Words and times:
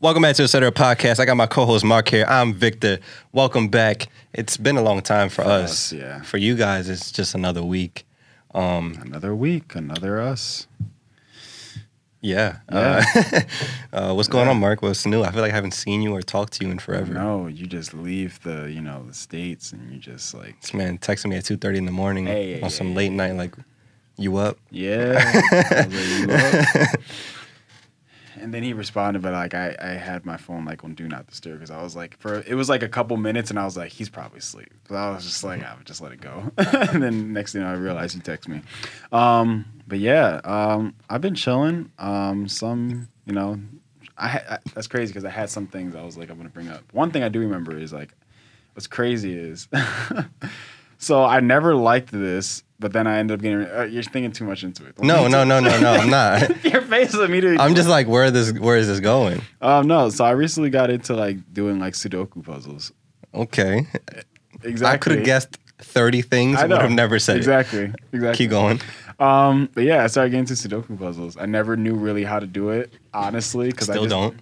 Welcome 0.00 0.22
back 0.22 0.36
to 0.36 0.42
the 0.42 0.44
Etc. 0.44 0.70
Podcast. 0.70 1.18
I 1.18 1.24
got 1.24 1.36
my 1.36 1.46
co-host 1.46 1.84
Mark 1.84 2.08
here. 2.08 2.24
I'm 2.28 2.54
Victor. 2.54 2.98
Welcome 3.32 3.68
back. 3.68 4.06
It's 4.32 4.56
been 4.56 4.76
a 4.76 4.82
long 4.82 5.02
time 5.02 5.28
for, 5.28 5.42
us. 5.42 5.70
us, 5.72 5.92
yeah. 5.92 6.22
For 6.22 6.36
you 6.36 6.54
guys, 6.54 6.88
it's 6.88 7.10
just 7.10 7.34
another 7.34 7.62
week. 7.64 8.06
Um, 8.54 8.96
Another 9.02 9.34
week, 9.34 9.74
another 9.74 10.20
us. 10.20 10.68
yeah. 12.20 12.58
Yeah. 12.70 13.04
Uh, 13.12 13.40
uh, 13.92 14.14
what's 14.14 14.28
going 14.28 14.48
on, 14.48 14.58
Mark? 14.58 14.82
What's 14.82 15.04
new? 15.04 15.22
I 15.22 15.32
feel 15.32 15.42
like 15.42 15.52
I 15.52 15.54
haven't 15.56 15.74
seen 15.74 16.00
you 16.00 16.14
or 16.14 16.22
talked 16.22 16.52
to 16.54 16.64
you 16.64 16.70
in 16.70 16.78
forever. 16.78 17.12
No, 17.12 17.46
you 17.48 17.66
just 17.66 17.92
leave 17.92 18.40
the, 18.44 18.70
you 18.70 18.80
know, 18.80 19.04
the 19.06 19.14
states, 19.14 19.72
and 19.72 19.92
you 19.92 19.98
just 19.98 20.32
like, 20.32 20.60
This 20.60 20.72
man 20.74 20.98
texted 20.98 21.26
me 21.26 21.36
at 21.36 21.44
two 21.44 21.56
thirty 21.56 21.76
in 21.78 21.84
the 21.86 21.92
morning 21.92 22.26
Hey, 22.26 22.54
hey, 22.54 22.62
on 22.62 22.70
some 22.70 22.88
hey, 22.90 22.94
late 22.94 23.12
night, 23.12 23.32
like, 23.32 23.54
you 24.16 24.36
up? 24.36 24.58
yeah. 24.70 25.20
I 25.52 25.86
was 25.86 25.94
like, 25.94 26.28
"You 26.28 26.82
up?" 26.84 27.00
and 28.40 28.52
then 28.54 28.62
he 28.62 28.72
responded, 28.72 29.22
but 29.22 29.32
like 29.32 29.54
I, 29.54 29.76
I 29.80 29.88
had 29.88 30.24
my 30.24 30.36
phone 30.36 30.64
like 30.64 30.84
on 30.84 30.94
do 30.94 31.08
not 31.08 31.26
disturb 31.26 31.54
because 31.54 31.70
I 31.70 31.82
was 31.82 31.94
like, 31.94 32.16
for 32.18 32.42
it 32.46 32.54
was 32.54 32.68
like 32.68 32.82
a 32.82 32.88
couple 32.88 33.16
minutes, 33.16 33.50
and 33.50 33.58
I 33.58 33.64
was 33.64 33.76
like, 33.76 33.92
he's 33.92 34.08
probably 34.08 34.38
asleep. 34.38 34.72
So 34.88 34.94
I 34.94 35.10
was 35.10 35.24
just 35.24 35.44
like, 35.44 35.62
I 35.62 35.74
would 35.76 35.86
just 35.86 36.00
let 36.00 36.12
it 36.12 36.20
go. 36.20 36.50
and 36.58 37.02
then 37.02 37.32
next 37.32 37.52
thing 37.52 37.62
I 37.62 37.74
realized 37.74 38.14
he 38.14 38.20
texted 38.20 38.48
me. 38.48 38.62
Um, 39.12 39.64
but 39.86 39.98
yeah, 39.98 40.40
um, 40.44 40.94
I've 41.08 41.20
been 41.20 41.34
chilling. 41.34 41.90
Um, 41.98 42.48
some, 42.48 43.08
you 43.26 43.32
know, 43.32 43.60
I, 44.16 44.40
I 44.48 44.58
that's 44.74 44.86
crazy 44.86 45.12
because 45.12 45.24
I 45.24 45.30
had 45.30 45.50
some 45.50 45.66
things 45.66 45.94
I 45.94 46.02
was 46.02 46.16
like 46.16 46.30
I'm 46.30 46.36
gonna 46.36 46.48
bring 46.48 46.68
up. 46.68 46.82
One 46.92 47.10
thing 47.10 47.22
I 47.22 47.28
do 47.28 47.40
remember 47.40 47.76
is 47.76 47.92
like, 47.92 48.14
what's 48.74 48.86
crazy 48.86 49.32
is, 49.36 49.68
so 50.98 51.24
I 51.24 51.40
never 51.40 51.74
liked 51.74 52.10
this, 52.12 52.62
but 52.78 52.92
then 52.92 53.06
I 53.06 53.18
ended 53.18 53.38
up 53.38 53.42
getting. 53.42 53.62
Uh, 53.62 53.82
you're 53.84 54.02
thinking 54.02 54.32
too 54.32 54.44
much 54.44 54.62
into 54.64 54.84
it. 54.86 54.98
No, 55.00 55.26
no, 55.28 55.44
no, 55.44 55.60
no, 55.60 55.80
no. 55.80 55.92
I'm 55.92 56.10
not. 56.10 56.64
Your 56.72 56.82
face 56.82 57.14
immediately. 57.14 57.58
I'm 57.58 57.74
just 57.74 57.88
like, 57.88 58.06
where 58.06 58.30
this? 58.30 58.52
Where 58.52 58.76
is 58.76 58.86
this 58.88 59.00
going? 59.00 59.40
Um, 59.60 59.86
no. 59.86 60.10
So 60.10 60.24
I 60.24 60.32
recently 60.32 60.70
got 60.70 60.90
into 60.90 61.14
like 61.14 61.38
doing 61.52 61.78
like 61.78 61.94
Sudoku 61.94 62.44
puzzles. 62.44 62.92
Okay. 63.34 63.86
Exactly. 64.62 64.86
I 64.86 64.96
could 64.98 65.12
have 65.16 65.24
guessed 65.24 65.58
thirty 65.78 66.22
things. 66.22 66.58
I 66.58 66.66
Would 66.66 66.80
have 66.80 66.90
never 66.90 67.18
said 67.18 67.36
it. 67.36 67.40
exactly. 67.40 67.92
Exactly. 68.12 68.34
Keep 68.44 68.50
going. 68.50 68.80
Um, 69.20 69.68
but 69.74 69.84
yeah, 69.84 70.04
I 70.04 70.06
started 70.06 70.30
getting 70.30 70.40
into 70.48 70.54
Sudoku 70.54 70.98
puzzles. 70.98 71.36
I 71.36 71.46
never 71.46 71.76
knew 71.76 71.94
really 71.94 72.24
how 72.24 72.38
to 72.38 72.46
do 72.46 72.70
it, 72.70 72.92
honestly, 73.12 73.68
because 73.68 73.90
I 73.90 73.94
Still 73.94 74.04
just, 74.04 74.10
don't. 74.10 74.40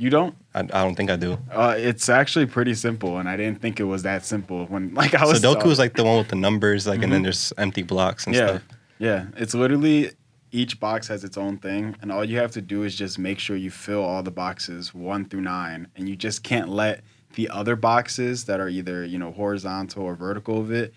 You 0.00 0.10
don't? 0.10 0.34
I, 0.54 0.60
I 0.60 0.64
don't 0.84 0.94
think 0.94 1.10
I 1.10 1.16
do. 1.16 1.38
Uh, 1.52 1.74
it's 1.76 2.08
actually 2.08 2.46
pretty 2.46 2.74
simple, 2.74 3.18
and 3.18 3.28
I 3.28 3.36
didn't 3.36 3.60
think 3.60 3.78
it 3.80 3.84
was 3.84 4.02
that 4.04 4.24
simple 4.24 4.66
when 4.66 4.94
like 5.02 5.14
I 5.14 5.24
was. 5.24 5.40
Sudoku 5.42 5.66
is 5.66 5.78
like 5.78 5.94
the 5.94 6.04
one 6.04 6.18
with 6.18 6.28
the 6.28 6.36
numbers, 6.36 6.86
like, 6.86 7.02
and 7.02 7.12
then 7.12 7.20
Mhm. 7.20 7.24
there's 7.24 7.52
empty 7.58 7.82
blocks 7.82 8.26
and 8.26 8.34
yeah, 8.34 8.46
stuff. 8.46 8.62
yeah. 8.98 9.26
It's 9.36 9.54
literally 9.54 10.12
each 10.52 10.80
box 10.80 11.06
has 11.08 11.22
its 11.22 11.36
own 11.36 11.58
thing, 11.58 11.94
and 12.02 12.10
all 12.10 12.24
you 12.24 12.38
have 12.38 12.50
to 12.52 12.60
do 12.62 12.82
is 12.82 12.94
just 12.96 13.18
make 13.18 13.38
sure 13.38 13.56
you 13.56 13.70
fill 13.70 14.02
all 14.02 14.22
the 14.22 14.30
boxes 14.30 14.94
one 14.94 15.24
through 15.26 15.42
nine, 15.42 15.86
and 15.96 16.08
you 16.08 16.16
just 16.16 16.42
can't 16.42 16.68
let 16.70 17.02
the 17.34 17.48
other 17.50 17.76
boxes 17.76 18.44
that 18.46 18.58
are 18.58 18.68
either 18.68 19.04
you 19.04 19.18
know 19.18 19.30
horizontal 19.32 20.02
or 20.02 20.14
vertical 20.14 20.58
of 20.60 20.70
it 20.72 20.92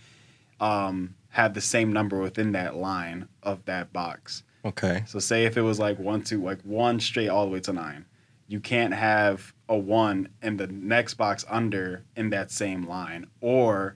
um, 0.60 1.14
have 1.30 1.54
the 1.54 1.62
same 1.62 1.92
number 1.92 2.20
within 2.20 2.54
that 2.54 2.76
line 2.76 3.28
of 3.44 3.66
that 3.66 3.92
box. 3.92 4.44
Okay. 4.66 5.04
So 5.08 5.20
say 5.20 5.44
if 5.46 5.58
it 5.58 5.62
was 5.62 5.78
like 5.78 6.00
one, 6.00 6.22
two, 6.22 6.42
like 6.42 6.62
one 6.62 7.00
straight 7.02 7.28
all 7.28 7.46
the 7.46 7.52
way 7.52 7.60
to 7.60 7.74
nine, 7.74 8.06
you 8.48 8.60
can't 8.60 8.94
have 8.94 9.54
a 9.70 9.78
one 9.78 10.30
in 10.42 10.58
the 10.58 10.68
next 10.68 11.16
box 11.16 11.46
under 11.50 12.04
in 12.16 12.30
that 12.32 12.52
same 12.52 12.88
line 12.88 13.28
or 13.42 13.96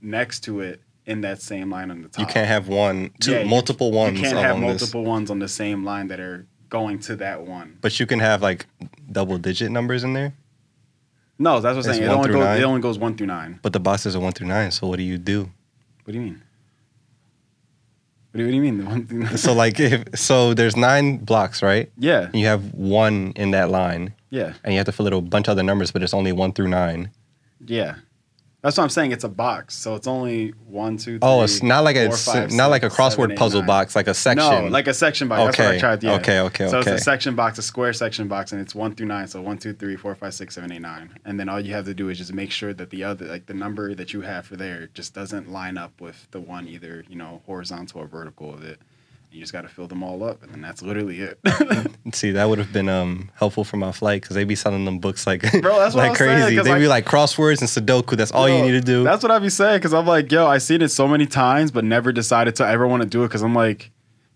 next 0.00 0.40
to 0.44 0.60
it 0.60 0.80
in 1.06 1.22
that 1.22 1.40
same 1.42 1.70
line 1.70 1.90
on 1.90 2.02
the 2.02 2.08
top. 2.08 2.20
You 2.20 2.32
can't 2.32 2.46
have 2.46 2.68
one, 2.68 3.10
two, 3.20 3.32
Yeah, 3.32 3.44
multiple 3.44 3.90
ones 3.92 4.18
You 4.18 4.24
can't 4.24 4.38
have 4.38 4.56
along 4.56 4.72
this. 4.72 4.82
multiple 4.82 5.04
ones 5.04 5.30
on 5.30 5.38
the 5.38 5.48
same 5.48 5.84
line 5.84 6.08
that 6.08 6.20
are 6.20 6.46
going 6.68 6.98
to 7.00 7.16
that 7.16 7.42
one. 7.42 7.78
But 7.80 7.98
you 7.98 8.06
can 8.06 8.18
have 8.20 8.42
like 8.42 8.66
double 9.10 9.38
digit 9.38 9.70
numbers 9.70 10.04
in 10.04 10.12
there. 10.12 10.34
No, 11.38 11.60
that's 11.60 11.76
what 11.76 11.86
I'm 11.86 11.94
saying. 11.94 12.02
It 12.04 12.08
only 12.12 12.30
goes. 12.30 12.58
It 12.58 12.64
only 12.64 12.80
goes 12.80 12.98
one 12.98 13.16
through 13.16 13.28
nine. 13.28 13.60
But 13.62 13.72
the 13.72 13.80
boxes 13.80 14.16
are 14.16 14.20
one 14.20 14.32
through 14.32 14.48
nine. 14.48 14.70
So 14.70 14.86
what 14.86 14.96
do 14.96 15.02
you 15.04 15.18
do? 15.18 15.50
What 16.04 16.12
do 16.12 16.18
you 16.18 16.24
mean? 16.24 16.42
What 18.44 18.50
do, 18.50 18.56
you 18.56 18.62
mean? 18.62 18.78
The 18.78 18.84
one 18.94 19.06
through? 19.06 19.36
So 19.36 19.52
like 19.52 19.80
if 19.80 20.04
so, 20.14 20.54
there's 20.54 20.76
nine 20.76 21.18
blocks, 21.18 21.62
right? 21.62 21.90
yeah, 21.98 22.28
You 22.32 22.46
have 22.46 22.72
one 22.74 23.32
in 23.36 23.50
that 23.52 23.70
line, 23.70 24.14
yeah, 24.30 24.54
and 24.64 24.72
you 24.74 24.78
have 24.78 24.86
to 24.86 24.92
fill 24.92 25.06
out 25.06 25.12
a 25.12 25.20
bunch 25.20 25.48
of 25.48 25.52
other 25.52 25.62
numbers, 25.62 25.90
but 25.90 26.02
it's 26.02 26.14
only 26.14 26.32
one 26.32 26.52
through 26.52 26.68
nine. 26.68 27.10
yeah. 27.66 27.96
That's 28.60 28.76
what 28.76 28.82
I'm 28.82 28.90
saying. 28.90 29.12
It's 29.12 29.22
a 29.22 29.28
box, 29.28 29.76
so 29.76 29.94
it's 29.94 30.08
only 30.08 30.48
one, 30.66 30.96
two, 30.96 31.20
three. 31.20 31.28
Oh, 31.28 31.42
it's 31.42 31.62
not 31.62 31.84
like 31.84 31.94
a 31.94 32.08
four, 32.08 32.16
five, 32.16 32.52
not 32.52 32.70
like 32.70 32.82
a 32.82 32.88
crossword 32.88 33.10
seven, 33.12 33.30
eight, 33.32 33.38
puzzle 33.38 33.60
nine. 33.60 33.66
box, 33.68 33.94
like 33.94 34.08
a 34.08 34.14
section. 34.14 34.64
No, 34.64 34.66
like 34.68 34.88
a 34.88 34.94
section 34.94 35.28
box. 35.28 35.56
That's 35.56 35.58
what 35.58 35.64
I 35.66 35.70
Okay, 35.70 35.78
tried. 35.78 36.02
Yeah. 36.02 36.14
okay, 36.14 36.40
okay, 36.40 36.68
So 36.68 36.78
okay. 36.78 36.90
it's 36.92 37.00
a 37.00 37.04
section 37.04 37.36
box, 37.36 37.58
a 37.58 37.62
square 37.62 37.92
section 37.92 38.26
box, 38.26 38.50
and 38.50 38.60
it's 38.60 38.74
one 38.74 38.96
through 38.96 39.06
nine. 39.06 39.28
So 39.28 39.40
one, 39.42 39.58
two, 39.58 39.74
three, 39.74 39.94
four, 39.94 40.12
five, 40.16 40.34
six, 40.34 40.56
seven, 40.56 40.72
eight, 40.72 40.80
nine. 40.80 41.16
And 41.24 41.38
then 41.38 41.48
all 41.48 41.60
you 41.60 41.72
have 41.74 41.84
to 41.84 41.94
do 41.94 42.08
is 42.08 42.18
just 42.18 42.32
make 42.32 42.50
sure 42.50 42.74
that 42.74 42.90
the 42.90 43.04
other, 43.04 43.26
like 43.26 43.46
the 43.46 43.54
number 43.54 43.94
that 43.94 44.12
you 44.12 44.22
have 44.22 44.46
for 44.46 44.56
there, 44.56 44.88
just 44.92 45.14
doesn't 45.14 45.48
line 45.48 45.78
up 45.78 46.00
with 46.00 46.26
the 46.32 46.40
one 46.40 46.66
either, 46.66 47.04
you 47.08 47.14
know, 47.16 47.42
horizontal 47.46 48.00
or 48.02 48.08
vertical 48.08 48.52
of 48.52 48.64
it. 48.64 48.80
You 49.30 49.40
just 49.40 49.52
got 49.52 49.60
to 49.62 49.68
fill 49.68 49.86
them 49.86 50.02
all 50.02 50.24
up, 50.24 50.42
and 50.42 50.50
then 50.52 50.62
that's 50.62 50.80
literally 50.82 51.20
it. 51.20 51.38
See, 52.14 52.30
that 52.32 52.48
would 52.48 52.58
have 52.58 52.72
been 52.72 52.88
um 52.88 53.30
helpful 53.34 53.62
for 53.62 53.76
my 53.76 53.92
flight 53.92 54.22
because 54.22 54.34
they'd 54.34 54.44
be 54.48 54.54
selling 54.54 54.84
them 54.86 54.98
books 54.98 55.26
like 55.26 55.42
Bro, 55.60 55.78
that's 55.78 55.94
what 55.94 56.02
like 56.02 56.10
I'm 56.12 56.16
saying, 56.16 56.38
crazy. 56.40 56.56
'cause, 56.56 56.64
They 56.64 56.74
be 56.78 56.86
like- 56.88 57.04
like 57.04 57.12
crosswords 57.12 57.60
and 57.60 57.68
Sudoku. 57.68 58.16
That's 58.16 58.32
all 58.32 58.48
you 58.48 58.62
need 58.62 58.70
to 58.72 58.80
do. 58.80 59.04
That's 59.04 59.22
what 59.22 59.30
I'd 59.30 59.42
be 59.42 59.50
saying 59.50 59.78
because 59.78 59.92
I'm 59.92 60.06
like, 60.06 60.32
yo, 60.32 60.46
I 60.46 60.58
seen 60.58 60.80
it 60.82 60.88
so 60.88 61.06
many 61.06 61.26
times, 61.26 61.70
but 61.70 61.84
never 61.84 62.10
decided 62.10 62.56
to 62.56 62.66
ever 62.66 62.86
want 62.88 63.02
to 63.02 63.08
do 63.08 63.22
it 63.22 63.28
because 63.28 63.42
I'm 63.42 63.54
like, 63.54 63.90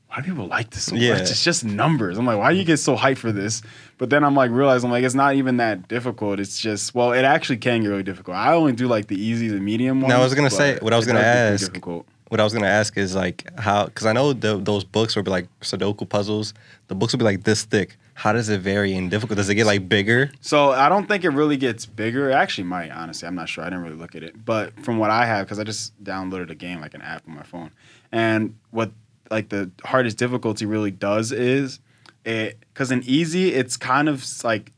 why 0.08 0.19
do 0.19 0.25
people 0.25 0.47
like 0.47 0.69
this 0.70 0.84
so 0.84 0.94
Yeah. 0.94 1.14
much? 1.14 1.22
It's 1.22 1.42
just 1.42 1.64
numbers. 1.64 2.19
I'm 2.19 2.26
like, 2.26 2.36
why 2.36 2.53
do 2.53 2.59
you 2.59 2.64
get 2.64 2.76
so 2.76 2.94
hyped 2.94 3.16
for 3.16 3.32
this? 3.32 3.62
But 3.97 4.10
then 4.10 4.22
I'm 4.24 4.34
like, 4.34 4.50
realizing 4.50 4.91
like 4.91 5.04
it's 5.04 5.14
not 5.14 5.36
even 5.36 5.56
that 5.56 5.88
difficult. 5.88 6.38
It's 6.38 6.60
just, 6.60 6.94
well, 6.94 7.12
it 7.14 7.24
actually 7.24 7.56
can 7.56 7.80
get 7.80 7.88
really 7.88 8.03
difficult. 8.03 8.36
I 8.36 8.53
only 8.53 8.72
do 8.72 8.86
like 8.88 9.06
the 9.06 9.16
easy, 9.19 9.48
the 9.48 9.59
medium 9.59 10.03
ones. 10.03 10.10
Now, 10.12 10.20
I 10.20 10.24
was 10.24 10.34
gonna 10.34 10.50
say- 10.50 10.78
what 10.82 10.92
I 10.92 10.97
was 10.97 11.06
gonna 11.06 11.20
ask- 11.20 11.64
Difficult. 11.66 12.06
What 12.32 12.41
I 12.41 12.44
was 12.44 12.54
gonna 12.54 12.66
ask 12.66 12.97
is 12.97 13.15
like 13.15 13.47
how 13.59 13.84
because 13.84 14.06
I 14.06 14.15
know 14.15 14.32
the, 14.32 14.56
those 14.56 14.84
books 14.84 15.15
would 15.16 15.26
be 15.26 15.31
like 15.31 15.48
Sudoku 15.60 16.09
puzzles. 16.09 16.54
The 16.88 16.94
books 16.94 17.12
would 17.12 17.19
be 17.19 17.26
like 17.26 17.44
this 17.44 17.65
thick. 17.65 17.98
How 18.15 18.32
does 18.32 18.48
it 18.48 18.62
vary 18.62 18.94
in 18.94 19.10
difficult? 19.10 19.37
Does 19.37 19.50
it 19.50 19.54
get 19.54 19.66
like 19.66 19.87
bigger? 19.87 20.31
So 20.41 20.71
I 20.71 20.88
don't 20.88 21.06
think 21.06 21.25
it 21.25 21.28
really 21.28 21.59
gets 21.59 21.84
bigger. 21.84 22.31
It 22.31 22.32
actually 22.32 22.65
might, 22.65 22.91
honestly. 22.91 23.28
I'm 23.28 23.34
not 23.34 23.50
sure. 23.50 23.65
I 23.65 23.66
didn't 23.66 23.84
really 23.84 23.97
look 23.97 24.15
at 24.15 24.22
it. 24.22 24.47
But 24.47 24.72
from 24.82 24.97
what 24.97 25.10
I 25.10 25.26
have, 25.26 25.44
because 25.44 25.59
I 25.59 25.65
just 25.65 25.92
downloaded 26.03 26.48
a 26.48 26.54
game 26.54 26.81
like 26.81 26.94
an 26.94 27.03
app 27.03 27.22
on 27.28 27.34
my 27.34 27.42
phone, 27.42 27.71
and 28.10 28.56
what 28.71 28.92
like 29.31 29.50
the 29.50 29.71
hardest 29.84 30.16
difficulty 30.16 30.65
really 30.65 30.91
does 30.91 31.32
is 31.32 31.81
it 32.25 32.59
because 32.72 32.91
in 32.91 33.03
easy 33.04 33.53
it's 33.53 33.76
kind 33.76 34.09
of 34.09 34.25
like 34.42 34.72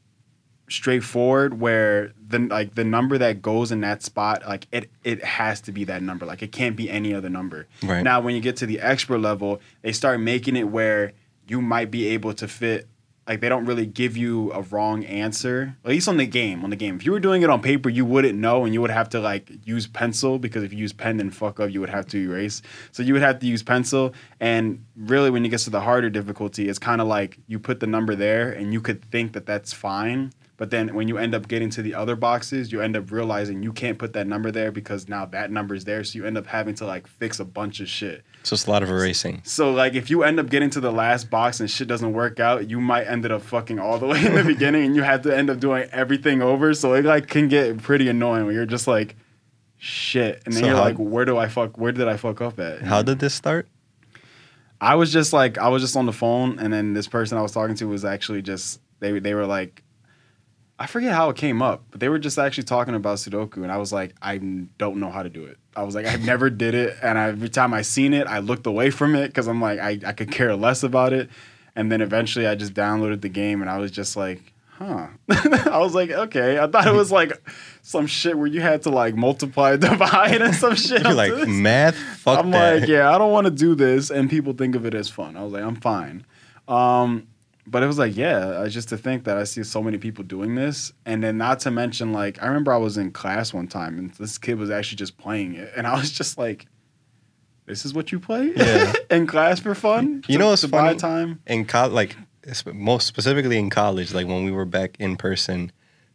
straightforward 0.68 1.60
where 1.60 2.12
the 2.26 2.38
like 2.38 2.74
the 2.74 2.84
number 2.84 3.18
that 3.18 3.42
goes 3.42 3.70
in 3.70 3.80
that 3.82 4.02
spot 4.02 4.42
like 4.46 4.66
it 4.72 4.90
it 5.02 5.22
has 5.22 5.60
to 5.62 5.72
be 5.72 5.84
that 5.84 6.02
number. 6.02 6.24
Like 6.24 6.42
it 6.42 6.52
can't 6.52 6.76
be 6.76 6.90
any 6.90 7.14
other 7.14 7.28
number. 7.28 7.66
Right. 7.82 8.02
now 8.02 8.20
when 8.20 8.34
you 8.34 8.40
get 8.40 8.56
to 8.56 8.66
the 8.66 8.80
expert 8.80 9.18
level 9.18 9.60
they 9.82 9.92
start 9.92 10.20
making 10.20 10.56
it 10.56 10.64
where 10.64 11.12
you 11.46 11.60
might 11.60 11.90
be 11.90 12.08
able 12.08 12.32
to 12.34 12.48
fit 12.48 12.88
like 13.26 13.40
they 13.40 13.48
don't 13.48 13.64
really 13.64 13.86
give 13.86 14.16
you 14.16 14.52
a 14.52 14.60
wrong 14.62 15.04
answer 15.04 15.76
at 15.84 15.88
least 15.90 16.08
on 16.08 16.16
the 16.16 16.26
game 16.26 16.64
on 16.64 16.70
the 16.70 16.76
game. 16.76 16.96
If 16.96 17.04
you 17.04 17.12
were 17.12 17.20
doing 17.20 17.42
it 17.42 17.50
on 17.50 17.60
paper 17.60 17.90
you 17.90 18.06
wouldn't 18.06 18.38
know 18.38 18.64
and 18.64 18.72
you 18.72 18.80
would 18.80 18.90
have 18.90 19.10
to 19.10 19.20
like 19.20 19.50
use 19.64 19.86
pencil 19.86 20.38
because 20.38 20.62
if 20.62 20.72
you 20.72 20.78
use 20.78 20.94
pen 20.94 21.20
and 21.20 21.34
fuck 21.34 21.60
up 21.60 21.70
you 21.70 21.80
would 21.80 21.90
have 21.90 22.06
to 22.08 22.18
erase. 22.18 22.62
So 22.90 23.02
you 23.02 23.12
would 23.12 23.22
have 23.22 23.38
to 23.40 23.46
use 23.46 23.62
pencil. 23.62 24.14
And 24.40 24.84
really 24.96 25.28
when 25.28 25.44
it 25.44 25.50
gets 25.50 25.64
to 25.64 25.70
the 25.70 25.80
harder 25.80 26.08
difficulty 26.08 26.70
it's 26.70 26.78
kind 26.78 27.02
of 27.02 27.06
like 27.06 27.38
you 27.46 27.58
put 27.58 27.80
the 27.80 27.86
number 27.86 28.14
there 28.14 28.50
and 28.50 28.72
you 28.72 28.80
could 28.80 29.04
think 29.10 29.34
that 29.34 29.44
that's 29.44 29.74
fine 29.74 30.32
but 30.56 30.70
then 30.70 30.94
when 30.94 31.08
you 31.08 31.18
end 31.18 31.34
up 31.34 31.48
getting 31.48 31.68
to 31.70 31.82
the 31.82 31.94
other 31.94 32.14
boxes, 32.14 32.70
you 32.70 32.80
end 32.80 32.96
up 32.96 33.10
realizing 33.10 33.62
you 33.62 33.72
can't 33.72 33.98
put 33.98 34.12
that 34.12 34.26
number 34.26 34.50
there 34.52 34.70
because 34.70 35.08
now 35.08 35.24
that 35.26 35.50
number 35.50 35.74
is 35.74 35.84
there. 35.84 36.04
So 36.04 36.16
you 36.18 36.24
end 36.26 36.38
up 36.38 36.46
having 36.46 36.74
to 36.76 36.86
like 36.86 37.06
fix 37.08 37.40
a 37.40 37.44
bunch 37.44 37.80
of 37.80 37.88
shit. 37.88 38.22
So 38.44 38.54
it's 38.54 38.66
a 38.66 38.70
lot 38.70 38.82
of 38.84 38.88
erasing. 38.88 39.42
So 39.44 39.72
like 39.72 39.94
if 39.94 40.10
you 40.10 40.22
end 40.22 40.38
up 40.38 40.48
getting 40.48 40.70
to 40.70 40.80
the 40.80 40.92
last 40.92 41.28
box 41.28 41.58
and 41.58 41.68
shit 41.68 41.88
doesn't 41.88 42.12
work 42.12 42.38
out, 42.38 42.70
you 42.70 42.80
might 42.80 43.04
end 43.08 43.26
up 43.26 43.42
fucking 43.42 43.80
all 43.80 43.98
the 43.98 44.06
way 44.06 44.24
in 44.24 44.34
the 44.34 44.44
beginning 44.54 44.84
and 44.84 44.94
you 44.94 45.02
have 45.02 45.22
to 45.22 45.36
end 45.36 45.50
up 45.50 45.58
doing 45.58 45.88
everything 45.90 46.40
over. 46.40 46.72
So 46.74 46.92
it 46.94 47.04
like 47.04 47.26
can 47.26 47.48
get 47.48 47.82
pretty 47.82 48.08
annoying 48.08 48.46
when 48.46 48.54
you're 48.54 48.64
just 48.66 48.86
like 48.86 49.16
shit. 49.76 50.40
And 50.44 50.54
then 50.54 50.60
So 50.62 50.66
you're 50.68 50.76
how- 50.76 50.82
like, 50.82 50.96
where 50.98 51.24
do 51.24 51.36
I 51.36 51.48
fuck 51.48 51.76
where 51.78 51.90
did 51.92 52.06
I 52.06 52.16
fuck 52.16 52.40
up 52.40 52.60
at? 52.60 52.82
How 52.82 53.02
did 53.02 53.18
this 53.18 53.34
start? 53.34 53.66
I 54.80 54.94
was 54.96 55.12
just 55.12 55.32
like 55.32 55.58
I 55.58 55.68
was 55.68 55.82
just 55.82 55.96
on 55.96 56.06
the 56.06 56.12
phone 56.12 56.58
and 56.58 56.72
then 56.72 56.92
this 56.94 57.08
person 57.08 57.38
I 57.38 57.42
was 57.42 57.52
talking 57.52 57.74
to 57.76 57.86
was 57.88 58.04
actually 58.04 58.42
just 58.42 58.80
they 59.00 59.18
they 59.18 59.34
were 59.34 59.46
like 59.46 59.82
I 60.78 60.86
forget 60.86 61.12
how 61.12 61.30
it 61.30 61.36
came 61.36 61.62
up, 61.62 61.84
but 61.90 62.00
they 62.00 62.08
were 62.08 62.18
just 62.18 62.36
actually 62.38 62.64
talking 62.64 62.94
about 62.94 63.18
Sudoku 63.18 63.58
and 63.58 63.70
I 63.70 63.76
was 63.76 63.92
like 63.92 64.14
I 64.20 64.38
don't 64.38 64.96
know 64.96 65.10
how 65.10 65.22
to 65.22 65.28
do 65.30 65.44
it. 65.44 65.56
I 65.76 65.82
was 65.84 65.94
like 65.94 66.06
I 66.06 66.16
never 66.24 66.50
did 66.50 66.74
it 66.74 66.96
and 67.02 67.16
I, 67.18 67.28
every 67.28 67.48
time 67.48 67.72
I 67.72 67.82
seen 67.82 68.12
it 68.12 68.26
I 68.26 68.40
looked 68.40 68.66
away 68.66 68.90
from 68.90 69.14
it 69.14 69.32
cuz 69.32 69.46
I'm 69.46 69.60
like 69.60 69.78
I 69.78 70.00
I 70.04 70.12
could 70.12 70.30
care 70.30 70.54
less 70.56 70.82
about 70.82 71.12
it. 71.12 71.30
And 71.76 71.90
then 71.92 72.00
eventually 72.00 72.46
I 72.46 72.54
just 72.54 72.74
downloaded 72.74 73.20
the 73.20 73.28
game 73.28 73.60
and 73.60 73.70
I 73.70 73.78
was 73.78 73.90
just 73.90 74.16
like 74.16 74.52
Huh. 74.76 75.06
I 75.30 75.78
was 75.78 75.94
like, 75.94 76.10
okay. 76.10 76.58
I 76.58 76.66
thought 76.66 76.88
it 76.88 76.92
was 76.94 77.12
like 77.12 77.40
some 77.82 78.08
shit 78.08 78.36
where 78.36 78.48
you 78.48 78.60
had 78.60 78.82
to 78.82 78.90
like 78.90 79.14
multiply, 79.14 79.76
divide, 79.90 80.42
and 80.42 80.52
some 80.52 80.74
shit. 80.74 81.04
You're 81.04 81.14
like 81.14 81.30
just- 81.32 81.46
math. 81.48 81.94
Fuck 81.94 82.40
I'm 82.40 82.50
that. 82.50 82.80
like, 82.80 82.88
yeah, 82.88 83.14
I 83.14 83.16
don't 83.18 83.30
want 83.30 83.44
to 83.44 83.52
do 83.52 83.76
this, 83.76 84.10
and 84.10 84.28
people 84.28 84.52
think 84.52 84.74
of 84.74 84.84
it 84.84 84.92
as 84.94 85.08
fun. 85.08 85.36
I 85.36 85.44
was 85.44 85.52
like, 85.52 85.62
I'm 85.62 85.76
fine. 85.76 86.26
Um, 86.66 87.28
but 87.66 87.82
it 87.82 87.86
was 87.86 87.98
like, 87.98 88.16
yeah, 88.16 88.66
just 88.68 88.88
to 88.90 88.96
think 88.98 89.24
that 89.24 89.36
I 89.36 89.44
see 89.44 89.62
so 89.64 89.82
many 89.82 89.98
people 89.98 90.22
doing 90.24 90.54
this, 90.54 90.92
and 91.06 91.22
then 91.22 91.38
not 91.38 91.60
to 91.60 91.70
mention 91.70 92.12
like 92.12 92.42
I 92.42 92.46
remember 92.46 92.72
I 92.72 92.76
was 92.78 92.96
in 92.98 93.10
class 93.10 93.52
one 93.54 93.66
time 93.68 93.98
and 93.98 94.10
this 94.14 94.38
kid 94.38 94.58
was 94.58 94.70
actually 94.70 94.96
just 94.96 95.16
playing 95.18 95.54
it, 95.54 95.72
and 95.76 95.86
I 95.86 95.94
was 95.94 96.10
just 96.12 96.36
like, 96.38 96.66
"This 97.66 97.84
is 97.84 97.94
what 97.94 98.12
you 98.12 98.18
play 98.20 98.52
Yeah. 98.56 98.92
in 99.10 99.26
class 99.26 99.60
for 99.60 99.74
fun? 99.74 100.22
You 100.28 100.38
know 100.38 100.52
it's 100.52 100.62
to 100.62 100.68
funny? 100.68 100.96
time? 100.98 101.40
in 101.46 101.64
college, 101.64 101.92
like 101.92 102.16
most 102.74 103.06
specifically 103.06 103.56
in 103.58 103.70
college, 103.70 104.12
like 104.12 104.26
when 104.26 104.44
we 104.44 104.50
were 104.50 104.66
back 104.66 104.96
in 104.98 105.16
person, 105.16 105.72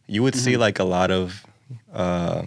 you 0.07 0.21
would 0.23 0.35
see 0.35 0.53
Mhm. 0.53 0.59
like 0.59 0.77
a 0.79 0.83
lot 0.83 1.09
of, 1.09 1.43
uh, 1.91 2.43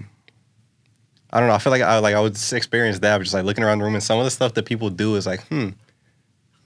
I 1.34 1.38
don't 1.40 1.48
know. 1.48 1.54
I 1.54 1.58
feel 1.58 1.70
like 1.72 1.82
I 1.82 1.98
like 1.98 2.14
I 2.14 2.20
would 2.20 2.36
experience 2.52 2.98
that, 3.00 3.20
just 3.20 3.34
like 3.34 3.44
looking 3.44 3.64
around 3.64 3.78
the 3.78 3.84
room, 3.84 3.94
and 3.94 4.02
some 4.02 4.18
of 4.18 4.24
the 4.24 4.30
stuff 4.30 4.54
that 4.54 4.66
people 4.66 4.90
do 4.90 5.16
is 5.16 5.26
like, 5.26 5.40
hmm, 5.48 5.70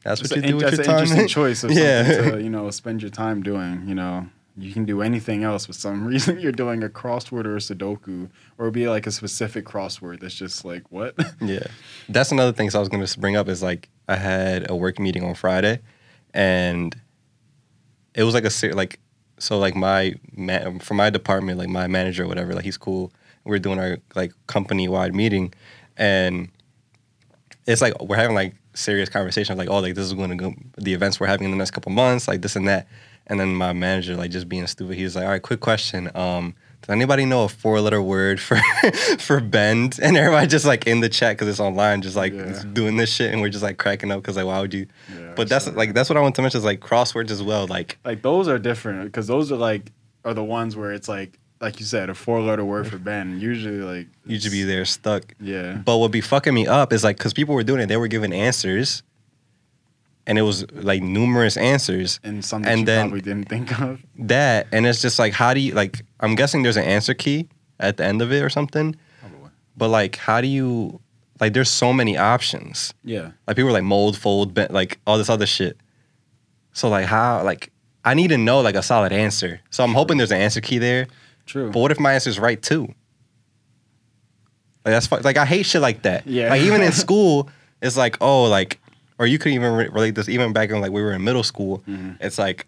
that's 0.07 0.23
what 0.23 0.37
you 0.37 0.43
an, 0.43 0.49
do 0.49 0.57
with 0.57 0.65
that's 0.77 0.89
an 0.89 0.95
interesting 0.95 1.29
choice 1.29 1.65
of 1.65 1.71
Yeah. 1.73 2.05
something 2.05 2.33
to 2.33 2.43
you 2.43 2.51
know 2.51 2.71
spend 2.71 3.03
your 3.03 3.11
time 3.11 3.43
doing. 3.43 3.85
You 3.87 3.95
know, 3.95 4.27
you 4.57 4.73
can 4.73 4.85
do 4.85 5.03
anything 5.03 5.45
else, 5.45 5.67
but 5.67 5.77
some 5.77 6.07
reason 6.13 6.41
you're 6.41 6.53
doing 6.53 6.83
a 6.83 6.89
crossword 6.89 7.45
or 7.45 7.57
a 7.57 7.61
Sudoku, 7.61 8.31
or 8.59 8.71
be 8.71 8.89
like 8.89 9.07
a 9.07 9.11
specific 9.13 9.65
crossword 9.65 10.21
that's 10.21 10.35
just 10.35 10.65
like 10.65 10.91
what? 10.91 11.15
Yeah, 11.41 11.67
that's 12.09 12.33
another 12.33 12.53
thing. 12.53 12.71
So 12.71 12.79
I 12.79 12.81
was 12.81 12.89
going 12.89 13.05
to 13.05 13.21
bring 13.21 13.37
up 13.37 13.49
is 13.49 13.63
like 13.63 13.89
I 14.09 14.17
had 14.17 14.71
a 14.71 14.77
work 14.77 14.99
meeting 14.99 15.25
on 15.25 15.35
Friday, 15.35 15.81
and 16.33 16.97
it 18.15 18.23
was 18.25 18.35
like 18.35 18.45
a 18.45 18.75
like 18.75 18.99
so 19.39 19.59
like 19.59 19.77
my 19.77 20.15
man 20.33 20.79
from 20.79 20.97
my 20.97 21.11
department, 21.11 21.59
like 21.59 21.69
my 21.69 21.87
manager 21.87 22.25
or 22.25 22.27
whatever, 22.29 22.55
like 22.55 22.65
he's 22.65 22.79
cool. 22.79 23.13
We 23.45 23.55
are 23.57 23.61
doing 23.61 23.79
our 23.79 23.99
like 24.15 24.33
company 24.47 24.89
wide 24.89 25.15
meeting, 25.15 25.53
and 25.97 26.49
it's 27.67 27.81
like 27.83 28.01
we're 28.03 28.17
having 28.17 28.35
like 28.35 28.55
serious 28.77 29.09
conversation 29.09 29.57
like 29.59 29.69
oh 29.71 29.79
like 29.79 29.95
this 29.95 30.05
is 30.05 30.13
going 30.15 30.31
to 30.31 30.37
go 30.37 30.55
the 30.79 30.93
events 30.95 31.19
we're 31.19 31.27
having 31.27 31.45
in 31.47 31.51
the 31.51 31.57
next 31.57 31.71
couple 31.73 31.91
months 31.93 32.29
like 32.29 32.43
this 32.43 32.57
and 32.57 32.69
that. 32.69 32.87
And 33.29 33.41
then 33.41 33.55
my 33.57 33.73
manager 33.73 34.15
like 34.17 34.31
just 34.31 34.49
being 34.49 34.67
stupid 34.69 34.97
he 34.97 35.03
was 35.05 35.17
like 35.17 35.25
all 35.25 35.31
right 35.31 35.43
quick 35.43 35.61
question 35.61 36.11
um 36.15 36.55
does 36.83 36.91
anybody 36.91 37.25
know 37.25 37.45
a 37.45 37.49
four 37.49 37.81
letter 37.81 38.01
word 38.01 38.39
for 38.39 38.59
for 39.19 39.41
bend? 39.41 39.99
And 40.01 40.17
everybody 40.17 40.47
just 40.47 40.65
like 40.67 40.87
in 40.87 41.01
the 41.01 41.09
chat 41.09 41.37
because 41.37 41.49
it's 41.49 41.59
online 41.59 42.03
just 42.03 42.15
like 42.17 42.33
Yeah. 42.33 42.63
doing 42.73 42.97
this 42.97 43.11
shit 43.13 43.33
and 43.33 43.41
we're 43.43 43.49
just 43.49 43.65
like 43.65 43.79
cracking 43.79 44.13
up 44.13 44.21
because 44.23 44.37
like 44.37 44.47
why 44.47 44.61
would 44.61 44.73
you? 44.75 44.87
Yeah, 45.13 45.33
but 45.35 45.49
that's 45.49 45.65
so- 45.65 45.73
like 45.73 45.95
that's 45.95 46.09
what 46.09 46.17
i 46.17 46.21
want 46.21 46.35
to 46.37 46.43
mention 46.43 46.59
is 46.59 46.65
like 46.65 46.81
crosswords 46.81 47.31
as 47.31 47.43
well 47.43 47.67
like 47.67 47.99
like 48.05 48.23
those 48.23 48.47
are 48.47 48.59
different 48.59 49.05
because 49.07 49.27
those 49.27 49.51
are 49.51 49.57
like 49.57 49.91
are 50.25 50.35
the 50.35 50.45
ones 50.45 50.77
where 50.77 50.93
it's 50.93 51.09
like 51.09 51.39
like 51.61 51.81
you 51.81 51.87
said 51.87 52.11
a 52.11 52.15
four 52.15 52.41
letter 52.41 52.65
word 52.65 52.87
for 52.89 52.99
Ben. 52.99 53.41
Usually 53.41 53.79
like 53.79 54.09
you 54.27 54.39
should 54.39 54.53
be 54.53 54.63
there 54.63 54.85
stuck 54.85 55.35
Yeah. 55.41 55.75
But 55.85 55.99
what 55.99 56.13
be 56.13 56.21
fucking 56.21 56.53
me 56.55 56.67
up 56.67 56.93
is 56.93 57.03
like 57.05 57.17
because 57.19 57.33
people 57.33 57.55
were 57.55 57.63
doing 57.65 57.81
it, 57.81 57.87
they 57.87 57.97
were 57.97 58.09
giving 58.09 58.33
answers, 58.33 59.03
and 60.27 60.39
it 60.39 60.43
was 60.43 60.71
like 60.73 61.03
numerous 61.03 61.57
answers. 61.57 62.21
And 62.25 62.45
some 62.45 62.63
that 62.63 62.71
And 62.73 62.81
you 62.81 62.87
then- 62.87 63.07
probably 63.09 63.21
didn't 63.23 63.49
think 63.49 63.81
of. 63.81 64.01
That 64.19 64.67
and 64.73 64.87
it's 64.87 65.01
just 65.01 65.19
like 65.19 65.33
how 65.33 65.55
do 65.55 65.61
you 65.61 65.73
like? 65.75 66.03
I'm 66.21 66.35
guessing 66.35 66.63
there's 66.63 66.77
an 66.77 66.85
answer 66.85 67.15
key 67.15 67.49
at 67.81 67.97
the 67.97 68.05
end 68.05 68.23
of 68.23 68.33
it 68.33 68.43
or 68.43 68.51
something. 68.51 68.97
Probably. 69.21 69.51
But 69.77 69.89
like, 69.89 70.17
how 70.17 70.41
do 70.41 70.49
you 70.49 71.01
like? 71.41 71.53
There's 71.53 71.71
so 71.71 71.93
many 71.93 72.17
options. 72.17 72.93
Yeah. 73.05 73.33
Like 73.47 73.57
people 73.57 73.67
were 73.67 73.73
like 73.73 73.85
mold, 73.85 74.17
fold, 74.19 74.53
bent, 74.55 74.73
like 74.73 74.99
all 75.07 75.17
this 75.19 75.31
other 75.31 75.47
shit. 75.47 75.77
So 76.73 76.89
like 76.89 77.07
how 77.07 77.43
like 77.45 77.71
I 78.05 78.15
need 78.15 78.29
to 78.29 78.39
know 78.39 78.61
like 78.61 78.75
a 78.75 78.83
solid 78.83 79.13
answer. 79.13 79.61
So 79.71 79.85
I'm 79.85 79.95
hoping 79.95 80.17
there's 80.19 80.31
an 80.33 80.41
answer 80.41 80.61
key 80.61 80.79
there. 80.79 81.07
True. 81.47 81.71
But 81.71 81.79
what 81.81 81.91
if 81.93 81.99
my 82.01 82.13
answer's 82.15 82.39
right 82.39 82.61
too? 82.61 82.93
Like 84.85 84.95
that's 84.95 85.07
fu- 85.07 85.17
like 85.17 85.37
I 85.37 85.45
hate 85.45 85.65
shit 85.67 85.81
like 85.83 86.03
that. 86.03 86.27
Yeah. 86.27 86.51
Like 86.51 86.63
even 86.63 86.81
in 86.83 86.93
school, 87.05 87.49
it's 87.83 87.97
like 87.97 88.17
oh 88.21 88.45
like, 88.45 88.81
or 89.19 89.27
you 89.27 89.39
could 89.39 89.53
even 89.53 89.73
re- 89.75 89.89
relate 89.89 90.15
this 90.15 90.29
even 90.29 90.53
back 90.53 90.71
when 90.71 90.81
like 90.81 90.93
we 90.93 91.03
were 91.03 91.13
in 91.13 91.25
middle 91.25 91.43
school. 91.43 91.83
Mhm. 91.89 92.17
It's 92.21 92.39
like 92.39 92.67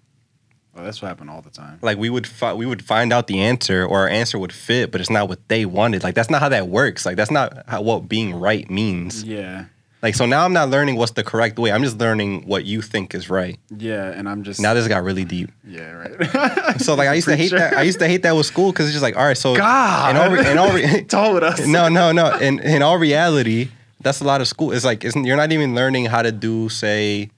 Well, 0.74 0.84
that's 0.84 1.00
what 1.00 1.08
happened 1.08 1.30
all 1.30 1.42
the 1.42 1.50
time. 1.50 1.78
like 1.82 1.98
we 1.98 2.10
would 2.10 2.26
fi- 2.26 2.54
we 2.54 2.66
would 2.66 2.84
find 2.84 3.12
out 3.12 3.26
the 3.28 3.40
answer 3.40 3.84
or 3.84 4.00
our 4.00 4.08
answer 4.08 4.38
would 4.38 4.52
fit, 4.52 4.90
but 4.90 5.00
it's 5.00 5.10
not 5.10 5.28
what 5.28 5.46
they 5.48 5.64
wanted. 5.64 6.02
Like 6.02 6.14
that's 6.14 6.30
not 6.30 6.40
how 6.40 6.48
that 6.48 6.68
works. 6.68 7.06
Like 7.06 7.16
that's 7.16 7.30
not 7.30 7.64
how, 7.68 7.82
what 7.82 8.08
being 8.08 8.34
right 8.34 8.68
means. 8.68 9.22
Yeah. 9.22 9.66
Like 10.00 10.14
so 10.14 10.26
now 10.26 10.44
I'm 10.44 10.52
not 10.52 10.68
learning 10.70 10.94
what's 10.96 11.12
the 11.12 11.24
correct 11.24 11.58
way. 11.58 11.72
I'm 11.72 11.82
just 11.82 11.98
learning 11.98 12.46
what 12.46 12.64
you 12.64 12.82
think 12.82 13.14
is 13.14 13.28
right. 13.28 13.58
Yeah. 13.76 14.12
And 14.12 14.28
I'm 14.28 14.44
just 14.44 14.60
Now 14.60 14.72
this 14.74 14.86
got 14.86 15.02
really 15.02 15.24
deep. 15.24 15.50
Yeah, 15.66 15.90
right. 15.90 16.80
So 16.80 16.94
like 16.94 17.08
I 17.08 17.14
used 17.14 17.26
to 17.28 17.36
hate 17.36 17.50
that. 17.50 17.74
I 17.74 17.82
used 17.82 17.98
to 17.98 18.06
hate 18.06 18.22
that 18.22 18.36
with 18.36 18.46
school 18.46 18.70
because 18.70 18.86
it's 18.86 18.92
just 18.94 19.02
like 19.02 19.16
all 19.16 19.24
right. 19.24 19.36
So 19.36 19.56
God. 19.56 20.10
in 20.14 20.16
all, 20.22 20.30
re- 20.30 20.50
in 20.52 20.58
all 20.58 20.72
re- 20.72 21.02
told 21.08 21.42
us. 21.42 21.66
no, 21.66 21.88
no, 21.88 22.12
no. 22.12 22.36
In 22.38 22.60
in 22.60 22.80
all 22.82 22.96
reality, 22.98 23.70
that's 24.00 24.20
a 24.20 24.24
lot 24.24 24.40
of 24.40 24.46
school. 24.46 24.70
It's 24.72 24.84
like 24.84 25.04
isn't 25.04 25.24
you're 25.24 25.36
not 25.36 25.50
even 25.50 25.74
learning 25.74 26.04
how 26.06 26.22
to 26.22 26.30
do 26.30 26.68
say 26.68 27.30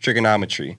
trigonometry. 0.00 0.78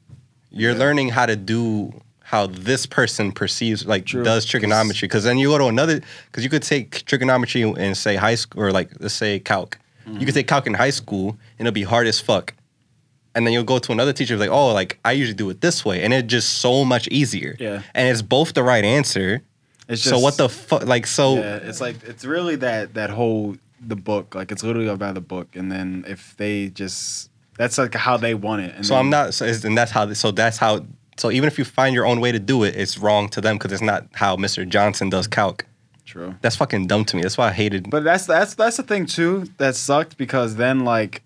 You're 0.52 0.72
Yeah. 0.72 0.78
learning 0.80 1.10
how 1.10 1.26
to 1.28 1.36
do 1.36 1.94
how 2.24 2.48
this 2.48 2.86
person 2.86 3.32
perceives 3.32 3.86
like 3.86 4.06
True. 4.06 4.24
does 4.24 4.46
trigonometry. 4.46 5.08
Because 5.08 5.24
then 5.24 5.38
you 5.38 5.50
go 5.50 5.58
to 5.60 5.66
another 5.66 6.02
because 6.28 6.44
you 6.44 6.50
could 6.50 6.64
take 6.64 7.06
trigonometry 7.06 7.62
and 7.64 7.96
say 7.98 8.16
high 8.16 8.36
school 8.36 8.64
or 8.64 8.72
like 8.72 8.90
let's 9.00 9.14
say 9.14 9.40
calc. 9.40 9.78
You 10.18 10.26
could 10.26 10.34
take 10.36 10.48
calc 10.48 10.66
in 10.68 10.74
high 10.74 10.90
school 10.90 11.38
and 11.58 11.68
it'll 11.68 11.74
be 11.76 11.84
hard 11.84 12.08
as 12.08 12.20
fuck. 12.20 12.54
And 13.36 13.46
then 13.46 13.54
you'll 13.54 13.64
go 13.64 13.80
to 13.80 13.92
another 13.92 14.12
teacher 14.14 14.36
like, 14.38 14.50
oh, 14.50 14.74
like 14.74 15.00
I 15.06 15.12
usually 15.14 15.36
do 15.36 15.50
it 15.50 15.62
this 15.62 15.86
way, 15.86 16.04
and 16.04 16.14
it's 16.14 16.28
just 16.28 16.50
so 16.60 16.84
much 16.84 17.08
easier. 17.10 17.56
Yeah. 17.60 17.82
and 17.94 18.08
it's 18.08 18.22
both 18.24 18.54
the 18.54 18.64
right 18.64 18.84
answer. 18.84 19.42
It's 19.88 20.04
just, 20.04 20.14
so 20.16 20.20
what 20.20 20.38
the 20.38 20.50
fuck? 20.50 20.86
Like 20.86 21.06
so. 21.08 21.36
yeah, 21.36 21.58
it's 21.58 21.80
like 21.82 22.04
it's 22.04 22.26
really 22.26 22.56
that 22.58 22.96
that 22.96 23.10
whole 23.12 23.56
the 23.80 23.96
book. 23.96 24.36
Like 24.36 24.52
it's 24.52 24.64
literally 24.64 24.88
about 24.88 25.14
the 25.14 25.22
book, 25.22 25.56
and 25.56 25.72
then 25.72 26.06
if 26.08 26.36
they 26.38 26.70
just 26.70 27.30
that's 27.56 27.78
like 27.78 27.94
how 27.96 28.18
they 28.18 28.34
want 28.34 28.62
it. 28.64 28.76
And 28.76 28.86
So 28.86 28.94
then- 28.96 29.06
I'm 29.06 29.10
not. 29.10 29.34
So 29.36 29.46
and 29.46 29.78
that's 29.78 29.92
how. 29.92 30.12
So 30.14 30.32
that's 30.32 30.58
how. 30.58 30.86
So 31.18 31.30
even 31.32 31.48
if 31.48 31.58
you 31.60 31.66
find 31.66 31.94
your 31.94 32.06
own 32.06 32.20
way 32.22 32.32
to 32.32 32.40
do 32.40 32.64
it, 32.64 32.76
it's 32.76 32.98
wrong 32.98 33.30
to 33.30 33.42
them 33.42 33.58
because 33.58 33.72
it's 33.72 33.82
not 33.82 34.08
how 34.14 34.38
Mr. 34.38 34.68
Johnson 34.68 35.10
does 35.10 35.28
calc. 35.28 35.66
True. 36.10 36.36
That's 36.42 36.56
fucking 36.56 36.88
dumb 36.88 37.06
to 37.06 37.16
me. 37.16 37.22
That's 37.22 37.38
why 37.38 37.50
I 37.50 37.52
hated. 37.52 37.90
But 37.90 38.04
that's 38.04 38.26
that's 38.26 38.56
that's 38.56 38.78
the 38.78 38.84
thing 38.84 39.06
too 39.06 39.46
that 39.58 39.76
sucked 39.76 40.18
because 40.18 40.56
then 40.56 40.82
like 40.82 41.22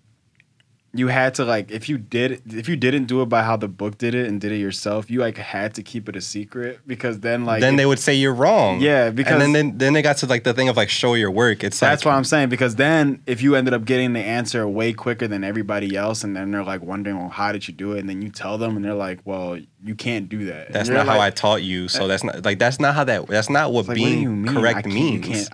you 0.96 1.08
had 1.08 1.34
to 1.34 1.44
like 1.44 1.70
if 1.70 1.88
you 1.88 1.98
did 1.98 2.40
if 2.46 2.68
you 2.68 2.76
didn't 2.76 3.06
do 3.06 3.20
it 3.22 3.26
by 3.26 3.42
how 3.42 3.56
the 3.56 3.66
book 3.68 3.98
did 3.98 4.14
it 4.14 4.28
and 4.28 4.40
did 4.40 4.52
it 4.52 4.58
yourself, 4.58 5.10
you 5.10 5.18
like 5.20 5.36
had 5.36 5.74
to 5.74 5.82
keep 5.82 6.08
it 6.08 6.14
a 6.16 6.20
secret 6.20 6.80
because 6.86 7.20
then 7.20 7.44
like 7.44 7.60
then 7.60 7.76
they 7.76 7.84
would 7.84 7.98
say 7.98 8.14
you're 8.14 8.32
wrong. 8.34 8.80
Yeah, 8.80 9.10
because- 9.10 9.32
and 9.32 9.42
then, 9.42 9.52
then 9.52 9.78
then 9.78 9.92
they 9.92 10.02
got 10.02 10.18
to 10.18 10.26
like 10.26 10.44
the 10.44 10.54
thing 10.54 10.68
of 10.68 10.76
like 10.76 10.88
show 10.88 11.14
your 11.14 11.30
work. 11.30 11.64
It's 11.64 11.82
like 11.82 11.90
That's 11.90 12.04
like, 12.04 12.12
what 12.12 12.16
I'm 12.16 12.24
saying 12.24 12.48
because 12.48 12.76
then 12.76 13.20
if 13.26 13.42
you 13.42 13.56
ended 13.56 13.74
up 13.74 13.84
getting 13.84 14.12
the 14.12 14.20
answer 14.20 14.66
way 14.68 14.92
quicker 14.92 15.26
than 15.26 15.42
everybody 15.44 15.96
else, 15.96 16.22
and 16.24 16.36
then 16.36 16.50
they're 16.52 16.64
like 16.64 16.82
wondering, 16.82 17.18
well, 17.18 17.28
how 17.28 17.50
did 17.52 17.66
you 17.66 17.74
do 17.74 17.92
it? 17.92 17.98
And 18.00 18.08
then 18.08 18.22
you 18.22 18.30
tell 18.30 18.56
them, 18.56 18.76
and 18.76 18.84
they're 18.84 18.94
like, 18.94 19.18
well, 19.24 19.58
you 19.82 19.94
can't 19.94 20.28
do 20.28 20.44
that. 20.46 20.72
That's 20.72 20.88
not 20.88 21.06
how 21.06 21.18
I 21.20 21.30
taught 21.30 21.62
you. 21.62 21.88
So 21.88 22.04
eh. 22.04 22.06
that's 22.06 22.24
not 22.24 22.44
like 22.44 22.58
that's 22.58 22.78
not 22.78 22.94
how 22.94 23.04
that. 23.04 23.26
That's 23.26 23.50
not 23.50 23.72
what 23.72 23.88
like, 23.88 23.88
what 23.88 23.94
being 23.96 24.22
you 24.22 24.30
mean? 24.30 24.54
correct 24.54 24.78
I 24.78 24.82
can't- 24.82 24.94
means. 24.94 25.50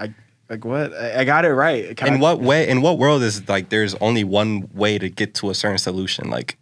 You 0.51 0.59
can't, 0.59 0.65
I, 0.65 0.69
like 0.69 0.91
what? 0.91 0.93
I, 0.95 1.21
I 1.21 1.25
got 1.25 1.45
it 1.45 1.53
right. 1.53 1.97
Can 1.97 2.09
in 2.09 2.15
I- 2.15 2.19
what 2.19 2.41
way? 2.41 2.69
In 2.69 2.83
what 2.83 2.99
world 2.99 3.23
is 3.23 3.49
like 3.49 3.69
there's 3.69 3.95
only 3.97 4.25
one 4.25 4.69
way 4.75 4.99
to 4.99 5.09
get 5.09 5.35
to 5.37 5.51
a 5.51 5.55
certain 5.55 5.79
solution? 5.79 6.31
Like 6.31 6.59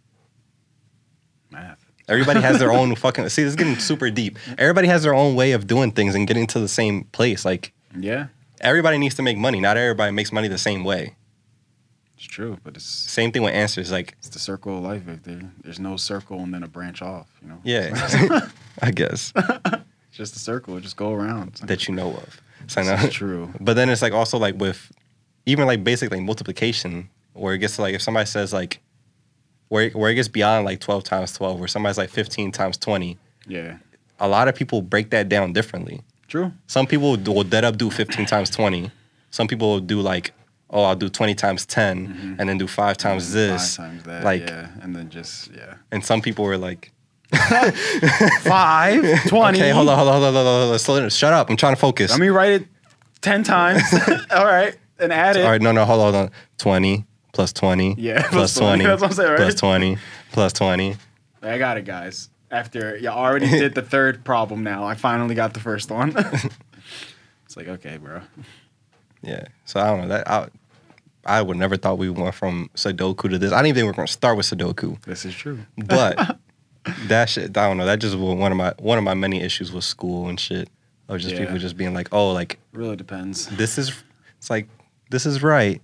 Math. 1.51 1.85
Everybody 2.07 2.41
has 2.41 2.59
their 2.59 2.71
own 2.79 2.95
fucking. 2.95 3.29
See, 3.29 3.43
this 3.43 3.51
is 3.51 3.55
getting 3.55 3.77
super 3.77 4.09
deep. 4.09 4.37
Everybody 4.57 4.87
has 4.87 5.03
their 5.03 5.13
own 5.13 5.35
way 5.35 5.51
of 5.51 5.67
doing 5.67 5.91
things 5.91 6.15
and 6.15 6.27
getting 6.27 6.47
to 6.47 6.59
the 6.59 6.67
same 6.67 7.03
place. 7.05 7.45
Like 7.45 7.73
Yeah, 7.97 8.27
everybody 8.61 8.97
needs 8.97 9.15
to 9.15 9.21
make 9.21 9.37
money. 9.37 9.59
Not 9.59 9.77
everybody 9.77 10.11
makes 10.11 10.31
money 10.31 10.47
the 10.47 10.57
same 10.57 10.83
way. 10.83 11.15
it's 12.15 12.25
true, 12.25 12.57
but 12.63 12.75
it's 12.75 12.85
Same 12.85 13.31
thing 13.31 13.43
with 13.43 13.53
answers. 13.53 13.91
Like 13.91 14.15
it's 14.19 14.29
the 14.29 14.39
circle 14.39 14.77
of 14.77 14.83
life. 14.83 15.01
Victor. 15.03 15.51
There's 15.63 15.79
no 15.79 15.97
circle 15.97 16.39
and 16.41 16.53
then 16.53 16.63
a 16.63 16.67
branch 16.67 17.01
off. 17.01 17.27
You 17.41 17.49
know. 17.49 17.59
yeah, 17.63 18.47
I 18.81 18.91
guess 18.91 19.31
It's 19.35 20.17
just 20.17 20.35
a 20.35 20.39
circle. 20.39 20.79
Just 20.79 20.97
go 20.97 21.11
around. 21.13 21.55
That 21.63 21.87
you 21.87 21.93
know 21.95 22.11
of. 22.11 22.41
So 22.69 22.81
I 22.81 22.83
this 22.85 23.03
know. 23.03 23.09
true. 23.11 23.53
But 23.59 23.73
then 23.75 23.89
it's 23.89 24.01
like 24.01 24.13
also 24.13 24.37
like 24.37 24.55
with 24.57 24.91
even 25.45 25.65
like 25.65 25.83
basic 25.83 26.11
like 26.11 26.21
multiplication, 26.21 27.09
where 27.33 27.53
it 27.53 27.59
gets 27.59 27.75
to 27.75 27.81
like 27.81 27.95
if 27.95 28.01
somebody 28.01 28.25
says 28.25 28.53
like 28.53 28.79
where 29.69 29.89
where 29.91 30.09
it 30.11 30.15
gets 30.15 30.27
beyond 30.27 30.65
like 30.65 30.79
twelve 30.79 31.03
times 31.03 31.33
twelve, 31.33 31.59
where 31.59 31.67
somebody's 31.67 31.97
like 31.97 32.09
fifteen 32.09 32.51
times 32.51 32.77
twenty. 32.77 33.17
Yeah. 33.47 33.77
A 34.19 34.27
lot 34.27 34.47
of 34.47 34.55
people 34.55 34.81
break 34.81 35.09
that 35.11 35.29
down 35.29 35.53
differently. 35.53 36.01
True. 36.27 36.51
Some 36.67 36.85
people 36.85 37.17
will 37.17 37.43
dead 37.43 37.63
up 37.63 37.77
do 37.77 37.89
15 37.89 38.25
times 38.27 38.49
20. 38.51 38.91
Some 39.31 39.47
people 39.47 39.69
will 39.69 39.79
do 39.79 40.01
like, 40.01 40.31
oh, 40.69 40.83
I'll 40.83 40.95
do 40.95 41.09
20 41.09 41.33
times 41.35 41.65
10 41.65 42.07
Mhm. 42.07 42.35
and 42.39 42.49
then 42.49 42.57
do 42.57 42.67
five 42.67 42.97
times 42.97 43.31
this. 43.33 43.77
Five 43.77 43.87
times 43.91 44.03
that. 44.03 44.23
like- 44.25 44.41
yeah, 44.41 44.67
and 44.81 44.93
then 44.95 45.09
just 45.09 45.49
yeah. 45.55 45.75
And 45.91 46.03
some 46.05 46.21
people 46.21 46.43
were 46.45 46.57
like, 46.57 46.91
Five, 48.41 49.27
20. 49.27 49.59
okay, 49.59 49.69
hold 49.71 49.89
on, 49.89 49.97
hold 49.97 50.09
on, 50.09 50.21
hold 50.21 50.25
on, 50.25 50.33
hold 50.33 50.47
on, 50.47 50.79
hold 50.79 51.03
on. 51.03 51.09
Shut 51.09 51.33
up. 51.33 51.49
I'm 51.49 51.57
trying 51.57 51.73
to 51.75 51.79
focus. 51.79 52.11
Let 52.11 52.19
me 52.19 52.29
write 52.29 52.53
it 52.53 52.67
10 53.21 53.43
times. 53.43 53.83
All 54.31 54.45
right. 54.45 54.75
And 54.99 55.13
add 55.13 55.35
it. 55.37 55.45
All 55.45 55.51
right, 55.51 55.61
no, 55.61 55.71
no, 55.71 55.85
hold 55.85 56.01
on, 56.01 56.13
hold 56.13 56.25
on. 56.27 56.31
20 56.57 57.05
plus 57.31 57.53
20 57.53 57.95
Yeah, 57.97 58.21
plus 58.29 58.31
plus 58.31 58.55
20. 58.55 58.83
20 58.83 58.85
That's 58.85 59.01
what 59.01 59.07
I'm 59.11 59.15
saying, 59.15 59.29
right? 59.29 59.37
plus 59.37 59.55
20 59.55 59.97
plus 60.31 60.53
20. 60.53 60.95
I 61.41 61.57
got 61.57 61.77
it, 61.77 61.85
guys. 61.85 62.29
After 62.51 62.97
you 62.97 63.09
already 63.09 63.47
did 63.47 63.75
the 63.75 63.81
third 63.83 64.25
problem 64.25 64.63
now, 64.63 64.83
I 64.83 64.95
finally 64.95 65.35
got 65.35 65.53
the 65.53 65.59
first 65.59 65.91
one. 65.91 66.13
it's 67.45 67.55
like, 67.55 67.67
okay, 67.67 67.97
bro. 67.97 68.21
Yeah. 69.21 69.45
So 69.65 69.79
I 69.79 69.87
don't 69.87 70.01
know. 70.01 70.07
That 70.07 70.27
I, 70.29 70.47
I 71.25 71.41
would 71.43 71.57
never 71.57 71.77
thought 71.77 71.97
we 71.99 72.09
went 72.09 72.33
from 72.33 72.69
Sudoku 72.75 73.29
to 73.29 73.37
this. 73.37 73.51
I 73.51 73.57
didn't 73.57 73.67
even 73.67 73.75
think 73.75 73.85
we 73.85 73.89
are 73.91 73.93
going 73.93 74.07
to 74.07 74.11
start 74.13 74.35
with 74.35 74.47
Sudoku. 74.47 74.99
This 75.03 75.25
is 75.25 75.35
true. 75.35 75.59
But 75.77 76.39
that 77.07 77.29
shit. 77.29 77.57
I 77.57 77.67
don't 77.67 77.77
know. 77.77 77.85
That 77.85 77.99
just 77.99 78.15
was 78.17 78.35
one 78.35 78.51
of 78.51 78.57
my 78.57 78.73
one 78.79 78.97
of 78.97 79.03
my 79.03 79.13
many 79.13 79.41
issues 79.41 79.71
with 79.71 79.83
school 79.83 80.27
and 80.29 80.39
shit. 80.39 80.69
Of 81.07 81.19
just 81.19 81.33
Yeah. 81.33 81.41
people 81.41 81.57
just 81.57 81.75
being 81.77 81.93
like, 81.93 82.09
oh, 82.11 82.31
like 82.31 82.59
really 82.73 82.95
depends. 82.95 83.47
this 83.47 83.77
is. 83.77 83.91
It's 84.37 84.49
like 84.49 84.67
this 85.09 85.25
is 85.25 85.41
right, 85.43 85.81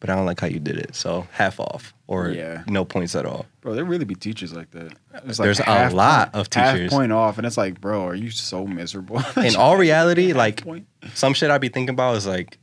but 0.00 0.08
I 0.10 0.14
don't 0.16 0.24
like 0.26 0.40
how 0.40 0.46
you 0.46 0.58
did 0.58 0.76
it. 0.78 0.94
So 0.96 1.26
half 1.30 1.60
off 1.60 1.92
or 2.06 2.30
Yeah. 2.30 2.62
no 2.66 2.84
points 2.84 3.14
at 3.14 3.26
all. 3.26 3.46
Bro, 3.60 3.74
there 3.74 3.84
really 3.84 4.04
be 4.06 4.14
teachers 4.14 4.52
like 4.54 4.70
that. 4.72 4.94
There's 5.24 5.60
a 5.60 5.90
lot 5.90 6.32
point- 6.32 6.40
of 6.40 6.50
teachers. 6.50 6.80
Half 6.80 6.90
point 6.90 7.12
off, 7.12 7.36
and 7.38 7.46
it's 7.46 7.56
like, 7.58 7.80
bro, 7.80 8.04
are 8.06 8.14
you 8.14 8.30
so 8.30 8.66
miserable? 8.66 9.22
In 9.36 9.56
all 9.56 9.76
reality, 9.76 10.32
like 10.32 10.64
point? 10.64 10.86
some 11.14 11.34
shit 11.34 11.50
I 11.50 11.58
be 11.58 11.68
thinking 11.68 11.92
about 11.94 12.16
is 12.16 12.26
like 12.26 12.58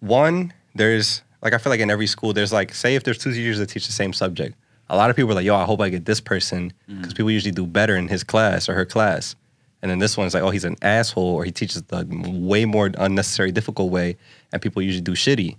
one, 0.00 0.52
there's 0.74 1.22
like 1.42 1.52
I 1.54 1.58
feel 1.58 1.70
like 1.70 1.80
in 1.80 1.90
every 1.90 2.06
school 2.06 2.32
there's 2.32 2.52
like 2.52 2.74
say 2.74 2.94
if 2.94 3.04
there's 3.04 3.18
two 3.18 3.32
teachers 3.32 3.58
that 3.58 3.66
teach 3.66 3.86
the 3.86 3.92
same 3.92 4.12
subject. 4.12 4.56
A 4.90 4.96
lot 4.96 5.08
of 5.08 5.16
people 5.16 5.30
are 5.30 5.34
like, 5.34 5.46
yo, 5.46 5.56
I 5.56 5.64
hope 5.64 5.80
I 5.80 5.88
get 5.88 6.04
this 6.04 6.20
person 6.20 6.72
mm. 6.88 6.98
because 6.98 7.14
people 7.14 7.30
usually 7.30 7.52
do 7.52 7.66
better 7.66 7.96
in 7.96 8.08
his 8.08 8.24
class 8.24 8.68
or 8.68 8.74
her 8.74 8.84
class. 8.84 9.36
And 9.82 9.90
then 9.90 9.98
this 9.98 10.16
one's 10.16 10.34
like, 10.34 10.42
oh, 10.42 10.50
he's 10.50 10.64
an 10.64 10.76
asshole 10.82 11.24
or 11.24 11.44
he 11.44 11.52
teaches 11.52 11.82
the 11.82 12.06
way 12.10 12.66
more 12.66 12.90
unnecessary, 12.98 13.50
difficult 13.50 13.90
way, 13.90 14.16
and 14.52 14.60
people 14.60 14.82
usually 14.82 15.00
do 15.00 15.12
shitty. 15.12 15.56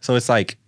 So 0.00 0.14
it's 0.14 0.28
like 0.28 0.58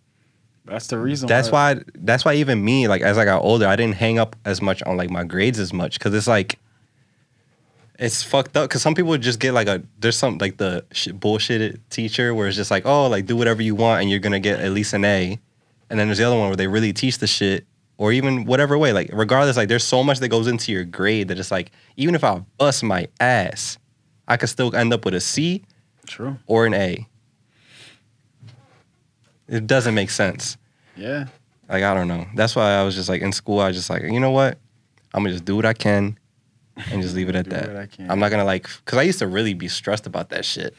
that's 0.65 0.87
the 0.87 0.99
reason. 0.99 1.29
that's 1.29 1.51
why 1.51 1.81
that's 1.95 2.25
why 2.25 2.35
even 2.35 2.65
me 2.65 2.87
like 2.87 3.03
as 3.03 3.19
I 3.19 3.25
got 3.25 3.43
older 3.43 3.67
I 3.67 3.75
didn't 3.75 3.97
hang 3.97 4.19
up 4.19 4.37
as 4.45 4.63
much 4.63 4.83
on 4.85 4.97
like 4.97 5.11
my 5.11 5.25
grades 5.25 5.59
as 5.59 5.73
much 5.73 5.99
because 5.99 6.15
it's 6.15 6.29
like 6.29 6.59
it's 7.99 8.23
fucked 8.23 8.57
up 8.57 8.69
because 8.69 8.81
some 8.81 8.95
people 8.95 9.17
just 9.19 9.41
get 9.41 9.53
like 9.53 9.67
a 9.67 9.83
there's 9.99 10.17
some 10.17 10.39
like 10.39 10.59
the 10.59 10.85
shit, 10.93 11.19
bullshit 11.19 11.91
teacher 11.91 12.35
where 12.35 12.47
it's 12.47 12.57
just 12.57 12.71
like 12.71 12.87
oh 12.87 13.09
like 13.09 13.27
do 13.27 13.37
whatever 13.37 13.61
you 13.61 13.75
want 13.75 14.03
and 14.03 14.11
you're 14.11 14.21
gonna 14.21 14.41
get 14.41 14.61
at 14.61 14.71
least 14.71 14.93
an 14.93 15.05
A 15.05 15.39
and 15.91 15.99
then 15.99 16.07
there's 16.07 16.19
the 16.19 16.25
other 16.25 16.37
one 16.37 16.49
where 16.49 16.57
they 16.57 16.69
really 16.69 16.93
teach 16.93 17.19
the 17.19 17.27
shit 17.27 17.67
or 18.03 18.11
even 18.13 18.45
whatever 18.47 18.77
way 18.77 18.93
like 18.93 19.09
regardless 19.13 19.57
like 19.57 19.69
there's 19.69 19.85
so 19.85 20.03
much 20.03 20.19
that 20.19 20.29
goes 20.29 20.49
into 20.49 20.73
your 20.73 20.85
grade 20.85 21.29
that 21.29 21.39
it's 21.39 21.53
like 21.53 21.71
even 21.97 22.15
if 22.17 22.25
I 22.25 22.43
bust 22.59 22.83
my 22.83 23.07
ass 23.21 23.79
I 24.27 24.37
could 24.37 24.49
still 24.49 24.75
end 24.75 24.93
up 24.93 25.05
with 25.05 25.15
a 25.15 25.21
C 25.21 25.63
True. 26.07 26.37
or 26.47 26.67
an 26.67 26.75
A 26.75 27.07
it 29.49 29.67
doesn't 29.67 29.95
make 29.95 30.11
sense 30.11 30.57
Yeah. 30.97 31.27
like 31.69 31.83
I 31.83 31.95
don't 31.95 32.09
know. 32.09 32.27
That's 32.35 32.57
why 32.57 32.73
I 32.73 32.83
was 32.83 32.95
just 32.95 33.09
like 33.09 33.23
in 33.23 33.33
school. 33.33 33.61
I 33.61 33.69
was 33.69 33.77
just 33.77 33.91
like, 33.91 34.03
you 34.03 34.21
know 34.21 34.31
what? 34.31 34.59
I'm 35.15 35.23
gonna 35.23 35.33
just 35.35 35.45
do 35.45 35.57
what 35.57 35.67
I 35.67 35.73
can, 35.75 36.19
and 36.91 37.03
just 37.03 37.15
leave 37.15 37.29
it 37.29 37.37
at 37.43 37.47
that. 37.51 37.69
what 37.69 37.77
I 37.77 37.87
can. 37.87 38.11
I'm 38.11 38.19
not 38.19 38.31
gonna 38.31 38.45
like, 38.45 38.67
cause 38.85 38.99
I 38.99 39.03
used 39.03 39.19
to 39.21 39.27
really 39.27 39.55
be 39.55 39.69
stressed 39.69 40.07
about 40.07 40.31
that 40.31 40.45
shit. 40.45 40.75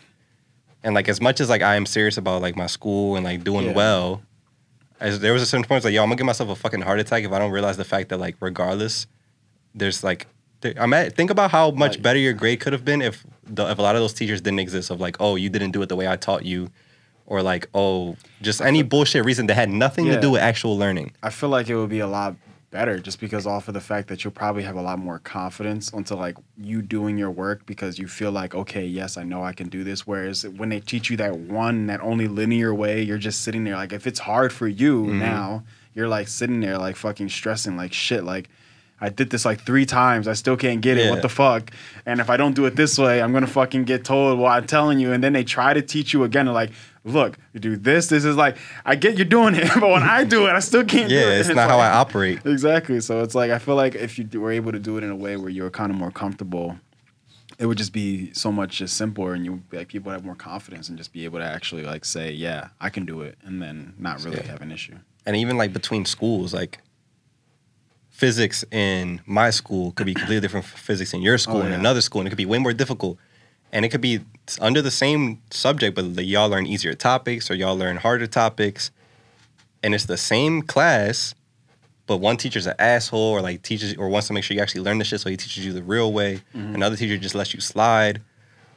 And 0.84 0.94
like 0.96 1.08
as 1.08 1.22
much 1.22 1.40
as 1.40 1.50
like 1.50 1.62
I 1.62 1.76
am 1.76 1.86
serious 1.86 2.18
about 2.18 2.42
like 2.42 2.56
my 2.56 2.68
school 2.68 3.16
and 3.16 3.24
like 3.24 3.44
doing 3.44 3.68
Yeah. 3.68 3.74
well, 3.74 4.22
as 5.04 5.20
there 5.20 5.34
was 5.34 5.42
a 5.42 5.46
certain 5.46 5.66
point 5.66 5.78
it's 5.78 5.86
like, 5.86 5.94
yo, 5.94 6.02
I'm 6.02 6.08
gonna 6.08 6.16
give 6.16 6.26
myself 6.26 6.50
a 6.50 6.56
fucking 6.56 6.82
heart 6.82 7.00
attack 7.00 7.26
if 7.26 7.32
I 7.32 7.38
don't 7.38 7.52
realize 7.52 7.76
the 7.78 7.84
fact 7.84 8.10
that 8.10 8.20
like 8.20 8.38
regardless, 8.40 9.06
there's 9.76 10.04
like, 10.04 10.28
there, 10.62 10.74
I'm 10.78 10.94
at, 10.94 11.14
think 11.14 11.30
about 11.30 11.52
how 11.52 11.72
much 11.72 12.02
better 12.02 12.18
your 12.18 12.32
grade 12.32 12.62
could 12.62 12.72
have 12.72 12.86
been 12.86 13.02
if 13.02 13.26
the, 13.44 13.70
if 13.70 13.78
a 13.78 13.82
lot 13.82 13.96
of 13.96 14.02
those 14.02 14.14
teachers 14.14 14.40
didn't 14.40 14.60
exist. 14.60 14.90
Of 14.90 15.02
like, 15.02 15.18
oh, 15.20 15.36
you 15.36 15.50
didn't 15.50 15.72
do 15.72 15.82
it 15.82 15.90
the 15.90 15.98
way 15.98 16.08
I 16.08 16.16
taught 16.16 16.46
you, 16.46 16.70
or 17.26 17.42
like, 17.42 17.68
oh, 17.74 18.16
just 18.42 18.62
any 18.62 18.82
bullshit 18.82 19.26
reason 19.26 19.48
that 19.48 19.56
had 19.56 19.70
nothing 19.70 20.06
to 20.06 20.22
do 20.22 20.32
with 20.32 20.42
actual 20.42 20.78
learning. 20.78 21.12
I 21.22 21.32
feel 21.32 21.50
like 21.50 21.68
it 21.70 21.76
would 21.76 21.90
be 21.90 22.00
a 22.00 22.08
lot 22.08 22.36
better 22.74 22.98
just 23.00 23.20
because 23.20 23.46
off 23.48 23.68
of 23.68 23.74
the 23.76 23.80
fact 23.80 24.08
that 24.10 24.24
you'll 24.24 24.32
probably 24.34 24.64
have 24.64 24.76
a 24.76 24.82
lot 24.82 24.98
more 24.98 25.20
confidence 25.20 25.94
onto 25.94 26.16
like 26.16 26.36
you 26.58 26.82
doing 26.82 27.18
your 27.20 27.30
work 27.30 27.66
because 27.68 28.00
you 28.00 28.08
feel 28.08 28.32
like 28.32 28.56
okay 28.56 28.84
yes 28.86 29.16
i 29.16 29.24
know 29.24 29.44
i 29.44 29.54
can 29.54 29.70
do 29.70 29.84
this 29.84 30.08
whereas 30.08 30.46
when 30.60 30.70
they 30.70 30.80
teach 30.80 31.10
you 31.12 31.16
that 31.16 31.38
one 31.38 31.86
that 31.86 32.02
only 32.02 32.28
linear 32.28 32.74
way 32.74 33.02
you're 33.04 33.20
just 33.30 33.42
sitting 33.42 33.64
there 33.64 33.76
like 33.76 33.94
if 33.94 34.08
it's 34.08 34.20
hard 34.20 34.52
for 34.52 34.68
you 34.68 35.06
Mhm. 35.06 35.20
now 35.20 35.64
you're 35.94 36.08
like 36.08 36.28
sitting 36.28 36.60
there 36.62 36.80
like 36.80 36.96
fucking 36.96 37.30
stressing 37.30 37.78
like 37.78 37.94
shit 37.94 38.24
like 38.24 38.50
I 39.02 39.10
did 39.10 39.32
this 39.32 39.44
like 39.44 39.60
three 39.66 39.86
times. 39.86 40.30
I 40.30 40.34
still 40.34 40.56
can't 40.56 40.80
get 40.80 40.98
it. 40.98 41.06
Yeah. 41.06 41.10
What 41.12 41.22
the 41.24 41.28
fuck? 41.28 41.72
And 42.06 42.22
if 42.22 42.30
I 42.30 42.38
don't 42.38 42.56
do 42.56 42.66
it 42.68 42.78
this 42.78 42.98
way, 42.98 43.22
I'm 43.22 43.34
gonna 43.34 43.48
fucking 43.48 43.84
get 43.84 44.06
told. 44.06 44.40
Well, 44.40 44.50
I'm 44.50 44.66
telling 44.66 44.98
you. 44.98 45.12
And 45.12 45.22
then 45.22 45.34
they 45.34 45.44
try 45.44 45.74
to 45.74 45.82
teach 45.82 46.14
you 46.14 46.24
again. 46.24 46.46
Like, 46.46 46.72
look, 47.04 47.38
you 47.54 47.60
do 47.60 47.76
this. 47.76 48.08
This 48.08 48.26
is 48.26 48.36
like, 48.36 48.58
I 48.86 48.96
get 48.96 49.18
you 49.18 49.26
doing 49.26 49.56
it, 49.56 49.70
but 49.80 49.90
when 49.90 50.04
I 50.04 50.24
do 50.24 50.46
it, 50.48 50.52
I 50.52 50.60
still 50.60 50.84
can't. 50.86 51.10
do 51.10 51.16
Yeah, 51.16 51.32
it. 51.32 51.40
it's 51.42 51.50
not 51.50 51.70
how 51.70 51.80
I 51.80 51.90
operate. 51.92 52.40
Exactly. 52.46 53.00
So 53.02 53.22
it's 53.22 53.36
like 53.36 53.52
I 53.52 53.60
feel 53.60 53.76
like 53.76 53.96
if 53.96 54.18
you 54.18 54.28
were 54.40 54.52
able 54.52 54.72
to 54.72 54.80
do 54.80 54.98
it 54.98 55.04
in 55.04 55.10
a 55.10 55.16
way 55.16 55.38
where 55.38 55.50
you're 55.50 55.70
kind 55.70 55.92
of 55.92 55.98
more 55.98 56.12
comfortable, 56.12 56.78
it 57.60 57.66
would 57.68 57.78
just 57.78 57.94
be 57.94 58.34
so 58.34 58.52
much 58.52 58.78
just 58.78 58.98
simpler, 58.98 59.34
and 59.34 59.46
you 59.46 59.62
like 59.72 59.88
people 59.90 60.10
would 60.10 60.14
have 60.16 60.26
more 60.26 60.36
confidence 60.36 60.90
and 60.90 60.98
just 60.98 61.14
be 61.14 61.24
able 61.26 61.40
to 61.40 61.46
actually 61.46 61.84
like 61.84 62.04
say, 62.06 62.32
yeah, 62.32 62.70
I 62.82 62.90
can 62.90 63.06
do 63.06 63.22
it, 63.22 63.38
and 63.44 63.62
then 63.62 63.94
not 64.00 64.24
really 64.24 64.38
Yeah. 64.38 64.48
have 64.52 64.62
an 64.62 64.72
issue. 64.72 64.96
And 65.26 65.36
even 65.36 65.56
like 65.58 65.72
between 65.72 66.06
schools, 66.06 66.54
like 66.54 66.80
physics 68.10 68.64
in 68.72 69.22
my 69.26 69.50
school 69.50 69.92
could 69.94 70.06
be 70.06 70.14
completely 70.14 70.40
different 70.42 70.66
from 70.66 70.78
physics 70.80 71.14
in 71.14 71.22
your 71.22 71.38
school 71.38 71.58
Oh, 71.58 71.62
and 71.62 71.72
yeah. 71.72 71.80
another 71.80 72.02
school, 72.02 72.22
and 72.22 72.28
it 72.28 72.32
could 72.32 72.38
be 72.38 72.46
way 72.46 72.60
more 72.60 72.74
difficult. 72.74 73.18
And 73.74 73.84
it 73.84 73.90
could 73.90 74.02
be 74.02 74.20
under 74.62 74.82
the 74.82 74.92
same 74.92 75.42
subject, 75.50 75.96
but 75.96 76.06
like, 76.06 76.28
y'all 76.28 76.48
learn 76.48 76.68
easier 76.68 76.94
topics 76.94 77.50
or 77.50 77.56
y'all 77.56 77.76
learn 77.76 77.98
harder 77.98 78.28
topics. 78.28 78.92
And 79.82 79.94
it's 79.96 80.06
the 80.06 80.16
same 80.16 80.62
class, 80.62 81.34
but 82.06 82.18
one 82.18 82.38
teacher's 82.38 82.68
an 82.68 82.76
asshole 82.78 83.20
or 83.20 83.42
like 83.42 83.64
teaches 83.64 83.96
or 83.96 84.08
wants 84.10 84.28
to 84.28 84.34
make 84.34 84.44
sure 84.44 84.56
you 84.56 84.62
actually 84.62 84.82
learn 84.82 85.00
the 85.00 85.04
shit, 85.04 85.20
so 85.22 85.30
he 85.30 85.36
teaches 85.36 85.66
you 85.66 85.74
the 85.74 85.82
real 85.84 86.14
way. 86.14 86.42
Mhm. 86.56 86.76
Another 86.76 86.96
teacher 86.96 87.18
just 87.18 87.34
lets 87.36 87.54
you 87.54 87.60
slide. 87.60 88.22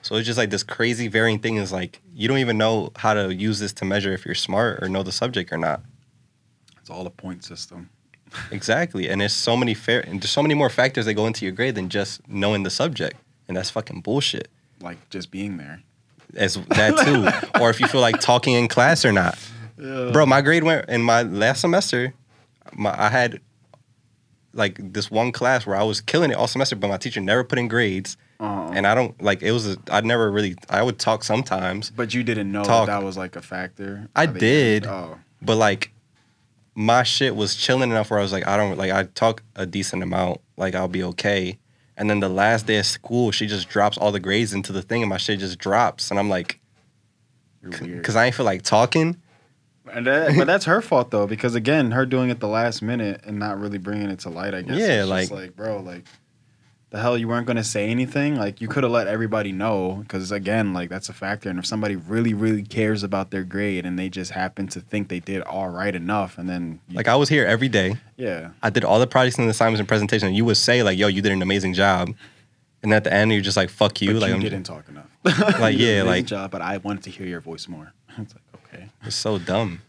So 0.00 0.16
it's 0.16 0.26
just 0.26 0.38
like 0.38 0.50
this 0.50 0.62
crazy 0.62 1.08
varying 1.08 1.40
thing 1.40 1.56
is 1.56 1.72
like 1.72 2.00
you 2.14 2.26
don't 2.26 2.38
even 2.38 2.56
know 2.56 2.90
how 2.96 3.12
to 3.12 3.34
use 3.34 3.58
this 3.58 3.72
to 3.74 3.84
measure 3.84 4.12
if 4.14 4.24
you're 4.24 4.34
smart 4.34 4.82
or 4.82 4.88
know 4.88 5.02
the 5.02 5.12
subject 5.12 5.52
or 5.52 5.58
not. 5.58 5.82
It's 6.80 6.88
all 6.90 7.06
a 7.06 7.10
point 7.10 7.44
system. 7.44 7.90
Exactly. 8.50 9.08
And 9.08 9.20
there's 9.20 9.32
so 9.32 9.56
many 9.56 9.74
fair 9.74 10.00
and 10.00 10.20
there's 10.20 10.30
so 10.30 10.42
many 10.42 10.54
more 10.54 10.68
factors 10.70 11.04
that 11.04 11.14
go 11.14 11.26
into 11.26 11.44
your 11.44 11.52
grade 11.52 11.74
than 11.74 11.88
just 11.88 12.26
knowing 12.28 12.62
the 12.64 12.70
subject. 12.70 13.16
And 13.46 13.56
that's 13.56 13.70
fucking 13.70 14.00
bullshit. 14.00 14.48
Like 14.80 14.98
just 15.10 15.30
being 15.30 15.56
there. 15.56 15.82
As 16.36 16.54
that 16.54 16.98
too. 17.04 17.60
or 17.60 17.70
if 17.70 17.80
you 17.80 17.86
feel 17.86 18.00
like 18.00 18.20
talking 18.20 18.54
in 18.54 18.68
class 18.68 19.04
or 19.04 19.12
not. 19.12 19.38
Bro, 19.76 20.26
my 20.26 20.40
grade 20.40 20.64
went 20.64 20.88
in 20.88 21.02
my 21.02 21.22
last 21.22 21.60
semester, 21.60 22.14
my 22.72 22.94
I 22.98 23.10
had 23.10 23.40
like 24.54 24.78
this 24.92 25.10
one 25.10 25.32
class 25.32 25.66
where 25.66 25.76
I 25.76 25.82
was 25.82 26.00
killing 26.00 26.30
it 26.30 26.34
all 26.34 26.46
semester, 26.46 26.76
but 26.76 26.88
my 26.88 26.96
teacher 26.96 27.20
never 27.20 27.44
put 27.44 27.58
in 27.58 27.68
grades. 27.68 28.16
Uh, 28.40 28.70
And 28.72 28.86
I 28.86 28.94
don't 28.94 29.20
like 29.22 29.42
it 29.42 29.52
was 29.52 29.66
a, 29.74 29.76
I 29.90 30.00
never 30.02 30.30
really 30.30 30.56
I 30.68 30.82
would 30.82 30.98
talk 30.98 31.24
sometimes, 31.24 31.90
but 31.90 32.12
you 32.14 32.22
didn't 32.22 32.50
know 32.52 32.64
Talk. 32.64 32.86
that, 32.86 33.00
that 33.00 33.04
was 33.06 33.16
like 33.16 33.36
a 33.36 33.42
factor. 33.42 34.08
I 34.16 34.26
did. 34.26 34.86
Oh, 34.86 35.18
but 35.40 35.56
like 35.56 35.92
my 36.74 37.02
shit 37.02 37.34
was 37.34 37.54
chilling 37.54 37.90
enough 37.90 38.10
where 38.10 38.18
I 38.18 38.22
was 38.22 38.32
like, 38.32 38.46
I 38.46 38.56
don't 38.58 38.76
like 38.76 38.90
I 38.92 39.04
talk 39.04 39.42
a 39.56 39.64
decent 39.64 40.02
amount, 40.02 40.40
like 40.56 40.74
I'll 40.74 40.88
be 40.88 41.02
okay. 41.04 41.58
And 41.96 42.10
then 42.10 42.20
the 42.20 42.28
last 42.28 42.66
day 42.66 42.78
of 42.78 42.86
school, 42.86 43.30
she 43.30 43.46
just 43.46 43.68
drops 43.68 43.96
all 43.96 44.12
the 44.12 44.20
grades 44.20 44.52
into 44.52 44.72
the 44.72 44.82
thing, 44.82 45.02
and 45.02 45.08
my 45.08 45.16
shit 45.16 45.38
just 45.38 45.58
drops, 45.58 46.10
and 46.10 46.18
I'm 46.20 46.28
like, 46.28 46.60
because 47.62 48.16
I 48.16 48.26
ain't 48.26 48.34
feel 48.34 48.46
like 48.46 48.62
talking. 48.62 49.16
And 49.92 50.06
that, 50.06 50.36
but 50.36 50.46
that's 50.46 50.64
her 50.64 50.82
fault 50.82 51.10
though, 51.10 51.26
because 51.26 51.54
again, 51.54 51.92
her 51.92 52.04
doing 52.04 52.28
it 52.30 52.40
the 52.40 52.48
last 52.48 52.82
minute 52.82 53.20
and 53.24 53.38
not 53.38 53.58
really 53.60 53.78
bringing 53.78 54.10
it 54.10 54.18
to 54.20 54.30
light. 54.30 54.52
I 54.54 54.62
guess. 54.62 54.78
Yeah, 54.78 55.04
like- 55.04 55.30
like 55.30 55.54
bro, 55.56 55.80
like 55.80 56.04
the 56.90 57.00
hell, 57.00 57.18
you 57.18 57.26
weren't 57.28 57.46
gonna 57.46 57.64
say 57.64 57.88
anything. 57.90 58.36
Like 58.36 58.60
you 58.60 58.68
could 58.68 58.82
have 58.84 58.92
let 58.92 59.06
everybody 59.08 59.52
know, 59.52 59.98
because 60.02 60.30
again, 60.30 60.72
like 60.72 60.88
that's 60.88 61.08
a 61.08 61.12
factor. 61.12 61.50
And 61.50 61.58
if 61.58 61.66
somebody 61.66 61.96
really, 61.96 62.32
really 62.32 62.62
cares 62.62 63.02
about 63.02 63.30
their 63.30 63.42
grade 63.44 63.84
and 63.84 63.98
they 63.98 64.08
just 64.08 64.30
happen 64.30 64.68
to 64.68 64.80
think 64.80 65.08
they 65.08 65.20
did 65.20 65.42
all 65.42 65.68
right 65.68 65.94
enough, 65.94 66.38
and 66.38 66.48
then 66.48 66.80
you- 66.88 66.96
Like 66.96 67.08
I 67.08 67.16
was 67.16 67.28
here 67.28 67.44
every 67.44 67.68
day. 67.68 67.96
yeah, 68.16 68.50
I 68.62 68.70
did 68.70 68.84
all 68.84 68.98
the 69.00 69.06
projects 69.06 69.38
and 69.38 69.48
assignments 69.50 69.80
and 69.80 69.88
presentation. 69.88 70.28
And 70.28 70.36
you 70.36 70.44
would 70.44 70.56
say 70.56 70.82
like, 70.82 70.96
"Yo, 70.96 71.08
you 71.08 71.22
did 71.22 71.32
an 71.32 71.42
amazing 71.42 71.74
job," 71.74 72.14
and 72.82 72.94
at 72.94 73.02
the 73.04 73.12
end, 73.12 73.32
you're 73.32 73.40
just 73.42 73.56
like, 73.56 73.68
"Fuck 73.70 74.00
you!" 74.00 74.12
but 74.14 74.22
like 74.22 74.28
you 74.30 74.34
I'm 74.36 74.40
didn't 74.40 74.64
talk 74.64 74.88
enough. 74.88 75.06
Like, 75.60 75.76
yeah, 75.78 76.02
like- 76.04 76.24
job, 76.26 76.50
but 76.52 76.62
I 76.62 76.76
wanted 76.78 77.02
to 77.04 77.10
hear 77.10 77.26
your 77.26 77.40
voice 77.40 77.66
more. 77.66 77.92
it's 78.16 78.32
like 78.34 78.44
okay, 78.74 78.88
it's 79.04 79.16
so 79.16 79.38
dumb. 79.38 79.82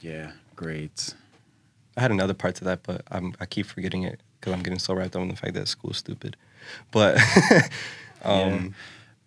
yeah, 0.00 0.30
grades. 0.54 1.16
I 1.96 2.02
had 2.02 2.12
another 2.12 2.34
part 2.34 2.54
to 2.56 2.64
that, 2.64 2.84
but 2.84 3.02
I'm, 3.10 3.34
I 3.40 3.46
keep 3.46 3.66
forgetting 3.66 4.04
it 4.04 4.20
because 4.40 4.52
I'm 4.54 4.62
getting 4.62 4.78
so 4.78 4.94
wrapped 4.94 5.14
up 5.16 5.22
in 5.22 5.28
the 5.28 5.36
fact 5.36 5.54
that 5.54 5.68
school's 5.68 5.98
stupid. 5.98 6.36
But 6.90 7.18
um, 8.24 8.74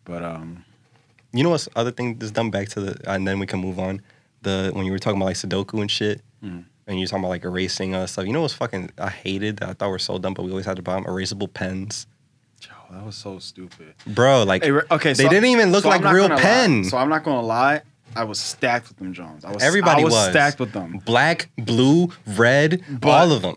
But 0.06 0.24
um, 0.24 0.66
you 1.32 1.44
know 1.44 1.50
what's 1.50 1.70
other 1.76 1.92
thing 1.92 2.16
that's 2.18 2.32
done 2.32 2.50
back 2.52 2.70
to 2.70 2.82
the, 2.82 3.12
and 3.12 3.28
then 3.28 3.40
we 3.40 3.46
can 3.46 3.60
move 3.60 3.80
on. 3.80 4.02
The 4.42 4.72
when 4.74 4.86
you 4.86 4.92
were 4.92 5.00
talking 5.00 5.18
about 5.18 5.26
like 5.28 5.36
Sudoku 5.38 5.80
and 5.82 5.90
shit, 5.90 6.22
Mm. 6.44 6.66
and 6.88 7.00
you 7.00 7.04
were 7.04 7.08
talking 7.08 7.24
about 7.24 7.30
like 7.30 7.46
erasing 7.46 7.96
uh, 7.96 8.06
stuff. 8.06 8.26
You 8.26 8.34
know 8.34 8.42
what's 8.42 8.54
fucking 8.54 8.92
I 8.98 9.10
hated 9.10 9.58
that 9.58 9.70
I 9.70 9.74
thought 9.74 9.86
we 9.88 9.92
were 9.94 10.00
so 10.00 10.18
dumb, 10.18 10.34
but 10.34 10.44
we 10.44 10.52
always 10.52 10.66
had 10.66 10.76
to 10.76 10.82
buy 10.82 10.96
them 10.96 11.06
erasable 11.06 11.52
pens, 11.54 12.06
oh, 12.70 12.94
that 12.94 13.06
was 13.06 13.16
so 13.16 13.40
stupid. 13.40 13.94
bro. 14.06 14.44
Like 14.44 14.64
Hey, 14.66 14.72
okay, 14.92 15.14
they 15.14 15.30
didn't 15.30 15.46
even 15.50 15.72
look 15.72 15.84
so 15.84 15.90
like 15.90 16.02
real 16.04 16.24
gonna 16.28 16.36
lie. 16.36 16.42
pens. 16.42 16.90
So 16.90 16.98
I'm 16.98 17.08
not 17.10 17.24
gonna 17.24 17.42
lie. 17.48 17.82
I 18.16 18.26
was 18.26 18.40
stacked 18.40 18.90
with 18.90 18.98
them 18.98 19.14
Jones. 19.14 19.46
I 19.46 19.52
was 19.54 19.64
Everybody 19.64 20.02
I 20.02 20.04
was, 20.04 20.14
was. 20.14 20.30
stacked 20.32 20.60
with 20.60 20.74
them. 20.74 21.00
Black, 21.06 21.50
blue, 21.58 22.10
red, 22.28 22.84
But- 23.00 23.10
all 23.10 23.32
of 23.32 23.42
them. 23.42 23.56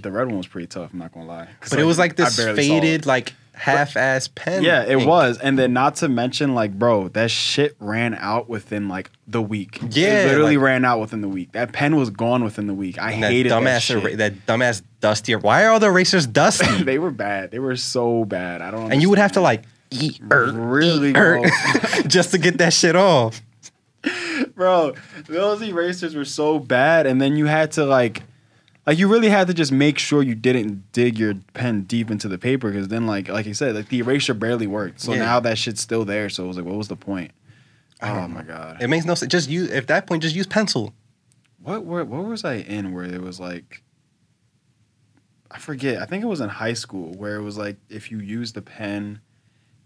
The 0.00 0.10
red 0.10 0.26
one 0.26 0.36
was 0.38 0.46
pretty 0.46 0.66
tough. 0.66 0.90
I'm 0.92 0.98
not 0.98 1.12
gonna 1.12 1.26
lie. 1.26 1.48
But 1.70 1.78
it 1.78 1.84
was 1.84 1.98
like 1.98 2.16
this 2.16 2.36
barely 2.36 2.62
saw 2.66 2.74
it. 2.76 2.80
faded, 2.80 3.06
like 3.06 3.34
half-ass 3.52 4.28
pen. 4.28 4.62
Yeah, 4.62 4.84
it 4.84 4.98
ink. 4.98 5.06
was. 5.08 5.38
And 5.38 5.58
then 5.58 5.72
not 5.72 5.96
to 5.96 6.08
mention, 6.08 6.54
like, 6.54 6.78
bro, 6.78 7.08
that 7.08 7.30
shit 7.30 7.76
ran 7.80 8.14
out 8.14 8.48
within 8.48 8.88
like 8.88 9.10
the 9.26 9.42
week. 9.42 9.80
Yeah, 9.90 10.22
it 10.22 10.28
literally 10.28 10.56
like- 10.56 10.64
ran 10.64 10.84
out 10.84 11.00
within 11.00 11.20
the 11.20 11.28
week. 11.28 11.52
That 11.52 11.72
pen 11.72 11.96
was 11.96 12.10
gone 12.10 12.44
within 12.44 12.66
the 12.66 12.74
week. 12.74 12.98
I 12.98 13.10
that 13.20 13.30
hated 13.32 13.50
that, 13.52 13.62
dumbass, 13.62 13.80
shit. 13.80 14.02
era- 14.04 14.16
that 14.16 14.46
dumbass 14.46 14.82
dustier. 15.00 15.38
Why 15.38 15.64
are 15.64 15.70
all 15.70 15.80
the 15.80 15.86
erasers 15.88 16.26
dusty? 16.26 16.82
they 16.84 16.98
were 16.98 17.10
bad. 17.10 17.50
They 17.50 17.58
were 17.58 17.76
so 17.76 18.24
bad. 18.24 18.62
I 18.62 18.70
don't. 18.70 18.84
Know. 18.88 18.92
And 18.92 19.02
you 19.02 19.10
would 19.10 19.18
have 19.18 19.32
to 19.32 19.40
like 19.40 19.64
eat, 19.90 20.20
er, 20.30 20.52
Really, 20.52 21.10
eat, 21.10 21.16
er, 21.16 21.42
just 22.06 22.30
to 22.32 22.38
get 22.38 22.58
that 22.58 22.72
shit 22.72 22.94
off. 22.96 23.42
bro 24.54 24.94
those 25.26 25.60
erasers 25.60 26.14
were 26.14 26.24
so 26.24 26.60
bad 26.60 27.04
and 27.04 27.20
then 27.20 27.36
you 27.36 27.46
had 27.46 27.72
to 27.72 27.84
like 27.84 28.22
like 28.88 28.98
you 28.98 29.06
really 29.06 29.28
had 29.28 29.46
to 29.48 29.52
just 29.54 29.70
make 29.70 29.98
sure 29.98 30.22
you 30.22 30.34
didn't 30.34 30.90
dig 30.92 31.18
your 31.18 31.34
pen 31.52 31.82
deep 31.82 32.10
into 32.10 32.26
the 32.26 32.38
paper 32.38 32.70
because 32.70 32.88
then 32.88 33.06
like 33.06 33.28
like 33.28 33.44
you 33.46 33.52
said 33.54 33.74
like 33.74 33.88
the 33.90 33.98
eraser 33.98 34.32
barely 34.34 34.66
worked 34.66 34.98
so 35.00 35.12
Yeah. 35.12 35.18
now 35.18 35.40
that 35.40 35.58
shit's 35.58 35.80
still 35.82 36.04
there 36.06 36.28
so 36.30 36.44
it 36.44 36.48
was 36.48 36.56
like 36.56 36.64
what 36.66 36.74
was 36.76 36.88
the 36.88 36.96
point 36.96 37.32
oh 38.02 38.26
my 38.28 38.42
god 38.42 38.80
It 38.82 38.88
makes 38.88 39.04
no 39.04 39.14
sense. 39.14 39.30
Just 39.30 39.48
use 39.50 39.70
at 39.70 39.86
that 39.88 40.06
point. 40.06 40.22
Just 40.22 40.34
use 40.34 40.46
pencil. 40.46 40.94
what, 41.62 41.84
were 41.84 42.04
what 42.04 42.24
was 42.24 42.44
i 42.44 42.54
in 42.54 42.92
where 42.94 43.04
it 43.04 43.20
was 43.20 43.38
like 43.38 43.82
i 45.50 45.58
forget 45.58 46.00
i 46.02 46.06
think 46.06 46.22
it 46.22 46.26
was 46.26 46.40
in 46.40 46.48
high 46.48 46.72
school 46.74 47.12
where 47.14 47.36
it 47.36 47.42
was 47.42 47.58
like 47.58 47.76
if 47.90 48.10
you 48.10 48.18
use 48.20 48.52
the 48.52 48.62
pen 48.62 49.20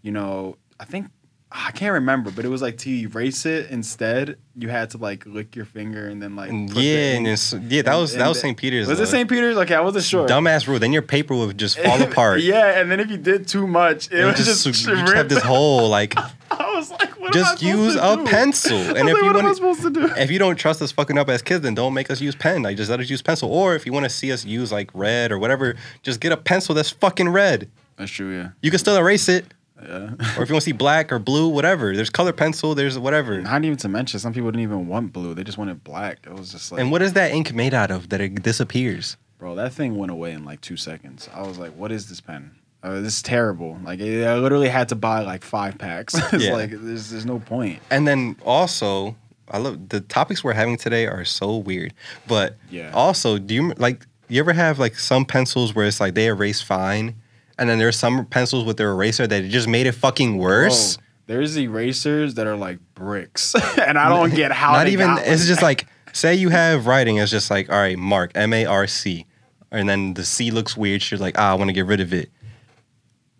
you 0.01 0.11
know 0.11 0.57
i 0.79 0.85
think 0.85 1.07
I 1.55 1.69
can't 1.69 1.93
remember, 1.93 2.31
but 2.31 2.45
it 2.45 2.47
was 2.47 2.63
like 2.63 2.79
to 2.79 2.89
erase 2.89 3.45
it 3.45 3.69
instead, 3.69 4.37
you 4.55 4.69
had 4.69 4.89
to 4.89 4.97
like 4.97 5.23
lick 5.27 5.55
your 5.55 5.65
finger 5.65 6.07
and 6.07 6.19
then 6.19 6.35
like 6.35 6.49
yeah, 6.51 7.13
and 7.13 7.27
it's, 7.27 7.53
yeah, 7.53 7.83
that 7.83 7.95
was 7.95 8.13
and 8.13 8.21
that 8.21 8.27
was 8.27 8.39
St. 8.39 8.57
Peter's. 8.57 8.87
Was 8.87 8.99
it. 8.99 9.05
St. 9.05 9.29
Peter's? 9.29 9.55
Okay, 9.57 9.75
I 9.75 9.81
wasn't 9.81 10.03
sure. 10.05 10.27
Dumbass 10.27 10.67
rule. 10.67 10.79
Then 10.79 10.91
your 10.93 11.03
paper 11.03 11.35
would 11.35 11.55
just 11.59 11.77
fall 11.77 12.01
apart. 12.01 12.41
yeah, 12.41 12.79
and 12.81 12.89
then 12.89 12.99
if 12.99 13.11
you 13.11 13.17
did 13.17 13.47
too 13.47 13.67
much, 13.67 14.07
it 14.07 14.13
And 14.17 14.25
would 14.27 14.35
just, 14.35 14.63
just, 14.65 14.87
you 14.87 14.95
just 14.95 15.13
have 15.13 15.29
this 15.29 15.43
whole 15.43 15.89
like 15.89 16.17
I 16.51 16.75
was 16.75 16.89
like, 16.89 17.19
what 17.19 17.33
just 17.33 17.63
am 17.63 17.69
I 17.69 17.71
use 17.83 17.95
a 17.97 18.15
do? 18.15 18.25
pencil. 18.25 18.77
Was 18.79 18.87
And 18.87 19.07
if 19.09 19.13
like, 19.13 19.23
you 19.23 19.27
what 19.27 19.35
am 19.37 19.41
I 19.41 19.43
want 19.45 19.57
supposed 19.57 19.81
to 19.83 19.89
do? 19.91 20.05
if 20.17 20.31
you 20.31 20.39
don't 20.39 20.55
trust 20.55 20.81
us 20.81 20.91
fucking 20.91 21.19
up 21.19 21.29
as 21.29 21.43
kids, 21.43 21.61
then 21.61 21.75
don't 21.75 21.93
make 21.93 22.09
us 22.09 22.19
use 22.19 22.33
pen. 22.35 22.63
Like 22.63 22.77
just 22.77 22.89
let 22.89 22.99
us 22.99 23.09
use 23.11 23.21
pencil. 23.21 23.51
Or 23.51 23.75
if 23.75 23.85
you 23.85 23.93
want 23.93 24.05
to 24.05 24.09
see 24.09 24.31
us 24.31 24.43
use 24.43 24.71
like 24.71 24.89
red 24.95 25.31
or 25.31 25.37
whatever, 25.37 25.75
just 26.01 26.19
get 26.19 26.31
a 26.31 26.37
pencil 26.37 26.73
that's 26.73 26.89
fucking 26.89 27.29
red. 27.29 27.69
That's 27.97 28.09
true, 28.11 28.35
yeah. 28.35 28.49
You 28.63 28.71
can 28.71 28.79
still 28.79 28.97
erase 28.97 29.29
it. 29.29 29.45
Yeah. 29.87 30.13
Or 30.37 30.43
if 30.43 30.49
you 30.49 30.53
want 30.53 30.61
to 30.61 30.61
see 30.61 30.71
black 30.71 31.11
or 31.11 31.19
blue, 31.19 31.47
whatever. 31.49 31.95
There's 31.95 32.09
color 32.09 32.33
pencil, 32.33 32.73
there's 32.75 32.97
whatever. 32.97 33.41
Not 33.41 33.63
even 33.65 33.77
to 33.77 33.89
mention, 33.89 34.19
some 34.19 34.33
people 34.33 34.49
didn't 34.51 34.63
even 34.63 34.87
want 34.87 35.13
blue; 35.13 35.33
they 35.33 35.43
just 35.43 35.57
wanted 35.57 35.83
black. 35.83 36.19
It 36.25 36.33
was 36.33 36.51
just 36.51 36.71
like, 36.71 36.81
And 36.81 36.91
what 36.91 37.01
is 37.01 37.13
that 37.13 37.31
ink 37.31 37.53
made 37.53 37.73
out 37.73 37.91
of 37.91 38.09
that 38.09 38.21
it 38.21 38.41
disappears? 38.41 39.17
bro, 39.39 39.55
that 39.55 39.73
thing 39.73 39.97
went 39.97 40.09
away 40.11 40.31
in 40.31 40.45
like 40.45 40.61
two 40.61 40.77
seconds. 40.77 41.27
I 41.33 41.41
was 41.45 41.57
like, 41.57 41.71
what 41.75 41.91
is 41.91 42.07
this 42.07 42.21
pen? 42.21 42.51
Uh, 42.81 43.01
this 43.01 43.15
is 43.17 43.21
terrible. 43.21 43.77
Like, 43.83 43.99
I 43.99 44.35
literally 44.37 44.69
had 44.69 44.87
to 44.89 44.95
buy 44.95 45.19
like 45.21 45.43
five 45.43 45.77
packs. 45.77 46.13
it's 46.33 46.45
Yeah. 46.45 46.53
like, 46.53 46.69
there's, 46.71 47.09
there's 47.09 47.25
no 47.25 47.39
point. 47.39 47.79
And 47.91 48.07
then 48.07 48.37
also, 48.45 49.17
I 49.51 49.57
love 49.57 49.89
the 49.89 49.99
topics 49.99 50.45
we're 50.45 50.53
having 50.53 50.77
today 50.77 51.07
are 51.07 51.25
so 51.25 51.57
weird. 51.57 51.93
But 52.25 52.55
Yeah. 52.69 52.91
also, 52.93 53.37
do 53.37 53.53
you 53.53 53.73
like 53.77 54.05
you 54.29 54.39
ever 54.39 54.53
have 54.53 54.79
like 54.79 54.97
some 54.97 55.25
pencils 55.25 55.75
where 55.75 55.85
it's 55.85 55.99
like 55.99 56.13
they 56.13 56.27
erase 56.27 56.61
fine, 56.61 57.15
and 57.63 57.69
then 57.69 57.79
there's 57.79 57.97
some 57.97 58.25
pencils 58.25 58.65
with 58.65 58.75
their 58.77 58.91
eraser 58.91 59.25
that 59.25 59.43
it 59.45 59.47
just 59.49 59.67
made 59.69 59.87
it 59.87 59.93
fucking 59.93 60.37
worse. 60.37 60.97
Bro, 60.97 61.03
there's 61.27 61.57
erasers 61.57 62.33
that 62.35 62.45
are 62.45 62.57
like 62.57 62.79
bricks, 62.93 63.55
and 63.79 63.97
I 63.97 64.09
don't 64.09 64.35
get 64.35 64.51
how. 64.51 64.73
Not 64.73 64.87
even. 64.89 65.11
It's 65.19 65.19
like 65.19 65.37
just 65.47 65.47
that. 65.61 65.63
like 65.63 65.87
say 66.11 66.35
you 66.35 66.49
have 66.49 66.85
writing. 66.85 67.17
It's 67.17 67.31
just 67.31 67.49
like 67.49 67.69
all 67.69 67.77
right, 67.77 67.97
Mark 67.97 68.31
M 68.35 68.51
A 68.51 68.65
R 68.65 68.85
C, 68.85 69.25
and 69.71 69.87
then 69.87 70.13
the 70.13 70.25
C 70.25 70.51
looks 70.51 70.75
weird. 70.75 71.09
You're 71.09 71.19
like, 71.21 71.39
ah, 71.39 71.51
I 71.51 71.53
want 71.53 71.69
to 71.69 71.73
get 71.73 71.85
rid 71.85 72.01
of 72.01 72.13
it. 72.13 72.29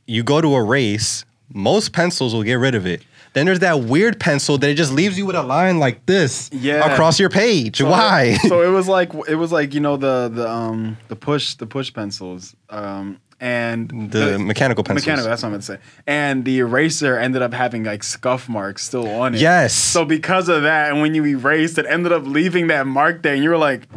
You 0.08 0.24
go 0.24 0.42
to 0.42 0.56
erase. 0.56 1.26
Most 1.56 1.94
pencils 1.94 2.34
will 2.34 2.44
get 2.44 2.56
rid 2.56 2.74
of 2.76 2.88
it. 2.88 3.04
Then 3.34 3.46
there's 3.48 3.60
that 3.60 3.82
weird 3.82 4.20
pencil 4.20 4.58
that 4.60 4.70
it 4.70 4.76
just 4.76 4.92
leaves 4.94 5.18
you 5.18 5.26
with 5.26 5.36
a 5.36 5.42
line 5.44 5.80
like 5.80 6.06
this 6.06 6.50
Yeah. 6.54 6.92
across 6.94 7.20
your 7.20 7.30
page. 7.30 7.78
So- 7.80 7.90
Why? 7.90 8.36
so 8.48 8.62
it 8.62 8.70
was 8.72 8.88
like 8.88 9.12
it 9.28 9.36
was 9.36 9.52
like 9.52 9.74
you 9.74 9.80
know 9.80 9.98
the 9.98 10.30
the 10.34 10.48
um 10.50 10.98
the 11.08 11.16
push 11.16 11.56
the 11.56 11.66
push 11.66 11.92
pencils 11.94 12.56
um 12.70 13.20
and 13.44 13.90
the, 14.10 14.40
mechanical 14.40 14.86
pencils. 14.86 15.06
mechanical 15.06 15.30
that's 15.30 15.44
what 15.44 15.48
I'm 15.48 15.54
gonna 15.54 15.64
say 15.64 15.78
and 16.08 16.46
the 16.46 16.60
eraser 16.60 17.18
ended 17.20 17.42
up 17.42 17.54
having 17.54 17.84
like 17.84 18.02
scuff 18.02 18.48
marks 18.48 18.86
still 18.86 19.10
on 19.10 19.36
it. 19.36 19.42
Yes. 19.42 19.74
So 19.74 20.06
because 20.06 20.48
of 20.48 20.64
that, 20.64 20.92
and 20.92 21.02
when 21.02 21.14
you 21.14 21.26
erased, 21.26 21.78
it 21.78 21.86
ended 21.86 22.14
up 22.14 22.26
leaving 22.26 22.68
that 22.68 22.88
mark 22.88 23.22
there, 23.22 23.34
and 23.34 23.44
you 23.44 23.50
were 23.50 23.58
like, 23.58 23.88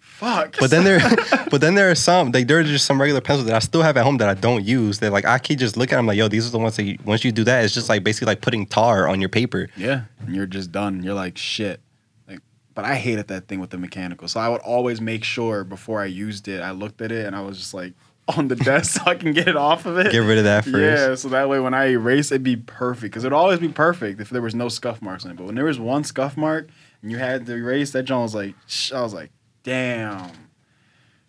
"Fuck." 0.00 0.56
But 0.58 0.70
then 0.70 0.84
there, 0.84 1.00
but 1.50 1.60
then 1.60 1.74
there 1.74 1.90
are 1.90 1.94
some 1.94 2.32
like 2.32 2.46
there 2.48 2.58
are 2.58 2.64
just 2.64 2.86
some 2.86 3.00
regular 3.00 3.20
pencils 3.20 3.46
that 3.46 3.54
I 3.54 3.58
still 3.58 3.82
have 3.82 3.96
at 3.96 4.04
home 4.04 4.16
that 4.18 4.28
I 4.28 4.34
don't 4.34 4.64
use. 4.64 4.98
That 5.00 5.12
like 5.12 5.24
I 5.24 5.38
can 5.38 5.58
just 5.58 5.76
look 5.76 5.92
at 5.92 5.96
them 5.96 6.06
like, 6.06 6.16
yo, 6.16 6.28
these 6.28 6.46
are 6.46 6.50
the 6.50 6.58
ones 6.58 6.76
that 6.76 6.84
you, 6.84 6.98
once 7.04 7.24
you 7.24 7.32
do 7.32 7.44
that, 7.44 7.64
it's 7.64 7.74
just 7.74 7.88
like 7.88 8.02
basically 8.02 8.26
like 8.26 8.40
putting 8.40 8.66
tar 8.66 9.08
on 9.08 9.20
your 9.20 9.28
paper. 9.28 9.68
Yeah, 9.76 10.02
and 10.20 10.34
you're 10.34 10.46
just 10.46 10.72
done. 10.72 11.02
You're 11.02 11.14
like 11.14 11.36
shit. 11.36 11.80
Like, 12.28 12.40
but 12.74 12.84
I 12.84 12.94
hated 12.94 13.28
that 13.28 13.48
thing 13.48 13.60
with 13.60 13.70
the 13.70 13.78
mechanical. 13.78 14.28
So 14.28 14.40
I 14.40 14.48
would 14.48 14.62
always 14.62 15.00
make 15.00 15.24
sure 15.24 15.64
before 15.64 16.00
I 16.00 16.06
used 16.06 16.48
it, 16.48 16.62
I 16.62 16.70
looked 16.70 17.00
at 17.02 17.12
it 17.12 17.26
and 17.26 17.36
I 17.36 17.42
was 17.42 17.58
just 17.58 17.74
like 17.74 17.92
on 18.28 18.48
the 18.48 18.56
desk 18.56 19.00
so 19.00 19.10
I 19.10 19.14
can 19.14 19.32
get 19.32 19.48
it 19.48 19.56
off 19.56 19.86
of 19.86 19.98
it. 19.98 20.10
Get 20.12 20.18
rid 20.18 20.38
of 20.38 20.44
that 20.44 20.64
first. 20.64 20.76
Yeah, 20.76 21.14
so 21.14 21.28
that 21.28 21.48
way 21.48 21.60
when 21.60 21.74
I 21.74 21.90
erase, 21.90 22.32
it'd 22.32 22.42
be 22.42 22.56
perfect. 22.56 23.12
Because 23.12 23.24
it'd 23.24 23.32
always 23.32 23.60
be 23.60 23.68
perfect 23.68 24.20
if 24.20 24.30
there 24.30 24.42
was 24.42 24.54
no 24.54 24.68
scuff 24.68 25.00
marks 25.00 25.24
on 25.24 25.30
it. 25.30 25.36
But 25.36 25.46
when 25.46 25.54
there 25.54 25.64
was 25.64 25.78
one 25.78 26.04
scuff 26.04 26.36
mark 26.36 26.68
and 27.02 27.10
you 27.10 27.18
had 27.18 27.46
to 27.46 27.54
erase, 27.54 27.92
that 27.92 28.02
John 28.04 28.22
was 28.22 28.34
like, 28.34 28.54
sh- 28.66 28.92
I 28.92 29.00
was 29.02 29.14
like, 29.14 29.30
damn. 29.62 30.30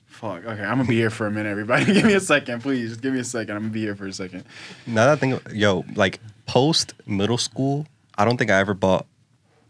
Fuck. 0.05 0.45
Okay, 0.45 0.63
I'm 0.63 0.77
gonna 0.77 0.85
be 0.85 0.95
here 0.95 1.11
for 1.11 1.27
a 1.27 1.31
minute, 1.31 1.49
everybody. 1.49 1.85
give 1.93 2.05
me 2.05 2.13
a 2.13 2.19
second, 2.19 2.63
please. 2.63 2.89
Just 2.89 3.01
give 3.01 3.13
me 3.13 3.19
a 3.19 3.23
second. 3.23 3.55
I'm 3.55 3.63
gonna 3.63 3.73
be 3.73 3.81
here 3.81 3.95
for 3.95 4.07
a 4.07 4.13
second. 4.13 4.45
Now 4.87 5.05
that 5.05 5.11
I 5.11 5.15
think, 5.15 5.39
yo, 5.53 5.85
like 5.95 6.19
post 6.47 6.95
middle 7.05 7.37
school, 7.37 7.85
I 8.17 8.25
don't 8.25 8.37
think 8.37 8.49
I 8.49 8.57
ever 8.59 8.73
bought 8.73 9.05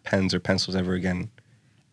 pens 0.04 0.34
or 0.34 0.40
pencils 0.40 0.78
ever 0.78 0.94
again. 0.94 1.30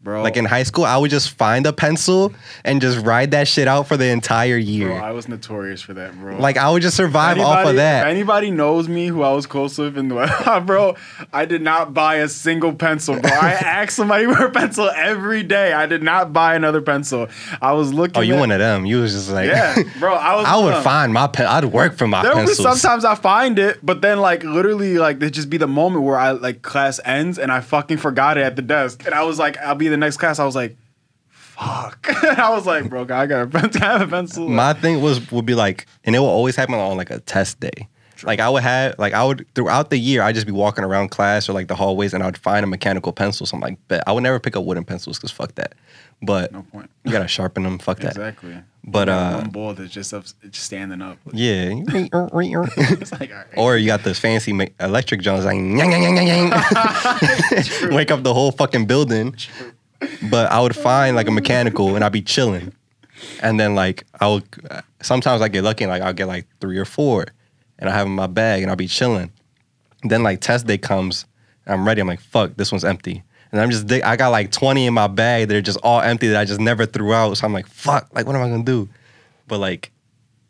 Bro. 0.05 0.23
Like 0.23 0.37
in 0.37 0.45
high 0.45 0.65
school, 0.65 0.85
I 0.85 0.99
would 0.99 1.11
just 1.11 1.31
find 1.31 1.65
a 1.65 1.73
pencil 1.73 2.35
and 2.63 2.79
just 2.83 2.99
ride 3.07 3.31
that 3.31 3.49
shit 3.49 3.67
out 3.67 3.89
for 3.89 3.97
the 3.97 4.07
entire 4.09 4.59
year. 4.59 4.89
Bro, 4.89 4.97
I 4.99 5.13
was 5.13 5.29
notorious 5.29 5.81
for 5.81 5.95
that, 5.95 6.15
bro. 6.21 6.37
like 6.37 6.59
I 6.59 6.71
would 6.71 6.83
just 6.83 6.95
survive 6.95 7.39
off 7.39 7.65
of 7.65 7.71
If 7.71 7.77
that. 7.77 8.07
anybody 8.07 8.51
knows 8.51 8.87
me 8.87 9.07
who 9.07 9.23
I 9.23 9.33
was 9.33 9.47
close 9.47 9.79
with 9.79 9.97
in 9.97 10.09
the 10.09 10.17
world, 10.17 10.29
ah, 10.47 10.61
bro, 10.61 10.95
I 11.33 11.47
did 11.47 11.63
not 11.63 11.95
buy 11.95 12.17
a 12.17 12.29
single 12.29 12.75
pencil, 12.75 13.19
bro. 13.19 13.31
I 13.33 13.53
asked 13.53 13.97
somebody 13.97 14.27
for 14.35 14.45
a 14.45 14.51
pencil 14.51 14.91
every 14.91 15.43
day. 15.43 15.73
I 15.73 15.87
did 15.87 16.03
not 16.03 16.35
buy 16.35 16.55
another 16.55 16.83
pencil. 16.83 17.29
I 17.63 17.73
was 17.73 17.95
looking. 17.95 18.19
Oh, 18.19 18.21
you 18.21 18.35
at, 18.35 18.41
one 18.41 18.51
of 18.51 18.59
them? 18.59 18.85
You 18.85 19.01
was 19.01 19.13
just 19.15 19.31
like, 19.31 19.49
Yeah, 19.49 19.75
bro. 19.99 20.13
I 20.17 20.37
was. 20.37 20.47
I 20.47 20.57
would 20.59 20.85
find 20.85 21.15
my 21.15 21.29
pen. 21.29 21.47
I'd 21.47 21.65
work 21.65 21.97
for 21.97 22.07
my 22.07 22.23
There 22.23 22.37
was 22.37 22.59
pencils. 22.59 22.81
sometimes 22.83 23.07
I 23.07 23.15
find 23.15 23.59
it, 23.59 23.79
but 23.83 24.03
then 24.03 24.21
like 24.21 24.43
literally 24.45 24.99
like 24.99 25.19
there 25.19 25.31
just 25.31 25.49
be 25.49 25.57
the 25.57 25.67
moment 25.67 26.05
where 26.05 26.19
I 26.19 26.33
like 26.33 26.61
class 26.61 27.01
ends 27.07 27.39
and 27.39 27.51
I 27.51 27.61
fucking 27.61 27.97
forgot 27.97 28.37
it 28.37 28.43
at 28.43 28.57
the 28.57 28.63
desk, 28.63 29.07
and 29.07 29.15
I 29.15 29.23
was 29.23 29.39
like, 29.39 29.57
I'll 29.57 29.75
be 29.75 29.87
in 29.87 29.94
the 29.95 30.07
next 30.07 30.17
class. 30.19 30.39
I 30.39 30.45
was 30.45 30.55
like, 30.57 30.77
fuck. 31.29 32.07
I 32.39 32.51
was 32.51 32.67
like, 32.67 32.89
bro, 32.91 33.03
I 33.03 33.27
got. 33.27 33.55
I 33.55 33.69
have 33.79 34.03
a 34.03 34.07
pencil. 34.09 34.49
my 34.49 34.73
thing 34.73 35.01
was 35.01 35.31
would 35.31 35.47
be 35.47 35.55
like, 35.55 35.87
and 36.05 36.15
it 36.15 36.19
will 36.19 36.27
always 36.29 36.57
happen 36.57 36.75
on 36.75 36.97
like 36.97 37.11
a 37.11 37.21
test 37.21 37.61
day. 37.61 37.89
Like 38.23 38.41
I 38.41 38.49
would 38.49 38.63
have, 38.63 38.99
like 38.99 39.13
I 39.13 39.23
would 39.25 39.45
throughout 39.55 39.91
the 39.91 39.99
year, 39.99 40.23
I'd 40.23 40.35
just 40.35 40.47
be 40.47 40.53
walking 40.53 40.83
around 40.85 41.11
class 41.11 41.49
or 41.49 41.53
like 41.53 41.69
the 41.69 41.75
hallways, 41.75 42.15
and 42.15 42.23
I 42.23 42.27
would 42.27 42.39
find 42.39 42.65
a 42.65 42.67
mechanical 42.67 43.13
pencil. 43.13 43.45
So 43.45 43.57
I'm 43.57 43.61
like, 43.61 43.77
bet 43.89 44.03
I 44.07 44.13
would 44.13 44.23
never 44.23 44.41
pick 44.41 44.57
up 44.57 44.65
wooden 44.65 44.85
pencils 44.85 45.19
because 45.19 45.31
fuck 45.31 45.55
that. 45.57 45.75
But 46.23 46.53
no 46.53 46.63
point. 46.63 46.91
you 47.05 47.13
gotta 47.13 47.29
sharpen 47.29 47.65
them. 47.65 47.79
Fuck 47.79 47.99
that. 47.99 48.13
Exactly. 48.13 48.57
But, 48.87 49.09
You 49.09 49.15
uh, 49.15 49.39
one 49.39 49.49
ball 49.51 49.75
that's 49.75 49.91
just 49.93 50.13
up, 50.15 50.25
just 50.25 50.65
standing 50.65 51.01
up. 51.03 51.19
Yeah. 51.33 51.75
Like, 51.93 52.13
right. 53.33 53.47
or 53.57 53.77
you 53.79 53.87
got 53.87 54.05
this 54.05 54.19
fancy 54.19 54.53
me- 54.53 54.71
electric 54.79 55.21
Jones 55.23 55.45
like 55.47 55.57
yang, 55.57 55.79
yang, 55.79 56.03
yang, 56.03 56.17
yang, 56.17 56.27
yang. 56.27 56.51
wake 57.95 58.11
up 58.11 58.23
the 58.23 58.33
whole 58.35 58.53
fucking 58.53 58.87
building. 58.87 59.35
But 60.31 60.51
I 60.51 60.61
would 60.61 60.77
find 60.77 61.17
like 61.17 61.29
a 61.29 61.31
mechanical 61.31 61.95
and 61.95 62.05
I'd 62.05 62.13
be 62.13 62.23
chilling. 62.23 62.73
And 63.41 63.59
then 63.59 63.75
like 63.75 64.05
I 64.21 64.29
would 64.29 64.45
sometimes 65.03 65.41
I 65.41 65.49
get 65.49 65.65
lucky 65.65 65.85
and 65.85 65.91
like 65.91 66.03
I'll 66.03 66.13
get 66.13 66.27
like 66.27 66.47
three 66.61 66.79
or 66.79 66.85
four 66.85 67.27
and 67.79 67.89
I 67.89 67.93
have 67.93 68.03
'em 68.03 68.13
in 68.13 68.17
my 68.17 68.27
bag 68.27 68.63
and 68.63 68.71
I'll 68.71 68.77
be 68.77 68.89
chilling. 68.89 69.31
Then 70.03 70.23
like 70.23 70.41
test 70.41 70.67
day 70.67 70.79
comes 70.79 71.27
I'm 71.67 71.87
ready. 71.87 72.01
I'm 72.01 72.09
like, 72.09 72.21
fuck, 72.21 72.57
this 72.57 72.71
one's 72.71 72.85
empty. 72.85 73.23
And 73.51 73.61
I'm 73.61 73.71
just 73.71 73.91
I 73.91 74.17
got 74.17 74.29
like 74.29 74.51
20 74.51 74.87
in 74.87 74.95
my 74.95 75.07
bag 75.07 75.49
that 75.49 75.57
are 75.57 75.63
just 75.63 75.79
all 75.83 76.01
empty 76.01 76.29
that 76.29 76.41
I 76.41 76.45
just 76.45 76.61
never 76.61 76.87
threw 76.87 77.15
out. 77.15 77.37
So 77.37 77.47
I'm 77.47 77.53
like, 77.53 77.67
fuck, 77.67 78.09
like 78.13 78.27
what 78.27 78.37
am 78.37 78.43
I 78.43 78.49
gonna 78.49 78.65
do? 78.65 78.89
But 79.47 79.59
like 79.61 79.91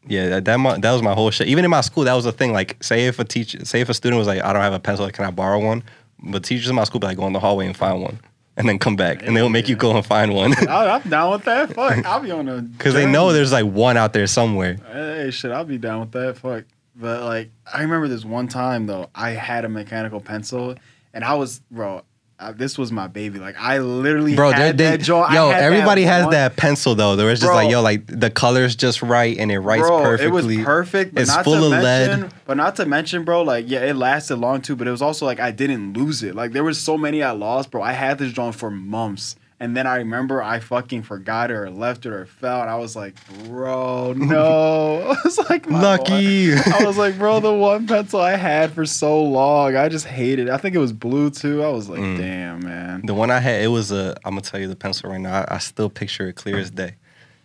yeah, 0.07 0.29
that 0.29 0.45
that, 0.45 0.83
that 0.83 0.93
was 0.93 1.03
my 1.03 1.15
whole 1.15 1.31
shit. 1.31 1.49
Even 1.49 1.65
in 1.65 1.71
my 1.71 1.81
school, 1.81 2.05
that 2.05 2.15
was 2.15 2.25
the 2.25 2.33
thing. 2.33 2.53
Like, 2.53 2.83
say 2.83 3.07
if 3.07 3.19
a 3.19 3.25
teacher, 3.25 3.65
say 3.65 3.81
if 3.81 3.89
a 3.89 3.95
student 3.95 4.19
was 4.19 4.27
like, 4.27 4.43
I 4.43 4.53
don't 4.53 4.63
have 4.63 4.75
a 4.75 4.79
pencil, 4.79 5.05
like, 5.05 5.15
can 5.15 5.25
I 5.25 5.31
borrow 5.31 5.59
one? 5.59 5.83
But 6.23 6.45
teachers 6.45 6.69
in 6.69 6.75
my 6.75 6.85
school 6.85 7.01
be 7.01 7.07
like, 7.07 7.17
go 7.17 7.27
in 7.27 7.33
the 7.33 7.41
hallway 7.41 7.67
and 7.67 7.77
find 7.77 8.03
one, 8.03 8.21
and 8.57 8.69
then 8.69 8.79
come 8.79 8.97
back, 8.97 9.23
and 9.27 9.37
they'll 9.37 9.49
make 9.49 9.69
you 9.69 9.77
go 9.77 9.97
and 9.97 10.05
find 10.07 10.33
one 10.35 10.55
I- 10.69 10.91
I'm 10.97 11.11
down 11.11 11.33
with 11.33 11.45
that. 11.45 11.73
Fuck, 11.75 12.05
I'll 12.07 12.21
be 12.21 12.31
on 12.31 12.49
a. 12.49 12.63
because 12.63 12.95
they 12.95 13.07
know 13.07 13.33
there's 13.33 13.53
like 13.53 13.67
one 13.67 13.97
out 13.97 14.13
there 14.13 14.27
somewhere. 14.27 14.75
Hey, 14.93 15.31
shit, 15.31 15.51
I'll 15.51 15.65
be 15.65 15.79
down 15.79 16.01
with 16.01 16.13
that. 16.13 16.39
Fuck. 16.39 16.65
But 16.97 17.23
like, 17.23 17.51
I 17.73 17.83
remember 17.83 18.07
this 18.09 18.25
one 18.25 18.47
time 18.49 18.87
though. 18.87 19.11
I 19.15 19.31
had 19.31 19.65
a 19.65 19.69
mechanical 19.69 20.21
pencil, 20.21 20.77
and 21.13 21.25
I 21.25 21.35
was, 21.35 21.61
bro. 21.71 22.03
I, 22.39 22.51
this 22.53 22.77
was 22.77 22.91
my 22.91 23.07
baby. 23.07 23.39
Like, 23.39 23.55
I 23.59 23.79
literally 23.79 24.35
Bro, 24.35 24.51
had 24.53 24.77
they, 24.77 24.91
that 24.91 25.01
jaw. 25.01 25.33
Yo, 25.33 25.51
had 25.51 25.61
that 25.61 25.63
everybody 25.63 26.03
has 26.03 26.25
one- 26.25 26.33
that 26.33 26.57
pencil 26.57 26.95
though. 26.95 27.15
There 27.17 27.27
was 27.27 27.39
just 27.41 27.49
Bro. 27.49 27.55
like, 27.57 27.71
yo, 27.71 27.81
like 27.81 28.07
the 28.07 28.29
color's 28.31 28.75
just 28.75 29.03
right 29.03 29.37
and 29.39 29.53
it 29.53 29.61
writes 29.61 29.83
bro, 29.87 30.01
perfectly. 30.03 30.55
It 30.55 30.59
was 30.59 30.65
perfect. 30.65 31.15
But 31.15 31.23
It's 31.23 31.37
full 31.39 31.65
of 31.65 31.71
mention, 31.71 32.23
lead. 32.23 32.33
But 32.45 32.57
not 32.57 32.77
to 32.77 32.87
mention, 32.87 33.25
bro, 33.25 33.43
like 33.43 33.67
yeah, 33.69 33.81
it 33.81 33.95
lasted 33.97 34.37
long 34.37 34.61
too. 34.63 34.75
But 34.77 34.89
it 34.89 34.91
was 34.91 35.03
also 35.03 35.25
like 35.27 35.39
I 35.39 35.53
didn't 35.53 35.93
lose 35.97 36.23
it. 36.25 36.35
Like 36.35 36.53
there 36.53 36.65
was 36.65 36.81
so 36.81 36.99
many 36.99 37.23
I 37.23 37.31
lost, 37.31 37.71
bro. 37.71 37.83
I 37.83 37.93
had 37.93 38.19
this 38.19 38.33
drawn 38.33 38.53
for 38.53 38.71
months, 38.71 39.37
And 39.61 39.77
then 39.77 39.87
I 39.87 39.97
remember 39.99 40.43
I 40.43 40.59
fucking 40.59 41.03
forgot 41.05 41.51
it 41.51 41.55
or 41.55 41.71
left 41.71 42.05
it 42.07 42.13
or 42.13 42.27
fell. 42.27 42.61
And 42.61 42.69
I 42.69 42.75
was 42.77 42.97
like, 42.97 43.15
bro, 43.45 44.13
no. 44.17 45.01
I 45.11 45.17
was 45.25 45.39
like, 45.49 45.71
Lucky. 45.71 46.55
one- 46.55 46.73
I 46.75 46.85
was 46.85 46.99
like, 46.99 47.17
bro, 47.19 47.41
the 47.41 47.53
one 47.53 47.87
pencil 47.87 48.21
I 48.21 48.37
had 48.37 48.73
for 48.73 48.85
so 48.85 49.23
long, 49.23 49.77
I 49.77 49.89
just 49.89 50.07
hated 50.07 50.49
it. 50.49 50.51
I 50.53 50.57
think 50.59 50.75
it 50.75 50.81
was 50.81 50.93
blue 50.93 51.31
too. 51.31 51.63
I 51.63 51.69
was 51.69 51.89
like, 51.89 52.01
Mm. 52.01 52.19
damn, 52.19 52.65
man. 52.65 53.03
The 53.07 53.15
one 53.15 53.31
I 53.31 53.39
had, 53.41 53.63
it 53.63 53.69
was 53.69 53.93
a. 53.93 54.17
I'm 54.25 54.33
gonna 54.33 54.41
tell 54.43 54.61
you 54.61 54.69
the 54.69 54.77
pencil 54.77 55.09
right 55.11 55.21
now. 55.21 55.43
I, 55.49 55.55
I 55.55 55.59
still 55.59 55.89
picture 55.89 56.29
it 56.29 56.35
clear 56.35 56.59
as 56.59 56.71
day. 56.71 56.97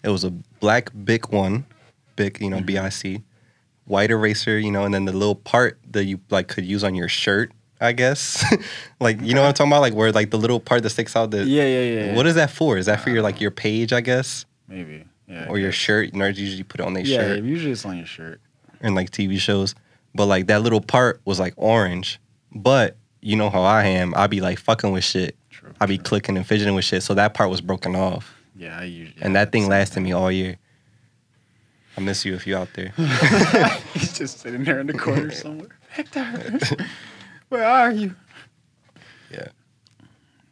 It 0.04 0.10
was 0.10 0.24
a 0.24 0.32
black 0.60 0.92
Bic 1.04 1.32
one, 1.32 1.66
Bic, 2.16 2.40
you 2.42 2.50
know, 2.50 2.62
B-I-C, 2.62 3.22
white 3.86 4.12
eraser, 4.12 4.58
you 4.58 4.72
know, 4.72 4.84
and 4.84 4.94
then 4.94 5.06
the 5.06 5.12
little 5.14 5.36
part 5.36 5.78
that 5.92 6.06
you 6.06 6.20
like 6.30 6.48
could 6.48 6.66
use 6.66 6.84
on 6.84 6.96
your 6.96 7.08
shirt, 7.10 7.52
I 7.82 7.94
guess. 7.94 8.44
like 9.00 9.22
you 9.22 9.34
know 9.34 9.42
what 9.42 9.48
I'm 9.48 9.54
talking 9.54 9.72
about, 9.72 9.82
like 9.82 9.94
where 9.94 10.12
like 10.12 10.32
the 10.32 10.38
little 10.38 10.60
part 10.60 10.84
that 10.84 10.90
sticks 10.90 11.16
out. 11.16 11.32
The 11.32 11.44
Yeah, 11.46 11.64
yeah, 11.64 11.82
yeah. 12.06 12.16
what 12.16 12.26
is 12.28 12.36
that 12.36 12.50
for? 12.52 12.78
Is 12.78 12.88
that 12.88 13.02
for 13.02 13.10
your 13.10 13.22
like 13.22 13.36
uh, 13.36 13.40
your 13.40 13.52
page, 13.52 13.94
I 13.94 14.02
guess, 14.02 14.46
Maybe. 14.68 15.06
Yeah. 15.28 15.48
or 15.48 15.58
your 15.60 15.72
shirt? 15.72 16.12
Nerds 16.14 16.38
usually 16.38 16.64
put 16.64 16.82
it 16.82 16.86
on 16.86 16.94
their 16.94 17.04
yeah, 17.06 17.18
shirt 17.20 17.38
Yeah, 17.38 17.44
usually 17.44 17.72
it's 17.72 17.86
on 17.86 17.98
your 17.98 18.06
shirt. 18.06 18.42
in 18.82 18.96
like 18.96 19.12
TV 19.12 19.40
shows. 19.40 19.76
But 20.16 20.26
like 20.26 20.48
that 20.48 20.62
little 20.62 20.82
part 20.82 21.22
was 21.26 21.40
like 21.40 21.54
orange. 21.56 22.20
But 22.54 22.98
you 23.22 23.36
know 23.36 23.50
how 23.50 23.62
I 23.62 23.86
am. 23.86 24.14
I'd 24.16 24.30
be 24.30 24.42
like 24.42 24.60
fucking 24.60 24.92
with 24.92 25.04
shit. 25.04 25.36
True. 25.50 25.72
I 25.80 25.86
be 25.86 25.98
true. 25.98 26.04
clicking 26.04 26.36
and 26.38 26.46
fidgeting 26.46 26.76
with 26.76 26.86
shit. 26.86 27.04
So 27.04 27.14
that 27.14 27.34
part 27.34 27.50
was 27.50 27.62
broken 27.62 27.96
off. 27.96 28.36
Yeah, 28.56 28.78
I 28.80 28.84
usually. 28.86 29.22
and 29.22 29.36
that 29.36 29.52
thing 29.52 29.68
lasted 29.70 30.02
me 30.02 30.12
all 30.12 30.32
year. 30.32 30.58
I 31.96 32.02
miss 32.02 32.26
you 32.26 32.34
if 32.34 32.48
you're 32.48 32.60
out 32.60 32.70
there. 32.76 32.90
He's 33.94 34.18
just 34.18 34.40
sitting 34.40 34.64
there 34.64 34.80
in 34.80 34.88
the 34.88 34.94
corner 34.94 35.32
somewhere. 35.32 35.70
Victor, 35.96 36.86
where 37.50 37.66
are 37.66 37.92
you? 37.92 38.16
Yeah. 39.32 39.48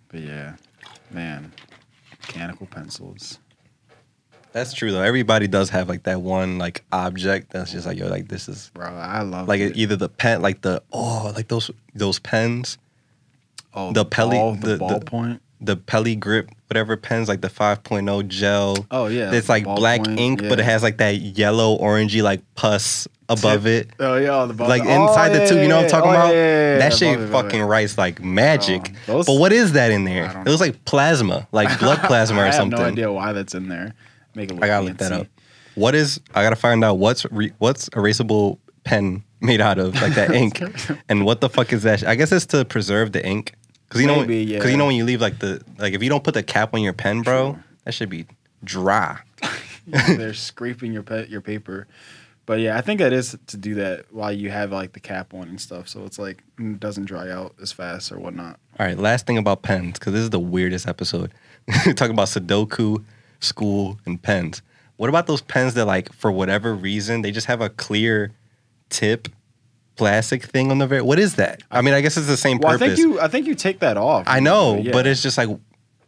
But 0.09 0.21
yeah, 0.21 0.55
man, 1.11 1.51
mechanical 2.11 2.65
pencils. 2.67 3.39
That's 4.53 4.73
true 4.73 4.91
though. 4.91 5.01
Everybody 5.01 5.47
does 5.47 5.69
have 5.71 5.89
like 5.89 6.03
that 6.03 6.21
one 6.21 6.57
like 6.57 6.83
object 6.91 7.51
that's 7.51 7.71
just 7.71 7.85
like 7.85 7.97
yo, 7.97 8.07
like 8.07 8.27
this 8.27 8.47
is 8.49 8.71
Bro, 8.73 8.87
I 8.87 9.21
love 9.21 9.47
like 9.47 9.59
it. 9.59 9.75
either 9.77 9.95
the 9.95 10.09
pen, 10.09 10.41
like 10.41 10.61
the 10.61 10.81
oh, 10.91 11.31
like 11.35 11.47
those 11.47 11.69
those 11.93 12.17
pens, 12.19 12.77
oh, 13.73 13.91
the 13.91 14.05
Pelly- 14.05 14.37
ball, 14.37 14.55
the- 14.55 14.67
the, 14.69 14.77
the- 14.77 14.85
ballpoint. 14.85 15.39
The 15.59 15.75
Pelly 15.75 16.15
grip, 16.15 16.49
whatever 16.67 16.95
pens, 16.97 17.27
like 17.27 17.41
the 17.41 17.49
5.0 17.49 18.27
gel. 18.27 18.85
Oh 18.91 19.07
yeah, 19.07 19.31
it's 19.33 19.49
like 19.49 19.63
black 19.63 20.01
ballpoint, 20.01 20.19
ink, 20.19 20.41
but 20.47 20.59
it 20.59 20.63
has 20.63 20.83
like 20.83 20.97
that 20.97 21.15
yellow 21.15 21.77
orangey 21.79 22.21
like 22.21 22.41
pus 22.55 23.07
above 23.29 23.63
Tip. 23.63 23.87
it. 23.87 23.95
Oh 23.99 24.15
yeah, 24.17 24.45
the 24.45 24.53
ball- 24.53 24.69
Like 24.69 24.83
oh, 24.85 25.07
inside 25.07 25.29
the 25.29 25.47
tube, 25.47 25.61
you 25.61 25.67
know 25.67 25.77
what 25.77 25.85
I'm 25.85 25.89
talking 25.89 26.11
oh, 26.11 26.13
about? 26.13 26.33
yeah, 26.33 26.33
yeah, 26.33 26.71
yeah, 26.73 26.77
that 26.79 27.01
yeah, 27.01 27.13
shit 27.13 27.19
it, 27.19 27.29
fucking 27.29 27.61
writes 27.61 27.97
like 27.97 28.21
magic. 28.21 28.93
Oh, 29.07 29.13
those- 29.13 29.25
but 29.25 29.39
what 29.39 29.51
is 29.51 29.73
that 29.73 29.91
in 29.91 30.03
there? 30.05 30.25
It 30.45 30.49
looks 30.49 30.61
like 30.61 30.83
plasma, 30.85 31.47
like 31.51 31.79
blood 31.79 31.99
plasma 31.99 32.43
or 32.43 32.51
something. 32.51 32.79
I 32.79 32.83
have 32.83 32.95
no 32.95 33.01
idea 33.01 33.11
why 33.11 33.33
that's 33.33 33.55
in 33.55 33.69
there. 33.69 33.93
Make 34.35 34.51
it 34.51 34.55
look 34.55 34.63
I 34.63 34.67
gotta 34.67 34.85
look 34.85 34.97
that 34.97 35.11
up. 35.11 35.27
What 35.75 35.95
is? 35.95 36.19
I 36.33 36.43
gotta 36.43 36.55
find 36.55 36.83
out 36.83 36.95
what's 36.99 37.25
re, 37.31 37.51
what's 37.57 37.89
erasable 37.89 38.59
pen 38.83 39.23
made 39.41 39.61
out 39.61 39.77
of, 39.77 39.93
like 40.01 40.13
that 40.15 40.31
ink, 40.33 40.61
and 41.09 41.25
what 41.25 41.41
the 41.41 41.49
fuck 41.49 41.73
is 41.73 41.83
that? 41.83 42.03
I 42.03 42.15
guess 42.15 42.31
it's 42.31 42.45
to 42.47 42.65
preserve 42.65 43.11
the 43.11 43.25
ink, 43.25 43.53
because 43.87 44.01
you 44.01 44.07
know, 44.07 44.25
because 44.25 44.49
yeah. 44.49 44.67
you 44.67 44.77
know 44.77 44.85
when 44.87 44.95
you 44.95 45.05
leave 45.05 45.21
like 45.21 45.39
the 45.39 45.61
like 45.77 45.93
if 45.93 46.03
you 46.03 46.09
don't 46.09 46.23
put 46.23 46.33
the 46.33 46.43
cap 46.43 46.73
on 46.73 46.81
your 46.81 46.93
pen, 46.93 47.21
bro, 47.21 47.53
True. 47.53 47.63
that 47.83 47.93
should 47.93 48.09
be 48.09 48.25
dry. 48.63 49.19
They're 49.87 50.33
scraping 50.33 50.93
your 50.93 51.03
pe- 51.03 51.27
your 51.27 51.41
paper. 51.41 51.87
But 52.45 52.61
yeah, 52.61 52.77
I 52.77 52.81
think 52.81 53.01
it 53.01 53.11
is 53.11 53.37
to 53.47 53.57
do 53.57 53.75
that 53.75 54.05
while 54.11 54.31
you 54.31 54.49
have 54.49 54.71
like 54.71 54.93
the 54.93 55.01
cap 55.01 55.33
on 55.33 55.49
and 55.49 55.59
stuff, 55.59 55.89
so 55.89 56.05
it's 56.05 56.17
like 56.17 56.43
it 56.57 56.79
doesn't 56.79 57.05
dry 57.05 57.29
out 57.29 57.53
as 57.61 57.73
fast 57.73 58.11
or 58.11 58.19
whatnot. 58.19 58.57
All 58.79 58.85
right, 58.85 58.97
last 58.97 59.27
thing 59.27 59.37
about 59.37 59.63
pens, 59.63 59.99
because 59.99 60.13
this 60.13 60.21
is 60.21 60.29
the 60.29 60.39
weirdest 60.39 60.87
episode. 60.87 61.33
Talking 61.83 62.11
about 62.11 62.29
Sudoku, 62.29 63.03
school, 63.41 63.99
and 64.05 64.21
pens. 64.21 64.61
What 64.95 65.09
about 65.09 65.27
those 65.27 65.41
pens 65.41 65.73
that, 65.73 65.85
like, 65.85 66.13
for 66.13 66.31
whatever 66.31 66.73
reason, 66.73 67.21
they 67.21 67.31
just 67.31 67.47
have 67.47 67.59
a 67.59 67.69
clear 67.69 68.31
tip 68.89 69.27
plastic 69.97 70.43
thing 70.43 70.71
on 70.71 70.77
the 70.77 70.87
very? 70.87 71.01
What 71.01 71.19
is 71.19 71.35
that? 71.35 71.61
I 71.71 71.81
mean, 71.81 71.93
I 71.93 72.01
guess 72.01 72.15
it's 72.17 72.27
the 72.27 72.37
same 72.37 72.59
Well, 72.59 72.73
I 72.73 72.77
think 72.77 72.97
you 72.97 73.19
I 73.19 73.27
think 73.27 73.47
you 73.47 73.55
take 73.55 73.79
that 73.79 73.97
off. 73.97 74.23
I 74.27 74.39
know, 74.39 74.77
Yeah. 74.77 74.91
but 74.91 75.05
it's 75.07 75.21
just 75.21 75.37
like 75.37 75.49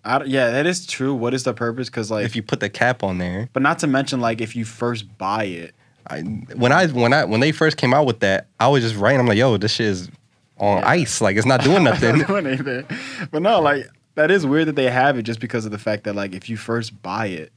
I 0.06 0.24
yeah, 0.24 0.52
that 0.52 0.66
is 0.66 0.86
true. 0.86 1.14
What 1.14 1.34
is 1.34 1.44
the 1.44 1.54
purpose? 1.54 1.90
Because 1.90 2.10
like, 2.10 2.26
if 2.26 2.36
you 2.36 2.42
put 2.44 2.60
the 2.62 2.70
cap 2.70 3.04
on 3.04 3.18
there. 3.18 3.50
but 3.54 3.62
not 3.62 3.80
to 3.80 3.88
mention 3.88 4.22
like 4.22 4.40
if 4.42 4.56
you 4.56 4.64
first 4.66 5.18
buy 5.18 5.44
it. 5.46 5.76
I, 6.08 6.22
when 6.22 6.72
I 6.72 6.88
when 6.88 7.12
I 7.14 7.26
when 7.26 7.40
they 7.42 7.52
first 7.52 7.78
came 7.78 7.94
out 7.94 8.06
with 8.06 8.22
that, 8.22 8.48
I 8.60 8.68
was 8.70 8.84
just 8.84 8.96
writing. 8.96 9.20
I'm 9.20 9.28
like, 9.28 9.38
yo, 9.38 9.58
this 9.58 9.74
shit 9.74 9.88
is 9.88 10.10
on 10.58 10.80
Yeah. 10.80 10.88
ice. 10.90 11.22
Like, 11.22 11.36
it's 11.38 11.46
not 11.46 11.62
doing 11.64 11.84
nothing. 11.92 12.20
Not 12.20 12.28
doing 12.28 12.48
anything. 12.48 12.86
But 13.32 13.42
no, 13.42 13.60
like 13.62 13.88
that 14.16 14.32
is 14.32 14.46
weird 14.46 14.68
that 14.70 14.76
they 14.76 14.90
have 14.90 15.18
it 15.18 15.24
just 15.24 15.40
because 15.40 15.66
of 15.66 15.72
the 15.72 15.78
fact 15.78 16.06
that 16.06 16.16
like 16.16 16.34
if 16.34 16.50
you 16.50 16.58
first 16.58 17.02
buy 17.04 17.28
it, 17.28 17.52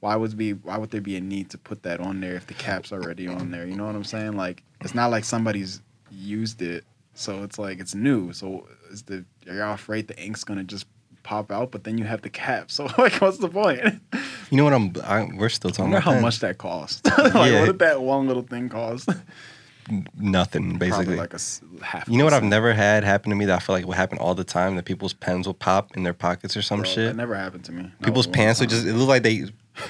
why 0.00 0.14
would 0.14 0.36
be 0.36 0.52
why 0.52 0.76
would 0.78 0.90
there 0.90 1.00
be 1.00 1.16
a 1.16 1.20
need 1.20 1.50
to 1.50 1.58
put 1.58 1.82
that 1.82 1.98
on 2.00 2.20
there 2.20 2.34
if 2.34 2.46
the 2.46 2.54
cap's 2.54 2.92
already 2.92 3.26
on 3.26 3.50
there? 3.50 3.66
You 3.66 3.74
know 3.74 3.86
what 3.86 3.96
I'm 3.96 4.04
saying? 4.04 4.36
Like 4.36 4.62
it's 4.80 4.94
not 4.94 5.10
like 5.10 5.24
somebody's 5.24 5.80
used 6.10 6.62
it, 6.62 6.84
so 7.14 7.42
it's 7.42 7.58
like 7.58 7.78
it's 7.80 7.94
new. 7.94 8.32
So 8.32 8.66
is 8.90 9.02
the 9.02 9.24
are 9.48 9.54
y'all 9.54 9.74
afraid 9.74 10.08
the 10.08 10.18
ink's 10.22 10.44
gonna 10.44 10.64
just 10.64 10.86
pop 11.22 11.50
out? 11.52 11.70
But 11.70 11.84
then 11.84 11.98
you 11.98 12.04
have 12.04 12.22
the 12.22 12.30
cap, 12.30 12.70
so 12.76 12.88
like 12.98 13.14
what's 13.20 13.38
the 13.38 13.48
point? 13.48 13.80
you 14.50 14.56
know 14.56 14.64
what? 14.64 14.72
I'm. 14.74 14.92
I, 15.04 15.28
we're 15.36 15.48
still 15.48 15.70
I 15.70 15.72
talking 15.72 15.92
about 15.92 16.04
how 16.04 16.12
pens. 16.12 16.22
much 16.22 16.38
that 16.40 16.58
cost. 16.58 17.06
like 17.18 17.34
Yeah. 17.34 17.60
what 17.60 17.66
did 17.66 17.78
that 17.80 18.00
one 18.02 18.26
little 18.26 18.42
thing 18.44 18.68
cost? 18.68 19.08
Nothing, 20.16 20.78
Probably 20.78 20.90
basically. 20.90 21.16
like 21.16 21.34
a 21.34 21.84
half. 21.84 22.08
You 22.08 22.18
know 22.18 22.24
what 22.24 22.32
I've 22.34 22.42
never 22.44 22.72
had 22.72 23.04
happen 23.04 23.30
to 23.30 23.36
me 23.36 23.44
that 23.46 23.56
I 23.56 23.58
feel 23.58 23.74
like 23.74 23.86
would 23.86 23.96
happen 23.96 24.18
all 24.18 24.34
the 24.34 24.44
time 24.44 24.76
that 24.76 24.84
people's 24.84 25.12
pens 25.12 25.46
will 25.46 25.54
pop 25.54 25.96
in 25.96 26.02
their 26.02 26.12
pockets 26.14 26.56
or 26.56 26.62
some 26.62 26.80
Bro, 26.80 26.88
shit. 26.90 27.06
That 27.08 27.16
never 27.16 27.34
happened 27.34 27.64
to 27.66 27.72
me. 27.72 27.82
Not 27.82 28.02
People's 28.02 28.26
pants 28.26 28.60
would 28.60 28.70
just 28.70 28.86
it 28.86 28.94
looked 28.94 29.08
like 29.08 29.22
they 29.22 29.44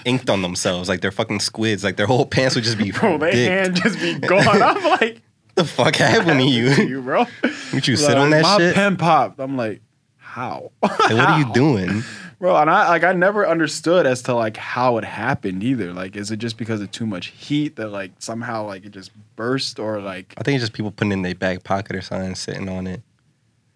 inked 0.04 0.28
on 0.30 0.42
themselves, 0.42 0.88
like 0.88 1.00
they're 1.00 1.10
fucking 1.10 1.40
squids, 1.40 1.82
like 1.82 1.96
their 1.96 2.06
whole 2.06 2.26
pants 2.26 2.54
would 2.54 2.64
just 2.64 2.78
be 2.78 2.90
Bro, 2.92 3.18
their 3.18 3.32
hand 3.32 3.76
just 3.76 3.98
be 3.98 4.18
gone. 4.18 4.46
I'm 4.46 4.82
like, 5.00 5.22
the 5.54 5.64
fuck 5.64 5.96
happened 5.96 6.40
to 6.40 6.46
you? 6.46 6.68
you, 6.70 7.02
bro. 7.02 7.26
Would 7.72 7.88
you 7.88 7.96
sit 7.96 8.16
on 8.16 8.30
Like, 8.30 8.42
that 8.42 8.58
my 8.58 8.58
shit? 8.58 8.74
pen 8.74 8.96
popped. 8.96 9.40
I'm 9.40 9.56
like, 9.56 9.80
how? 10.16 10.70
Like, 10.82 10.98
what 11.00 11.12
are 11.12 11.38
you 11.40 11.52
doing? 11.52 12.02
Bro? 12.38 12.56
And 12.56 12.70
I 12.70 12.88
like 12.88 13.04
I 13.04 13.12
never 13.12 13.46
understood 13.46 14.06
as 14.06 14.22
to 14.22 14.34
like 14.34 14.56
how 14.56 14.98
it 14.98 15.04
happened 15.04 15.62
either. 15.62 15.92
Like, 15.92 16.16
is 16.16 16.30
it 16.30 16.38
just 16.38 16.56
because 16.56 16.80
of 16.80 16.90
too 16.90 17.06
much 17.06 17.28
heat 17.28 17.76
that 17.76 17.88
like 17.88 18.12
somehow 18.18 18.66
like 18.66 18.84
it 18.84 18.90
just 18.90 19.10
burst 19.36 19.78
or 19.78 20.00
like 20.00 20.34
I 20.36 20.42
think 20.42 20.56
it's 20.56 20.62
just 20.62 20.72
people 20.72 20.90
putting 20.90 21.12
it 21.12 21.14
in 21.14 21.22
their 21.22 21.34
back 21.34 21.64
pocket 21.64 21.96
or 21.96 22.02
something, 22.02 22.34
sitting 22.34 22.68
on 22.68 22.86
it. 22.86 23.02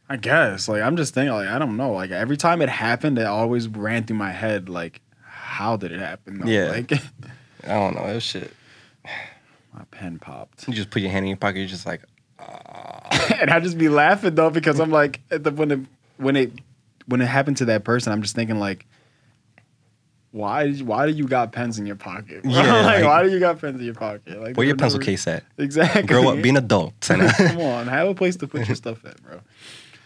I 0.09 0.16
guess 0.16 0.68
like 0.68 0.83
I'm 0.83 0.96
just 0.96 1.14
thinking 1.14 1.33
like 1.33 1.48
I 1.48 1.59
don't 1.59 1.77
know. 1.77 1.92
Like 1.92 2.11
every 2.11 2.37
time 2.37 2.62
it 2.62 2.68
happened, 2.68 3.18
it 3.18 3.27
always 3.27 3.68
ran 3.68 4.05
through 4.05 4.16
my 4.16 4.33
head 4.33 4.68
like, 4.68 5.01
how 5.25 5.77
did 5.77 5.92
it 5.92 6.01
happen? 6.01 6.40
though? 6.40 6.46
Yeah. 6.46 6.70
like 6.70 6.92
I 7.64 7.68
don't 7.68 7.94
know. 7.94 8.05
It 8.05 8.14
was 8.14 8.22
shit. 8.22 8.53
my 9.72 9.85
pen 9.90 10.18
popped. 10.18 10.68
You 10.68 10.75
just 10.75 10.90
put 10.90 11.03
your 11.03 11.11
hand 11.11 11.25
in 11.25 11.31
your 11.31 11.37
pocket. 11.37 11.61
You're 11.61 11.68
just 11.68 11.87
like, 11.87 12.03
and 13.40 13.51
I 13.51 13.61
just 13.61 13.79
be 13.79 13.88
laughing 13.88 14.35
though 14.35 14.51
because 14.51 14.81
I'm 14.81 14.90
like 14.90 15.20
at 15.31 15.44
the, 15.44 15.51
when 15.51 15.70
it 15.70 15.81
when 16.16 16.37
it 16.37 16.53
when 17.07 17.21
it 17.21 17.27
happened 17.27 17.57
to 17.59 17.65
that 17.67 17.85
person, 17.85 18.12
I'm 18.12 18.23
just 18.23 18.35
thinking 18.35 18.59
like, 18.59 18.87
why 20.31 20.65
did 20.67 20.79
you, 20.79 20.85
why 20.87 21.07
do 21.07 21.12
you 21.12 21.29
got 21.29 21.53
pens 21.53 21.79
in 21.79 21.85
your 21.87 21.97
pocket? 21.97 22.43
bro? 22.43 22.53
Yeah, 22.53 22.75
like, 22.83 22.85
like- 22.85 23.05
why 23.05 23.23
do 23.23 23.31
you 23.31 23.38
got 23.38 23.61
pens 23.61 23.79
in 23.79 23.85
your 23.85 23.95
pocket? 23.95 24.41
Like 24.41 24.57
where 24.57 24.67
your 24.67 24.77
pencil 24.77 24.99
no- 24.99 25.05
case 25.05 25.27
at? 25.27 25.45
Exactly. 25.59 26.03
Grow 26.05 26.29
up, 26.29 26.43
be 26.43 26.49
an 26.49 26.57
adult. 26.57 26.95
Come 27.01 27.21
on, 27.61 27.87
have 27.88 28.09
a 28.09 28.15
place 28.15 28.37
to 28.37 28.47
put 28.47 28.67
your 28.67 28.77
stuff 28.77 29.05
at, 29.05 29.23
bro. 29.23 29.41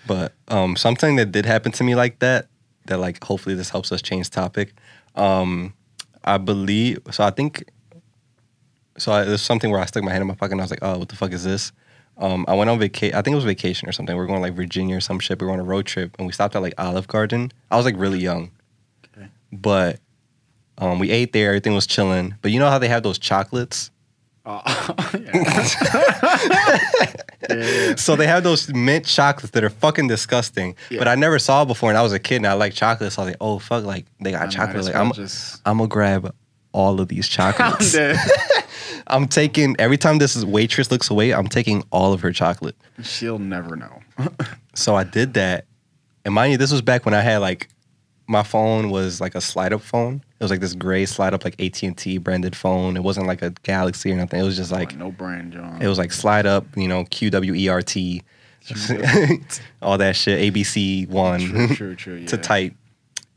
But 0.06 0.32
um, 0.48 0.76
something 0.76 1.16
that 1.16 1.32
did 1.32 1.46
happen 1.46 1.72
to 1.72 1.84
me 1.84 1.94
like 1.94 2.18
that, 2.20 2.48
that 2.86 2.98
like 2.98 3.22
hopefully 3.22 3.54
this 3.54 3.70
helps 3.70 3.90
us 3.92 4.02
change 4.02 4.30
topic. 4.30 4.72
Um, 5.14 5.74
I 6.24 6.38
believe 6.38 7.00
so. 7.10 7.24
I 7.24 7.30
think 7.30 7.68
so. 8.98 9.12
I, 9.12 9.24
there's 9.24 9.42
something 9.42 9.70
where 9.70 9.80
I 9.80 9.86
stuck 9.86 10.02
my 10.04 10.10
hand 10.10 10.22
in 10.22 10.28
my 10.28 10.34
pocket 10.34 10.52
and 10.52 10.60
I 10.60 10.64
was 10.64 10.70
like, 10.70 10.82
"Oh, 10.82 10.98
what 10.98 11.08
the 11.08 11.16
fuck 11.16 11.32
is 11.32 11.42
this?" 11.44 11.72
Um, 12.18 12.44
I 12.48 12.54
went 12.54 12.70
on 12.70 12.78
vacation. 12.78 13.14
I 13.16 13.22
think 13.22 13.32
it 13.32 13.36
was 13.36 13.44
vacation 13.44 13.88
or 13.88 13.92
something. 13.92 14.16
We 14.16 14.22
are 14.22 14.26
going 14.26 14.40
like 14.40 14.54
Virginia 14.54 14.96
or 14.96 15.00
some 15.00 15.18
shit. 15.18 15.38
We 15.40 15.46
were 15.46 15.52
on 15.52 15.60
a 15.60 15.64
road 15.64 15.84
trip 15.86 16.14
and 16.18 16.26
we 16.26 16.32
stopped 16.32 16.56
at 16.56 16.62
like 16.62 16.74
Olive 16.78 17.06
Garden. 17.08 17.52
I 17.70 17.76
was 17.76 17.84
like 17.84 17.96
really 17.98 18.18
young, 18.18 18.50
Okay. 19.16 19.28
but 19.52 20.00
um, 20.78 20.98
we 20.98 21.10
ate 21.10 21.32
there. 21.32 21.48
Everything 21.48 21.74
was 21.74 21.86
chilling. 21.86 22.34
But 22.42 22.52
you 22.52 22.58
know 22.58 22.70
how 22.70 22.78
they 22.78 22.88
have 22.88 23.02
those 23.02 23.18
chocolates? 23.18 23.90
Oh, 24.48 24.62
yeah. 25.20 25.66
yeah. 27.50 27.94
So 27.96 28.14
they 28.16 28.26
have 28.26 28.44
those 28.44 28.68
mint 28.72 29.04
chocolates 29.04 29.50
that 29.50 29.64
are 29.64 29.70
fucking 29.70 30.06
disgusting. 30.08 30.76
Yeah. 30.88 30.98
But 31.00 31.08
I 31.08 31.16
never 31.16 31.38
saw 31.38 31.64
before, 31.64 31.90
and 31.90 31.98
I 31.98 32.02
was 32.02 32.12
a 32.12 32.18
kid, 32.18 32.36
and 32.36 32.46
I 32.46 32.52
like 32.52 32.72
chocolate. 32.72 33.12
So 33.12 33.22
I 33.22 33.24
was 33.24 33.32
like, 33.32 33.38
"Oh 33.40 33.58
fuck!" 33.58 33.84
Like 33.84 34.06
they 34.20 34.30
got 34.30 34.42
I 34.42 34.46
chocolate. 34.46 34.84
Like 34.84 34.94
I'm, 34.94 35.12
just. 35.12 35.60
I'm 35.66 35.78
gonna 35.78 35.88
grab 35.88 36.32
all 36.76 37.00
of 37.00 37.08
these 37.08 37.26
I'm 37.26 37.54
chocolates. 37.54 37.96
I'm 39.06 39.26
taking 39.26 39.74
every 39.78 39.96
time 39.96 40.18
this 40.18 40.44
waitress 40.44 40.90
looks 40.90 41.10
away, 41.10 41.32
I'm 41.32 41.48
taking 41.48 41.82
all 41.90 42.12
of 42.12 42.20
her 42.20 42.32
chocolate. 42.32 42.76
She'll 43.02 43.40
never 43.40 43.74
know. 43.74 44.00
So 44.74 44.94
I 44.94 45.04
did 45.04 45.32
that, 45.32 45.64
and 46.26 46.34
mind 46.34 46.52
you, 46.52 46.58
this 46.58 46.70
was 46.70 46.82
back 46.82 47.06
when 47.06 47.14
I 47.14 47.22
had 47.22 47.38
like 47.38 47.70
my 48.26 48.42
phone 48.42 48.90
was 48.90 49.22
like 49.22 49.34
a 49.34 49.40
slide 49.40 49.72
up 49.72 49.80
phone. 49.80 50.16
It 50.38 50.44
was 50.44 50.50
like 50.50 50.60
this 50.60 50.74
gray 50.74 51.06
slide 51.06 51.32
up 51.32 51.44
like 51.44 51.58
AT 51.58 51.82
and 51.82 51.96
T 51.96 52.18
branded 52.18 52.54
phone. 52.54 52.94
It 52.94 53.02
wasn't 53.02 53.26
like 53.26 53.40
a 53.40 53.52
Galaxy 53.62 54.12
or 54.12 54.16
nothing. 54.16 54.38
It 54.38 54.42
was 54.42 54.54
just 54.54 54.70
oh, 54.70 54.76
like 54.76 54.94
no 54.94 55.10
brand, 55.10 55.54
John. 55.54 55.80
It 55.80 55.88
was 55.88 55.96
like 55.96 56.12
slide 56.12 56.44
up, 56.44 56.66
you 56.76 56.88
know, 56.88 57.04
Q 57.04 57.30
W 57.30 57.54
E 57.54 57.68
R 57.70 57.80
T, 57.80 58.22
all 59.80 59.96
that 59.96 60.14
shit, 60.14 60.52
ABC 60.52 61.08
one 61.08 61.40
true, 61.40 61.68
true, 61.68 61.96
true. 61.96 62.16
Yeah. 62.16 62.26
to 62.26 62.36
type. 62.36 62.74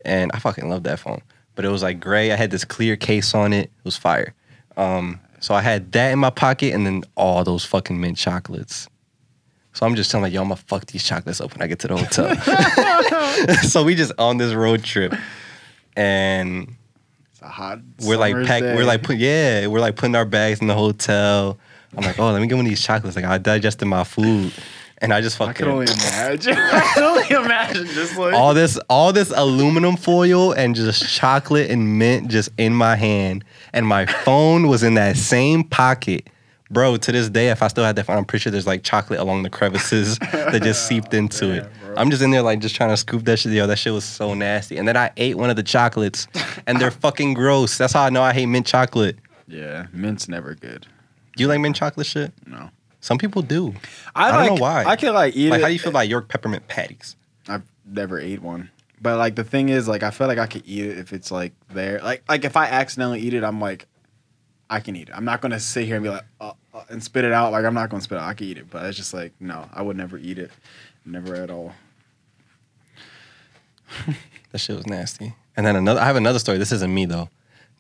and 0.04 0.30
I 0.34 0.40
fucking 0.40 0.70
love 0.70 0.84
that 0.84 1.00
phone. 1.00 1.22
But 1.60 1.66
it 1.66 1.72
was 1.72 1.84
like 1.84 2.00
gray. 2.00 2.32
I 2.32 2.38
had 2.38 2.52
this 2.52 2.64
clear 2.64 2.96
case 2.96 3.36
on 3.36 3.52
it. 3.52 3.66
It 3.66 3.84
was 3.84 3.98
fire. 3.98 4.34
Um, 4.78 5.20
so 5.42 5.54
I 5.54 5.60
had 5.60 5.92
that 5.92 6.14
in 6.14 6.18
my 6.18 6.30
pocket, 6.30 6.74
and 6.74 6.86
then 6.86 7.04
all 7.16 7.44
those 7.44 7.66
fucking 7.66 8.00
mint 8.00 8.16
chocolates. 8.16 8.88
So 9.74 9.86
I'm 9.86 9.94
just 9.96 10.10
telling 10.10 10.24
like, 10.24 10.32
yo, 10.32 10.42
I'm 10.42 10.48
gonna 10.48 10.56
fuck 10.56 10.86
these 10.86 11.04
chocolates 11.04 11.42
up 11.42 11.52
when 11.52 11.62
I 11.62 11.68
get 11.68 11.80
to 11.80 11.90
the 11.90 11.98
hotel. 11.98 13.54
so 13.64 13.84
we 13.84 13.94
just 13.94 14.14
on 14.18 14.38
this 14.38 14.54
road 14.54 14.86
trip, 14.86 15.14
and 15.98 16.78
It's 17.34 17.42
a 17.42 17.50
hot. 17.50 17.80
we're 18.06 18.16
like 18.16 18.36
summer's 18.36 18.48
pack, 18.48 18.62
day. 18.62 18.76
we're 18.78 18.86
like 18.86 19.04
put, 19.04 19.18
yeah, 19.18 19.68
we're 19.68 19.82
like 19.82 19.98
putting 19.98 20.16
our 20.16 20.24
bags 20.24 20.62
in 20.62 20.68
the 20.68 20.76
hotel. 20.76 21.58
I'm 21.98 22.06
like, 22.06 22.18
oh, 22.20 22.32
let 22.32 22.42
me 22.42 22.48
get 22.48 22.56
one 22.56 22.68
of 22.68 22.70
these 22.70 22.82
chocolates. 22.82 23.18
Like 23.18 23.26
I 23.26 23.38
digested 23.38 23.86
my 23.86 24.06
food, 24.06 24.54
and 25.02 25.14
I 25.14 25.22
just 25.22 25.38
fucking. 25.38 25.52
I 25.52 25.54
can 25.54 25.68
only 25.68 25.86
imagine. 25.92 26.54
I 26.58 26.92
can 26.94 27.04
only 27.04 27.30
imagine 27.30 27.88
just 27.88 28.18
like 28.18 28.34
all 28.34 28.54
this 28.54 28.78
all 28.90 29.14
this 29.14 29.32
aluminum 29.36 29.96
foil 29.96 30.52
and 30.52 30.76
just 30.76 31.08
chocolate 31.08 31.70
and 31.72 31.98
mint 32.00 32.30
just 32.30 32.50
in 32.58 32.74
my 32.74 32.96
hand, 32.96 33.44
and 33.74 33.86
my 33.86 34.06
phone 34.06 34.68
was 34.68 34.84
in 34.84 34.96
that 34.96 35.18
same 35.18 35.64
pocket. 35.64 36.30
Bro, 36.72 36.98
to 36.98 37.12
this 37.12 37.30
day, 37.30 37.50
if 37.50 37.64
I 37.64 37.68
still 37.68 37.84
had 37.84 37.96
that 37.96 38.06
phone, 38.06 38.18
I'm 38.18 38.26
pretty 38.26 38.44
sure 38.44 38.52
there's 38.52 38.68
like 38.68 38.84
chocolate 38.84 39.20
along 39.20 39.42
the 39.42 39.50
crevices 39.50 40.20
that 40.20 40.62
just 40.62 40.88
seeped 40.88 41.08
oh, 41.14 41.18
into 41.18 41.52
it. 41.52 41.70
Bro. 41.84 41.96
I'm 41.98 42.12
just 42.12 42.22
in 42.22 42.30
there 42.30 42.44
like 42.44 42.60
just 42.60 42.76
trying 42.76 42.92
to 42.92 42.98
scoop 42.98 43.26
that 43.26 43.40
shit. 43.40 43.54
Yo, 43.54 43.66
that 43.66 43.78
shit 43.78 43.92
was 43.92 44.04
so 44.04 44.36
nasty. 44.36 44.78
And 44.78 44.88
then 44.88 44.96
I 44.96 45.12
ate 45.18 45.36
one 45.36 45.50
of 45.50 45.56
the 45.56 45.64
chocolates, 45.64 46.28
and 46.68 46.80
they're 46.80 46.92
fucking 47.06 47.34
gross. 47.34 47.78
That's 47.78 47.94
how 47.94 48.04
I 48.04 48.12
know 48.12 48.22
I 48.22 48.34
hate 48.34 48.46
mint 48.46 48.68
chocolate. 48.68 49.18
Yeah, 49.48 49.88
mint's 49.92 50.30
never 50.30 50.54
good. 50.54 50.86
Do 51.36 51.44
you 51.44 51.48
like 51.48 51.60
mint 51.60 51.76
chocolate 51.76 52.06
shit? 52.06 52.34
No, 52.46 52.70
Some 53.02 53.18
people 53.18 53.42
do. 53.42 53.74
I, 54.16 54.28
I 54.28 54.32
don't 54.32 54.40
like, 54.42 54.50
know 54.50 54.62
why. 54.62 54.84
I 54.86 54.96
can 54.96 55.14
like 55.14 55.36
eat 55.36 55.50
Like, 55.50 55.60
it. 55.60 55.62
how 55.62 55.68
do 55.68 55.74
you 55.74 55.80
feel 55.80 55.90
about 55.92 56.08
York 56.10 56.28
peppermint 56.28 56.68
patties? 56.68 57.16
I've 57.48 57.64
never 57.86 58.20
ate 58.20 58.42
one. 58.42 58.70
But 59.02 59.18
like 59.18 59.36
the 59.36 59.44
thing 59.46 59.70
is, 59.70 59.88
like 59.88 60.04
I 60.04 60.12
feel 60.12 60.28
like 60.28 60.38
I 60.38 60.48
could 60.48 60.64
eat 60.66 60.86
it 60.86 60.98
if 60.98 61.14
it's 61.14 61.32
like 61.32 61.54
there. 61.72 62.00
Like 62.02 62.24
like 62.28 62.44
if 62.44 62.58
I 62.58 62.66
accidentally 62.68 63.22
eat 63.22 63.34
it, 63.34 63.44
I'm 63.44 63.62
like, 63.62 63.88
I 64.70 64.82
can 64.82 64.96
eat 64.98 65.08
it. 65.10 65.16
I'm 65.16 65.24
not 65.26 65.40
gonna 65.42 65.60
sit 65.60 65.86
here 65.86 65.96
and 65.96 66.04
be 66.04 66.10
like 66.10 66.26
uh, 66.42 66.52
uh, 66.74 66.84
and 66.90 67.02
spit 67.02 67.24
it 67.24 67.32
out. 67.32 67.54
Like 67.54 67.64
I'm 67.64 67.74
not 67.74 67.90
gonna 67.90 68.02
spit 68.02 68.18
it. 68.18 68.22
out. 68.22 68.28
I 68.28 68.34
can 68.34 68.48
eat 68.48 68.58
it, 68.58 68.70
but 68.70 68.86
it's 68.86 68.98
just 68.98 69.14
like 69.14 69.32
no, 69.40 69.70
I 69.74 69.82
would 69.82 69.96
never 69.96 70.18
eat 70.18 70.38
it, 70.38 70.52
never 71.06 71.36
at 71.36 71.50
all. 71.50 71.74
That 74.52 74.58
shit 74.58 74.76
was 74.76 74.88
nasty. 74.88 75.36
And 75.56 75.64
then 75.64 75.76
another, 75.76 76.00
I 76.02 76.06
have 76.06 76.16
another 76.16 76.40
story. 76.40 76.58
This 76.58 76.72
isn't 76.72 76.92
me 76.92 77.06
though. 77.06 77.30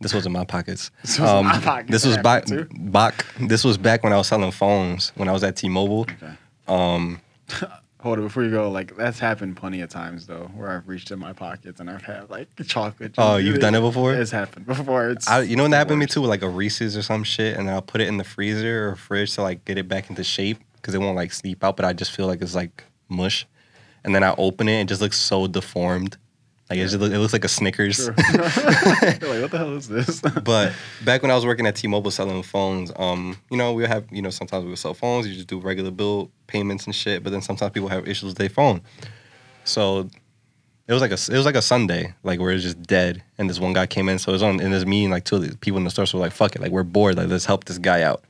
This 0.01 0.13
was 0.13 0.25
in 0.25 0.31
my 0.31 0.45
pockets. 0.45 0.91
Um, 1.01 1.01
This 1.03 1.19
was 1.19 1.29
in 1.29 1.45
my 1.45 1.59
pockets. 1.59 1.91
This 1.91 2.05
was 2.05 2.17
back, 2.17 2.45
back. 2.71 3.25
This 3.39 3.63
was 3.63 3.77
back 3.77 4.03
when 4.03 4.13
I 4.13 4.17
was 4.17 4.27
selling 4.27 4.51
phones. 4.51 5.11
When 5.15 5.27
I 5.27 5.31
was 5.33 5.43
at 5.43 5.57
T-Mobile. 5.57 6.01
Okay. 6.01 6.33
Um, 6.67 7.21
Hold 8.01 8.17
it 8.19 8.21
before 8.21 8.43
you 8.45 8.51
go. 8.51 8.71
Like 8.71 8.95
that's 8.95 9.19
happened 9.19 9.57
plenty 9.57 9.81
of 9.81 9.89
times 9.89 10.25
though, 10.25 10.49
where 10.55 10.69
I've 10.71 10.87
reached 10.87 11.11
in 11.11 11.19
my 11.19 11.33
pockets 11.33 11.81
and 11.81 11.89
I've 11.89 12.01
had 12.01 12.29
like 12.29 12.47
chocolate. 12.65 13.15
Oh, 13.17 13.35
you've 13.35 13.59
done 13.59 13.75
it 13.75 13.81
before? 13.81 14.13
It's 14.13 14.31
happened 14.31 14.65
before. 14.65 15.09
It's 15.09 15.27
I, 15.27 15.41
you 15.41 15.57
know 15.57 15.63
when 15.63 15.71
that 15.71 15.79
happened 15.79 15.95
to 15.95 15.99
me 15.99 16.05
too, 16.05 16.21
with 16.21 16.29
like 16.29 16.41
a 16.41 16.47
Reese's 16.47 16.95
or 16.95 17.01
some 17.01 17.25
shit, 17.25 17.57
and 17.57 17.67
then 17.67 17.75
I'll 17.75 17.81
put 17.81 17.99
it 17.99 18.07
in 18.07 18.15
the 18.15 18.23
freezer 18.23 18.87
or 18.91 18.95
fridge 18.95 19.35
to 19.35 19.41
like 19.41 19.65
get 19.65 19.77
it 19.77 19.89
back 19.89 20.09
into 20.09 20.23
shape 20.23 20.59
because 20.75 20.95
it 20.95 20.99
won't 20.99 21.17
like 21.17 21.33
sleep 21.33 21.61
out. 21.61 21.75
But 21.75 21.83
I 21.83 21.91
just 21.91 22.11
feel 22.11 22.25
like 22.25 22.41
it's 22.41 22.55
like 22.55 22.85
mush, 23.09 23.45
and 24.05 24.15
then 24.15 24.23
I 24.23 24.33
open 24.37 24.69
it 24.69 24.79
and 24.79 24.87
it 24.87 24.91
just 24.93 25.01
looks 25.01 25.17
so 25.17 25.47
deformed. 25.47 26.17
Like 26.69 26.79
it, 26.79 26.83
just 26.83 26.97
look, 26.97 27.11
it 27.11 27.17
looks 27.17 27.33
like 27.33 27.43
a 27.43 27.49
Snickers. 27.49 27.95
Sure. 27.95 28.13
Like, 29.29 29.41
what 29.41 29.51
the 29.51 29.57
hell 29.57 29.75
is 29.75 29.87
this? 29.87 30.21
But 30.43 30.73
back 31.03 31.21
when 31.23 31.31
I 31.31 31.35
was 31.35 31.45
working 31.45 31.65
at 31.65 31.75
T-Mobile 31.75 32.11
selling 32.11 32.43
phones, 32.43 32.91
um, 32.95 33.37
you 33.49 33.57
know, 33.57 33.73
we 33.73 33.85
have, 33.85 34.05
you 34.11 34.21
know, 34.21 34.29
sometimes 34.29 34.63
we 34.63 34.69
would 34.69 34.79
sell 34.79 34.93
phones. 34.93 35.27
You 35.27 35.33
just 35.33 35.47
do 35.47 35.59
regular 35.59 35.91
bill 35.91 36.29
payments 36.47 36.85
and 36.85 36.93
shit. 36.93 37.23
But 37.23 37.31
then 37.31 37.41
sometimes 37.41 37.71
people 37.71 37.89
have 37.89 38.07
issues 38.07 38.29
with 38.29 38.37
their 38.37 38.49
phone. 38.49 38.81
So 39.63 40.09
it 40.87 40.93
was 40.93 41.01
like 41.01 41.11
a 41.11 41.13
it 41.13 41.37
was 41.37 41.45
like 41.45 41.55
a 41.55 41.61
Sunday, 41.61 42.13
like 42.23 42.39
where 42.39 42.51
it's 42.51 42.63
just 42.63 42.81
dead. 42.83 43.23
And 43.37 43.49
this 43.49 43.59
one 43.59 43.73
guy 43.73 43.85
came 43.85 44.09
in, 44.09 44.17
so 44.17 44.31
it 44.31 44.33
was 44.33 44.43
on 44.43 44.59
in 44.59 44.71
this 44.71 44.85
meeting. 44.85 45.11
Like 45.11 45.23
two 45.23 45.35
of 45.35 45.47
the 45.47 45.57
people 45.57 45.77
in 45.77 45.83
the 45.83 45.91
store 45.91 46.05
so 46.05 46.17
were 46.17 46.23
like, 46.23 46.33
"Fuck 46.33 46.55
it, 46.55 46.61
like 46.61 46.71
we're 46.71 46.83
bored. 46.83 47.15
Like 47.15 47.27
let's 47.29 47.45
help 47.45 47.65
this 47.65 47.77
guy 47.77 48.01
out." 48.01 48.23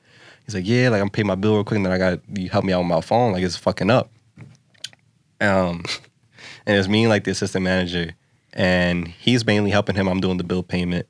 He's 0.46 0.56
like, 0.56 0.68
"Yeah, 0.68 0.90
like 0.90 1.02
I'm 1.02 1.10
paying 1.10 1.28
my 1.28 1.36
bill 1.36 1.56
real 1.56 1.64
quick, 1.64 1.78
and 1.78 1.86
then 1.86 1.94
I 1.94 1.98
got 1.98 2.20
you 2.38 2.50
help 2.50 2.66
me 2.66 2.74
out 2.74 2.80
with 2.80 2.88
my 2.88 3.00
phone. 3.02 3.32
Like 3.32 3.44
it's 3.44 3.56
fucking 3.56 3.90
up." 3.90 4.12
Um, 5.42 5.86
and 6.66 6.76
it 6.76 6.78
was 6.78 6.90
me 6.90 7.04
and 7.04 7.10
like 7.10 7.24
the 7.24 7.32
assistant 7.32 7.64
manager, 7.64 8.14
and 8.54 9.08
he's 9.08 9.46
mainly 9.46 9.72
helping 9.72 9.96
him. 9.96 10.08
I'm 10.08 10.20
doing 10.20 10.38
the 10.38 10.44
bill 10.44 10.64
payment. 10.64 11.08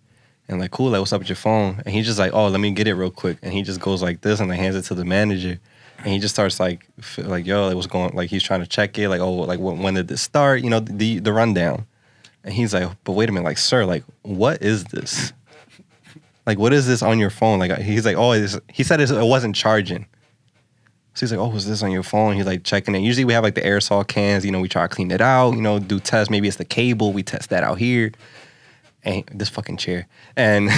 And 0.48 0.60
like, 0.60 0.72
cool, 0.72 0.90
like, 0.90 1.00
what's 1.00 1.14
up 1.14 1.20
with 1.20 1.30
your 1.30 1.36
phone? 1.36 1.82
And 1.86 1.94
he's 1.94 2.06
just 2.06 2.18
like, 2.18 2.34
oh, 2.34 2.48
let 2.48 2.60
me 2.60 2.72
get 2.72 2.88
it 2.88 2.96
real 2.96 3.12
quick. 3.12 3.38
And 3.44 3.54
he 3.54 3.62
just 3.62 3.80
goes 3.80 4.02
like 4.02 4.22
this 4.22 4.40
and 4.40 4.50
like 4.50 4.60
hands 4.60 4.76
it 4.76 4.82
to 4.86 4.96
the 4.96 5.06
manager. 5.06 5.60
And 6.00 6.08
he 6.08 6.20
just 6.20 6.34
starts 6.34 6.60
like, 6.60 6.88
like, 7.18 7.46
yo, 7.46 7.68
like, 7.68 7.76
what's 7.76 7.88
going? 7.88 8.16
Like, 8.16 8.30
he's 8.30 8.42
trying 8.42 8.62
to 8.62 8.68
check 8.68 8.98
it. 8.98 9.10
Like, 9.10 9.22
oh, 9.22 9.34
like, 9.34 9.60
when, 9.60 9.94
did 9.94 10.08
this 10.08 10.22
start? 10.22 10.62
You 10.62 10.70
know, 10.70 10.80
the 10.80 11.20
the 11.20 11.34
rundown. 11.34 11.86
And 12.44 12.54
he's 12.54 12.74
like, 12.74 12.90
but 13.04 13.12
wait 13.12 13.30
a 13.30 13.32
minute, 13.32 13.46
like, 13.46 13.58
sir, 13.58 13.86
like, 13.86 14.04
what 14.22 14.64
is 14.64 14.86
this? 14.86 15.34
Like, 16.46 16.58
what 16.58 16.74
is 16.74 16.88
this 16.88 17.04
on 17.04 17.20
your 17.20 17.30
phone? 17.30 17.60
Like, 17.60 17.78
he's 17.80 18.06
like, 18.06 18.16
oh, 18.18 18.32
he 18.72 18.84
said 18.84 19.02
it 19.02 19.12
wasn't 19.12 19.56
charging. 19.56 20.08
So 21.20 21.26
he's 21.26 21.34
like, 21.34 21.42
oh, 21.42 21.54
is 21.54 21.68
this 21.68 21.84
on 21.84 21.92
your 21.92 22.02
phone? 22.02 22.38
He's 22.38 22.46
like 22.46 22.64
checking 22.64 22.96
it. 22.96 23.00
Usually 23.00 23.26
we 23.26 23.34
have 23.34 23.44
like 23.44 23.56
the 23.56 23.62
aerosol 23.62 24.08
cans. 24.08 24.46
You 24.46 24.52
know, 24.52 24.62
we 24.62 24.70
try 24.70 24.84
to 24.84 24.88
clean 24.88 25.12
it 25.12 25.20
out. 25.20 25.52
You 25.52 25.62
know, 25.62 25.78
do 25.78 26.00
tests. 26.00 26.32
Maybe 26.32 26.48
it's 26.48 26.56
the 26.56 26.64
cable. 26.64 27.12
We 27.12 27.24
test 27.24 27.50
that 27.50 27.62
out 27.62 27.78
here. 27.78 28.14
And 29.04 29.26
this 29.34 29.50
fucking 29.50 29.76
chair. 29.76 30.08
And 30.38 30.70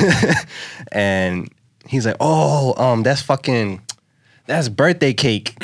and 0.91 1.47
he's 1.85 2.07
like, 2.07 2.15
oh, 2.19 2.73
um, 2.83 3.03
that's 3.03 3.21
fucking, 3.21 3.83
that's 4.47 4.67
birthday 4.67 5.13
cake. 5.13 5.61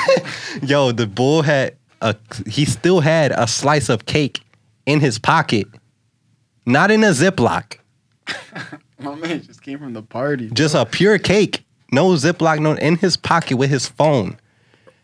Yo, 0.62 0.90
the 0.90 1.06
bull 1.06 1.42
had 1.42 1.76
a. 2.02 2.16
He 2.44 2.64
still 2.64 2.98
had 2.98 3.30
a 3.30 3.46
slice 3.46 3.88
of 3.88 4.06
cake 4.06 4.40
in 4.84 4.98
his 4.98 5.20
pocket, 5.20 5.68
not 6.66 6.90
in 6.90 7.04
a 7.04 7.10
Ziploc. 7.10 7.76
My 8.98 9.14
man 9.14 9.42
just 9.42 9.62
came 9.62 9.78
from 9.78 9.92
the 9.92 10.02
party. 10.02 10.50
just 10.50 10.74
a 10.74 10.84
pure 10.84 11.18
cake, 11.18 11.62
no 11.92 12.08
Ziploc, 12.10 12.60
no 12.60 12.72
in 12.74 12.96
his 12.96 13.16
pocket 13.16 13.56
with 13.56 13.70
his 13.70 13.86
phone. 13.86 14.38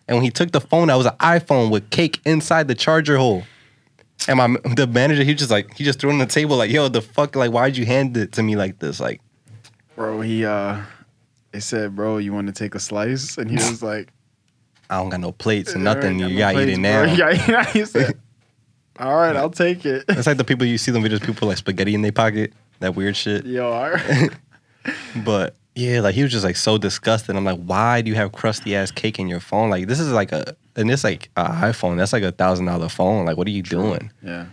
And 0.06 0.16
when 0.16 0.24
he 0.24 0.30
took 0.30 0.52
the 0.52 0.60
phone, 0.60 0.88
that 0.88 0.96
was 0.96 1.06
an 1.06 1.16
iPhone 1.18 1.70
with 1.70 1.88
cake 1.90 2.20
inside 2.26 2.68
the 2.68 2.74
charger 2.74 3.16
hole. 3.16 3.44
And 4.28 4.36
my 4.36 4.48
the 4.76 4.86
manager, 4.86 5.24
he 5.24 5.34
just 5.34 5.50
like 5.50 5.74
he 5.74 5.84
just 5.84 5.98
threw 5.98 6.10
it 6.10 6.14
on 6.14 6.18
the 6.18 6.26
table 6.26 6.56
like, 6.56 6.70
yo, 6.70 6.88
the 6.88 7.00
fuck, 7.00 7.36
like, 7.36 7.50
why'd 7.52 7.76
you 7.76 7.86
hand 7.86 8.16
it 8.16 8.32
to 8.32 8.42
me 8.42 8.56
like 8.56 8.78
this? 8.78 9.00
Like, 9.00 9.20
Bro, 9.96 10.22
he 10.22 10.44
uh 10.44 10.82
they 11.52 11.60
said, 11.60 11.94
bro, 11.94 12.18
you 12.18 12.32
want 12.32 12.48
to 12.48 12.52
take 12.52 12.74
a 12.74 12.80
slice? 12.80 13.38
And 13.38 13.48
he 13.48 13.56
was 13.56 13.82
like, 13.82 14.08
I 14.90 14.98
don't 14.98 15.08
got 15.08 15.20
no 15.20 15.32
plates 15.32 15.72
and 15.74 15.84
nothing. 15.84 16.18
You 16.18 16.36
got 16.36 16.54
gotta 16.54 16.66
no 16.66 16.72
eat 16.72 16.74
it 16.74 16.78
now. 16.78 17.02
bro." 17.04 17.12
You 17.12 17.16
gotta 17.18 17.34
eat 17.34 17.40
it 17.42 17.48
now. 17.48 17.64
He 17.64 17.84
said, 17.84 18.18
all 18.98 19.14
right, 19.16 19.34
I'll 19.36 19.50
take 19.50 19.86
it. 19.86 20.04
It's 20.08 20.26
like 20.26 20.36
the 20.36 20.44
people 20.44 20.66
you 20.66 20.78
see 20.78 20.90
them 20.90 21.02
videos, 21.02 21.24
people 21.24 21.48
like 21.48 21.56
spaghetti 21.56 21.94
in 21.94 22.02
their 22.02 22.12
pocket, 22.12 22.52
that 22.80 22.94
weird 22.94 23.16
shit. 23.16 23.46
Yo, 23.46 23.70
all 23.70 23.90
right. 23.90 24.30
But 25.24 25.54
yeah, 25.74 26.00
like 26.00 26.14
he 26.14 26.22
was 26.22 26.30
just 26.30 26.44
like 26.44 26.56
so 26.56 26.78
disgusted. 26.78 27.34
I'm 27.34 27.44
like, 27.44 27.58
why 27.58 28.00
do 28.00 28.08
you 28.10 28.14
have 28.14 28.32
crusty 28.32 28.76
ass 28.76 28.90
cake 28.90 29.18
in 29.18 29.28
your 29.28 29.40
phone? 29.40 29.70
Like 29.70 29.88
this 29.88 29.98
is 29.98 30.12
like 30.12 30.30
a 30.32 30.56
and 30.76 30.90
it's 30.90 31.04
like 31.04 31.30
an 31.36 31.46
iPhone. 31.46 31.96
That's 31.96 32.12
like 32.12 32.22
a 32.22 32.32
thousand 32.32 32.66
dollar 32.66 32.88
phone. 32.88 33.26
Like 33.26 33.36
what 33.36 33.46
are 33.46 33.50
you 33.50 33.62
doing? 33.62 34.12
Yeah. 34.22 34.46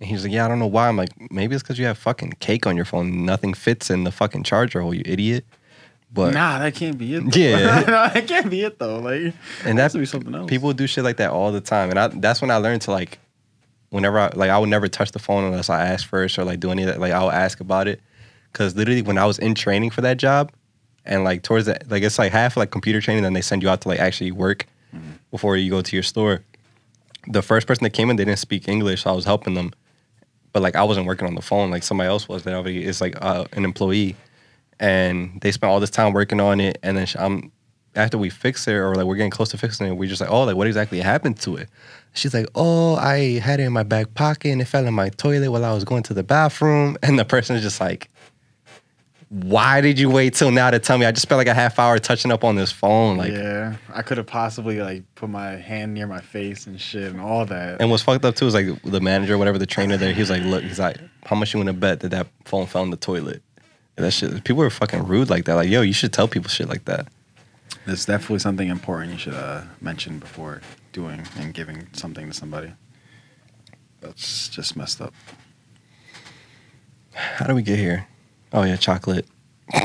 And 0.00 0.08
he's 0.08 0.24
like, 0.24 0.32
yeah, 0.32 0.44
I 0.44 0.48
don't 0.48 0.58
know 0.58 0.66
why. 0.66 0.88
I'm 0.88 0.96
like, 0.96 1.10
maybe 1.30 1.54
it's 1.54 1.62
because 1.62 1.78
you 1.78 1.86
have 1.86 1.98
fucking 1.98 2.34
cake 2.40 2.66
on 2.66 2.76
your 2.76 2.84
phone. 2.84 3.24
Nothing 3.24 3.54
fits 3.54 3.90
in 3.90 4.04
the 4.04 4.10
fucking 4.12 4.44
charger 4.44 4.80
hole, 4.80 4.94
you 4.94 5.02
idiot. 5.04 5.44
But 6.12 6.34
nah, 6.34 6.60
that 6.60 6.76
can't 6.76 6.96
be 6.96 7.14
it. 7.14 7.32
Though. 7.32 7.38
Yeah. 7.38 7.80
no, 7.86 8.08
that 8.08 8.28
can't 8.28 8.48
be 8.48 8.62
it 8.62 8.78
though. 8.78 9.00
Like, 9.00 9.34
and 9.64 9.76
that's 9.76 9.94
be 9.94 10.06
something 10.06 10.34
else. 10.34 10.48
people 10.48 10.72
do 10.72 10.86
shit 10.86 11.02
like 11.02 11.16
that 11.16 11.30
all 11.30 11.50
the 11.50 11.60
time. 11.60 11.90
And 11.90 11.98
I, 11.98 12.08
that's 12.08 12.40
when 12.40 12.52
I 12.52 12.56
learned 12.58 12.82
to 12.82 12.92
like, 12.92 13.18
whenever 13.90 14.20
I 14.20 14.30
like, 14.34 14.50
I 14.50 14.58
would 14.58 14.68
never 14.68 14.86
touch 14.86 15.10
the 15.10 15.18
phone 15.18 15.42
unless 15.42 15.68
I 15.68 15.84
asked 15.84 16.06
first 16.06 16.38
or 16.38 16.44
like 16.44 16.60
do 16.60 16.70
any 16.70 16.84
of 16.84 16.88
that. 16.88 17.00
Like 17.00 17.12
I'll 17.12 17.32
ask 17.32 17.58
about 17.58 17.88
it, 17.88 18.00
because 18.54 18.76
literally 18.76 19.02
when 19.02 19.18
I 19.18 19.26
was 19.26 19.38
in 19.38 19.54
training 19.54 19.90
for 19.90 20.00
that 20.00 20.16
job, 20.16 20.52
and 21.04 21.24
like 21.24 21.42
towards 21.42 21.66
the 21.66 21.78
like 21.88 22.02
it's 22.02 22.18
like 22.18 22.32
half 22.32 22.56
like 22.56 22.70
computer 22.70 23.00
training, 23.00 23.24
then 23.24 23.34
they 23.34 23.42
send 23.42 23.62
you 23.62 23.68
out 23.68 23.82
to 23.82 23.88
like 23.88 23.98
actually 23.98 24.30
work 24.30 24.66
before 25.30 25.56
you 25.56 25.68
go 25.68 25.82
to 25.82 25.96
your 25.96 26.02
store. 26.04 26.42
The 27.26 27.42
first 27.42 27.66
person 27.66 27.84
that 27.84 27.90
came 27.90 28.10
in, 28.10 28.16
they 28.16 28.24
didn't 28.24 28.38
speak 28.38 28.68
English, 28.68 29.02
so 29.02 29.10
I 29.10 29.12
was 29.12 29.24
helping 29.24 29.54
them. 29.54 29.72
But 30.52 30.62
like 30.62 30.76
I 30.76 30.84
wasn't 30.84 31.06
working 31.06 31.26
on 31.26 31.34
the 31.34 31.42
phone, 31.42 31.70
like 31.70 31.82
somebody 31.82 32.08
else 32.08 32.28
was. 32.28 32.44
That 32.44 32.54
already 32.54 32.84
is 32.84 33.00
like 33.00 33.20
uh, 33.20 33.44
an 33.52 33.64
employee, 33.64 34.14
and 34.78 35.40
they 35.40 35.50
spent 35.50 35.70
all 35.70 35.80
this 35.80 35.90
time 35.90 36.12
working 36.12 36.40
on 36.40 36.60
it. 36.60 36.78
And 36.82 36.96
then 36.96 37.06
I'm 37.18 37.50
after 37.96 38.18
we 38.18 38.30
fix 38.30 38.66
it 38.66 38.74
or 38.74 38.94
like 38.94 39.04
we're 39.04 39.16
getting 39.16 39.30
close 39.30 39.50
to 39.50 39.58
fixing 39.58 39.86
it, 39.86 39.96
we 39.96 40.06
just 40.06 40.20
like, 40.20 40.30
oh, 40.30 40.44
like 40.44 40.56
what 40.56 40.66
exactly 40.66 41.00
happened 41.00 41.38
to 41.40 41.56
it? 41.56 41.68
She's 42.12 42.34
like, 42.34 42.46
oh, 42.54 42.94
I 42.96 43.38
had 43.38 43.60
it 43.60 43.64
in 43.64 43.72
my 43.72 43.82
back 43.82 44.14
pocket 44.14 44.50
and 44.50 44.60
it 44.60 44.66
fell 44.66 44.86
in 44.86 44.94
my 44.94 45.08
toilet 45.10 45.50
while 45.50 45.64
I 45.64 45.72
was 45.72 45.84
going 45.84 46.02
to 46.04 46.14
the 46.14 46.22
bathroom. 46.22 46.96
And 47.02 47.18
the 47.18 47.24
person 47.24 47.56
is 47.56 47.62
just 47.62 47.80
like, 47.80 48.08
why 49.34 49.80
did 49.80 49.98
you 49.98 50.08
wait 50.08 50.34
till 50.34 50.52
now 50.52 50.70
to 50.70 50.78
tell 50.78 50.96
me? 50.96 51.06
I 51.06 51.10
just 51.10 51.22
spent 51.22 51.38
like 51.38 51.48
a 51.48 51.54
half 51.54 51.80
hour 51.80 51.98
touching 51.98 52.30
up 52.30 52.44
on 52.44 52.54
this 52.54 52.70
phone, 52.70 53.16
like. 53.16 53.32
yeah, 53.32 53.74
I 53.92 54.02
could 54.02 54.16
have 54.16 54.28
possibly 54.28 54.80
like 54.80 55.02
put 55.16 55.28
my 55.28 55.56
hand 55.56 55.92
near 55.92 56.06
my 56.06 56.20
face 56.20 56.68
and 56.68 56.80
shit 56.80 57.10
and 57.10 57.20
all 57.20 57.44
that. 57.46 57.80
And 57.80 57.90
what's 57.90 58.04
fucked 58.04 58.24
up 58.24 58.36
too 58.36 58.46
is 58.46 58.54
like 58.54 58.80
the 58.82 59.00
manager, 59.00 59.36
whatever 59.36 59.58
the 59.58 59.66
trainer 59.66 59.96
there, 59.96 60.12
he 60.12 60.20
was 60.20 60.30
like, 60.30 60.44
look, 60.44 60.62
he's 60.62 60.78
like, 60.78 60.98
how 61.24 61.34
much 61.34 61.52
you 61.52 61.58
want 61.58 61.66
to 61.66 61.72
bet 61.72 61.98
that 62.00 62.10
that 62.10 62.28
phone 62.44 62.66
fell 62.66 62.84
in 62.84 62.90
the 62.90 62.96
toilet? 62.96 63.42
And 63.96 64.06
that 64.06 64.12
shit, 64.12 64.44
people 64.44 64.62
are 64.62 64.70
fucking 64.70 65.04
rude 65.04 65.30
like 65.30 65.46
that. 65.46 65.54
Like, 65.54 65.68
yo, 65.68 65.80
you 65.80 65.92
should 65.92 66.12
tell 66.12 66.28
people 66.28 66.48
shit 66.48 66.68
like 66.68 66.84
that. 66.84 67.08
It's 67.86 68.04
definitely 68.04 68.38
something 68.38 68.68
important 68.68 69.14
you 69.14 69.18
should 69.18 69.34
uh, 69.34 69.62
mention 69.80 70.20
before 70.20 70.62
doing 70.92 71.26
and 71.38 71.52
giving 71.52 71.88
something 71.92 72.28
to 72.28 72.32
somebody. 72.32 72.72
That's 74.00 74.48
just 74.48 74.76
messed 74.76 75.00
up. 75.00 75.12
How 77.14 77.46
do 77.46 77.54
we 77.56 77.62
get 77.62 77.80
here? 77.80 78.06
Oh 78.54 78.62
yeah, 78.62 78.76
chocolate 78.76 79.26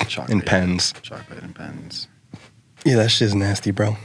Chocolate 0.07 0.29
and 0.29 0.45
pens. 0.45 0.93
Chocolate 1.01 1.41
and 1.43 1.55
pens. 1.55 2.07
Yeah, 2.85 2.95
that 2.97 3.09
shit's 3.09 3.33
nasty, 3.35 3.71
bro. 3.71 3.97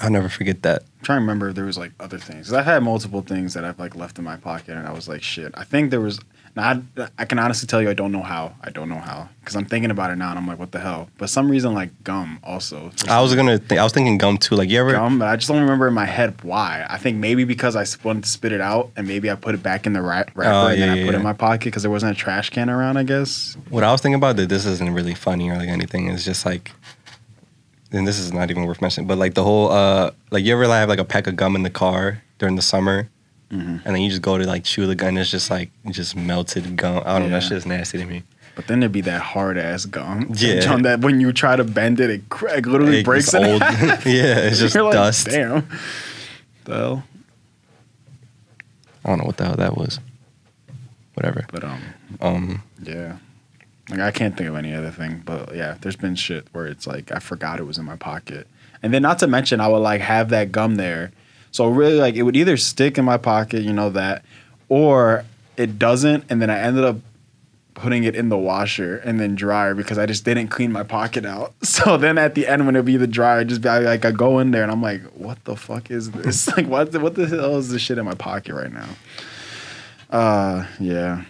I'll 0.00 0.10
never 0.10 0.28
forget 0.28 0.62
that. 0.62 0.82
I'm 0.82 1.04
trying 1.04 1.16
to 1.18 1.20
remember 1.20 1.48
if 1.50 1.54
there 1.56 1.64
was 1.66 1.76
like 1.78 1.92
other 2.00 2.18
things. 2.18 2.46
'Cause 2.48 2.54
I've 2.54 2.64
had 2.64 2.82
multiple 2.82 3.22
things 3.22 3.54
that 3.54 3.64
I've 3.64 3.78
like 3.78 3.94
left 3.94 4.18
in 4.18 4.24
my 4.24 4.36
pocket, 4.36 4.76
and 4.76 4.86
I 4.88 4.92
was 4.92 5.08
like, 5.08 5.22
shit. 5.22 5.52
I 5.54 5.64
think 5.64 5.90
there 5.90 6.00
was. 6.00 6.18
Now 6.56 6.82
I, 6.98 7.08
I 7.18 7.24
can 7.26 7.38
honestly 7.38 7.66
tell 7.68 7.80
you, 7.80 7.88
I 7.90 7.94
don't 7.94 8.10
know 8.10 8.22
how. 8.22 8.54
I 8.62 8.70
don't 8.70 8.88
know 8.88 8.98
how 8.98 9.28
because 9.40 9.54
I'm 9.56 9.64
thinking 9.66 9.90
about 9.90 10.10
it 10.10 10.16
now, 10.16 10.30
and 10.30 10.38
I'm 10.38 10.46
like, 10.48 10.58
what 10.58 10.72
the 10.72 10.80
hell? 10.80 11.08
But 11.16 11.30
some 11.30 11.50
reason, 11.50 11.74
like 11.74 11.90
gum, 12.02 12.40
also. 12.42 12.90
I 13.08 13.20
was 13.20 13.34
gonna. 13.34 13.58
Think, 13.58 13.80
I 13.80 13.84
was 13.84 13.92
thinking 13.92 14.18
gum 14.18 14.36
too. 14.36 14.56
Like 14.56 14.68
you 14.68 14.80
ever? 14.80 14.92
gum, 14.92 15.18
but 15.20 15.28
I 15.28 15.36
just 15.36 15.48
don't 15.48 15.60
remember 15.60 15.86
in 15.86 15.94
my 15.94 16.06
head 16.06 16.42
why. 16.42 16.84
I 16.88 16.98
think 16.98 17.18
maybe 17.18 17.44
because 17.44 17.76
I 17.76 17.84
wanted 18.04 18.24
to 18.24 18.28
spit 18.28 18.52
it 18.52 18.60
out, 18.60 18.90
and 18.96 19.06
maybe 19.06 19.30
I 19.30 19.36
put 19.36 19.54
it 19.54 19.62
back 19.62 19.86
in 19.86 19.92
the 19.92 20.02
ra- 20.02 20.24
wrapper, 20.34 20.42
Oh, 20.44 20.66
and 20.68 20.80
then 20.82 20.88
yeah, 20.88 20.94
I 20.94 20.96
yeah, 20.98 21.04
put 21.06 21.14
it 21.14 21.18
in 21.18 21.22
my 21.22 21.32
pocket 21.34 21.66
because 21.66 21.82
there 21.82 21.90
wasn't 21.90 22.12
a 22.12 22.18
trash 22.18 22.50
can 22.50 22.68
around. 22.68 22.96
I 22.96 23.04
guess. 23.04 23.56
What 23.68 23.84
I 23.84 23.92
was 23.92 24.00
thinking 24.00 24.16
about 24.16 24.36
that 24.36 24.48
this 24.48 24.66
isn't 24.66 24.92
really 24.92 25.14
funny 25.14 25.48
or 25.50 25.56
like 25.56 25.68
anything. 25.68 26.08
It's 26.08 26.24
just 26.24 26.44
like, 26.44 26.72
and 27.92 28.06
this 28.08 28.18
is 28.18 28.32
not 28.32 28.50
even 28.50 28.64
worth 28.64 28.80
mentioning. 28.80 29.06
But 29.06 29.18
like 29.18 29.34
the 29.34 29.44
whole, 29.44 29.70
uh 29.70 30.10
like 30.32 30.44
you 30.44 30.52
ever 30.52 30.66
like, 30.66 30.78
have 30.80 30.88
like 30.88 30.98
a 30.98 31.04
pack 31.04 31.26
of 31.28 31.36
gum 31.36 31.54
in 31.54 31.62
the 31.62 31.70
car 31.70 32.22
during 32.38 32.56
the 32.56 32.62
summer, 32.62 33.08
Mhm. 33.52 33.80
and 33.84 33.94
then 33.96 34.02
you 34.02 34.08
just 34.10 34.22
go 34.22 34.38
to 34.38 34.46
like 34.46 34.64
chew 34.64 34.86
the 34.86 34.94
gun. 34.94 35.16
It's 35.18 35.30
just 35.30 35.50
like 35.50 35.70
just 35.90 36.14
melted 36.14 36.76
gum. 36.76 37.02
I 37.04 37.18
don't 37.18 37.30
know. 37.30 37.34
That 37.38 37.42
Yeah. 37.42 37.48
shit's 37.48 37.66
nasty 37.66 37.98
to 37.98 38.04
me. 38.04 38.22
But 38.54 38.66
then 38.66 38.80
there'd 38.80 38.92
be 38.92 39.00
that 39.02 39.20
hard 39.22 39.58
ass 39.58 39.86
gum. 39.86 40.30
Yeah. 40.36 40.60
John, 40.60 40.82
that 40.82 41.00
when 41.00 41.20
you 41.20 41.32
try 41.32 41.56
to 41.56 41.64
bend 41.64 41.98
it, 42.00 42.10
it, 42.10 42.22
it 42.30 42.66
literally 42.66 43.00
It- 43.00 43.04
breaks 43.04 43.34
in 43.34 43.44
old. 43.44 43.60
yeah, 44.04 44.38
it's 44.46 44.58
just 44.60 44.74
You're 44.74 44.84
like, 44.84 44.92
dust. 44.92 45.26
Damn. 45.28 45.66
The 46.64 46.74
hell? 46.74 47.04
I 49.04 49.08
don't 49.08 49.18
know 49.18 49.24
what 49.24 49.36
the 49.36 49.44
hell 49.46 49.56
that 49.56 49.76
was. 49.76 49.98
Whatever. 51.14 51.44
But 51.50 51.64
um, 51.64 51.80
Um, 52.20 52.62
yeah. 52.82 53.16
Like 53.88 54.00
I 54.00 54.10
can't 54.12 54.36
think 54.36 54.48
of 54.48 54.54
any 54.56 54.72
other 54.74 54.90
thing, 54.90 55.22
but 55.24 55.54
yeah, 55.56 55.76
there's 55.80 55.96
been 55.96 56.14
shit 56.14 56.46
where 56.52 56.66
it's 56.66 56.86
like 56.86 57.10
I 57.10 57.18
forgot 57.18 57.58
it 57.58 57.64
was 57.66 57.76
in 57.78 57.84
my 57.84 57.96
pocket, 57.96 58.46
and 58.84 58.94
then 58.94 59.02
not 59.02 59.18
to 59.18 59.26
mention 59.26 59.60
I 59.60 59.66
would 59.66 59.78
like 59.78 60.00
have 60.00 60.28
that 60.28 60.52
gum 60.52 60.76
there, 60.76 61.10
so 61.50 61.68
really 61.68 61.98
like 61.98 62.14
it 62.14 62.22
would 62.22 62.36
either 62.36 62.56
stick 62.56 62.98
in 62.98 63.04
my 63.04 63.16
pocket, 63.16 63.62
you 63.62 63.72
know 63.72 63.90
that, 63.90 64.24
or 64.68 65.24
it 65.56 65.78
doesn't, 65.78 66.24
and 66.30 66.40
then 66.40 66.50
I 66.50 66.58
ended 66.58 66.84
up 66.84 66.96
putting 67.74 68.04
it 68.04 68.14
in 68.14 68.28
the 68.28 68.36
washer 68.36 68.96
and 68.98 69.18
then 69.18 69.34
dryer 69.34 69.74
because 69.74 69.96
I 69.96 70.04
just 70.04 70.24
didn't 70.24 70.48
clean 70.48 70.70
my 70.70 70.82
pocket 70.82 71.24
out. 71.24 71.54
So 71.70 71.96
then 71.96 72.18
at 72.18 72.34
the 72.34 72.46
end 72.46 72.66
when 72.66 72.76
it'd 72.76 72.84
be 72.84 72.98
the 72.98 73.06
dryer, 73.06 73.42
just 73.44 73.62
be 73.62 73.68
like 73.68 74.04
I 74.04 74.10
go 74.10 74.38
in 74.38 74.50
there 74.50 74.62
and 74.62 74.70
I'm 74.70 74.82
like, 74.82 75.02
what 75.12 75.42
the 75.44 75.56
fuck 75.56 75.90
is 75.90 76.10
this? 76.10 76.46
like 76.56 76.66
what 76.66 76.92
the, 76.92 77.00
what 77.00 77.14
the 77.14 77.26
hell 77.26 77.56
is 77.56 77.70
this 77.70 77.80
shit 77.80 77.96
in 77.96 78.04
my 78.04 78.14
pocket 78.14 78.54
right 78.54 78.72
now? 78.72 78.88
Uh 80.10 80.66
yeah. 80.78 81.24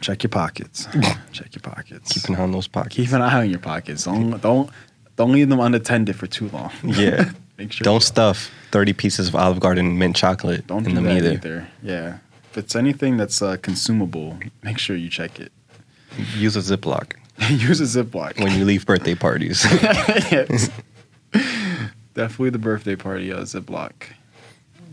Check 0.00 0.22
your 0.22 0.30
pockets. 0.30 0.86
Check 1.32 1.54
your 1.54 1.62
pockets. 1.62 2.12
keep 2.12 2.28
an 2.28 2.36
eye 2.36 2.42
on 2.42 2.52
those 2.52 2.68
pockets. 2.68 2.96
Keep 2.96 3.12
an 3.12 3.22
eye 3.22 3.40
on 3.40 3.50
your 3.50 3.60
pockets. 3.60 4.04
Don't 4.04 4.40
don't 4.42 4.68
don't 5.16 5.32
leave 5.32 5.48
them 5.48 5.60
unattended 5.60 6.16
for 6.16 6.26
too 6.26 6.48
long. 6.50 6.72
Yeah. 6.84 7.30
Make 7.60 7.72
sure 7.72 7.84
Don't 7.84 8.02
stuff 8.02 8.50
thirty 8.70 8.94
pieces 8.94 9.28
of 9.28 9.36
Olive 9.36 9.60
Garden 9.60 9.98
mint 9.98 10.16
chocolate 10.16 10.66
don't 10.66 10.78
in 10.86 10.90
do 10.90 10.94
them 10.94 11.04
that 11.04 11.16
either. 11.18 11.32
either. 11.32 11.68
Yeah. 11.82 12.18
If 12.50 12.56
it's 12.56 12.74
anything 12.74 13.18
that's 13.18 13.42
uh, 13.42 13.58
consumable, 13.60 14.38
make 14.62 14.78
sure 14.78 14.96
you 14.96 15.10
check 15.10 15.38
it. 15.38 15.52
Use 16.36 16.56
a 16.56 16.60
Ziploc 16.60 17.12
Use 17.50 17.80
a 17.82 18.02
Ziploc. 18.02 18.42
when 18.42 18.58
you 18.58 18.64
leave 18.64 18.86
birthday 18.86 19.14
parties. 19.14 19.64
yes. 19.72 20.70
Definitely 22.14 22.50
the 22.50 22.58
birthday 22.58 22.96
party 22.96 23.30
uh, 23.30 23.40
Ziploc. 23.42 23.92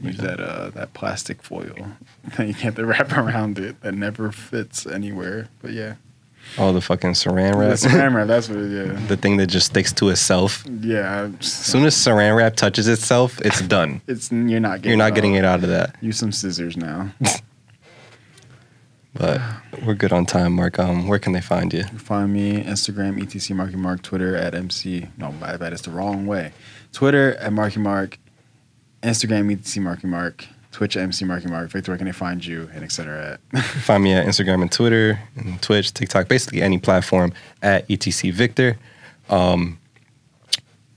Use 0.02 0.18
that 0.18 0.42
uh, 0.42 0.70
that 0.72 0.94
plastic 0.94 1.42
foil 1.42 1.74
that 2.36 2.48
you 2.48 2.54
get 2.54 2.76
the 2.76 2.86
wrap 2.86 3.14
around 3.14 3.58
it 3.60 3.80
that 3.82 3.94
never 3.94 4.34
fits 4.34 4.86
anywhere. 4.86 5.48
But 5.62 5.72
yeah, 5.72 5.96
All 6.58 6.74
the 6.74 6.82
fucking 6.82 7.12
saran 7.12 7.56
wrap. 7.56 7.70
that's 7.70 7.86
saran 7.86 8.16
wrap. 8.16 8.28
That's 8.28 8.50
what. 8.50 8.58
It, 8.58 8.72
yeah, 8.72 9.08
the 9.08 9.18
thing 9.18 9.38
that 9.38 9.48
just 9.48 9.68
sticks 9.68 9.92
to 9.94 10.10
itself. 10.10 10.64
yeah. 10.82 11.30
As 11.40 11.46
soon 11.46 11.86
as 11.86 11.96
saran 11.96 12.36
wrap 12.36 12.56
touches 12.56 12.88
itself, 12.88 13.40
it's 13.42 13.62
done. 13.62 14.02
It's 14.08 14.32
you're 14.32 14.60
not 14.60 14.82
getting. 14.82 14.90
You're 14.90 14.98
not 14.98 15.14
getting 15.16 15.36
it 15.36 15.46
out 15.46 15.64
of 15.64 15.70
that. 15.70 15.96
Use 16.02 16.18
some 16.18 16.32
scissors 16.32 16.76
now. 16.78 17.12
But 19.14 19.42
we're 19.84 19.96
good 19.96 20.14
on 20.14 20.28
time, 20.28 20.54
Mark. 20.54 20.78
Um, 20.78 21.08
where 21.08 21.18
can 21.18 21.34
they 21.34 21.42
find 21.42 21.74
you? 21.74 21.80
You 21.80 21.86
can 21.86 21.98
find 21.98 22.32
me 22.32 22.64
Instagram 22.64 23.20
etc 23.20 23.56
Marky 23.56 23.76
Mark, 23.76 24.04
Twitter 24.04 24.36
at 24.36 24.54
MC. 24.54 25.08
No, 25.18 25.34
I 25.42 25.58
bet 25.58 25.74
it's 25.74 25.82
the 25.82 25.90
wrong 25.90 26.28
way. 26.28 26.52
Twitter 26.94 27.34
at 27.38 27.52
Marky 27.52 27.80
Mark, 27.80 28.20
Instagram 29.02 29.52
etc 29.52 29.82
Marky 29.84 30.08
Mark, 30.08 30.46
Twitch 30.78 30.96
at 30.96 31.02
MC 31.02 31.26
Marky 31.26 31.48
Mark. 31.48 31.72
Victor, 31.72 31.90
where 31.92 31.98
can 31.98 32.06
they 32.06 32.14
find 32.14 32.46
you 32.46 32.70
and 32.72 32.84
etc. 32.84 33.40
At 33.52 33.64
Find 33.66 34.04
me 34.04 34.14
at 34.14 34.28
Instagram 34.28 34.62
and 34.62 34.72
Twitter 34.72 35.20
and 35.36 35.60
Twitch, 35.60 35.92
TikTok, 35.92 36.28
basically 36.28 36.62
any 36.62 36.78
platform 36.78 37.34
at 37.64 37.90
etc 37.90 38.32
Victor. 38.32 38.78
Um, 39.28 39.80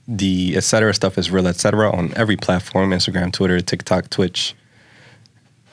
the 0.07 0.55
etc 0.55 0.93
stuff 0.93 1.17
is 1.17 1.31
real 1.31 1.47
etc 1.47 1.91
on 1.91 2.13
every 2.15 2.37
platform: 2.37 2.91
Instagram, 2.91 3.33
Twitter, 3.33 3.59
TikTok, 3.59 4.11
Twitch, 4.11 4.53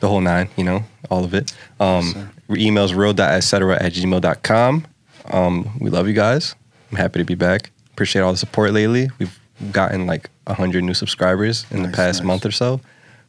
the 0.01 0.09
whole 0.09 0.23
nine. 0.23 0.49
You 0.57 0.65
know, 0.65 0.85
all 1.11 1.23
of 1.23 1.35
it. 1.35 1.53
Um, 1.79 2.31
Yes, 2.49 2.59
emails 2.59 2.97
real.etc 2.97 3.77
at 3.77 3.93
gmail.com. 3.93 4.87
Um, 5.27 5.79
we 5.81 5.91
love 5.91 6.09
you 6.09 6.15
guys. 6.15 6.55
I'm 6.91 6.97
happy 6.97 7.19
to 7.19 7.27
be 7.27 7.35
back. 7.35 7.73
Appreciate 7.93 8.23
all 8.23 8.33
the 8.33 8.39
support 8.39 8.73
lately. 8.73 9.11
We've 9.19 9.39
gotten 9.71 10.07
like 10.07 10.31
100 10.45 10.83
new 10.83 10.95
subscribers 10.95 11.67
in 11.71 11.83
the 11.83 11.91
past 11.91 12.21
nice. 12.21 12.27
month 12.27 12.47
or 12.47 12.53
so. 12.53 12.81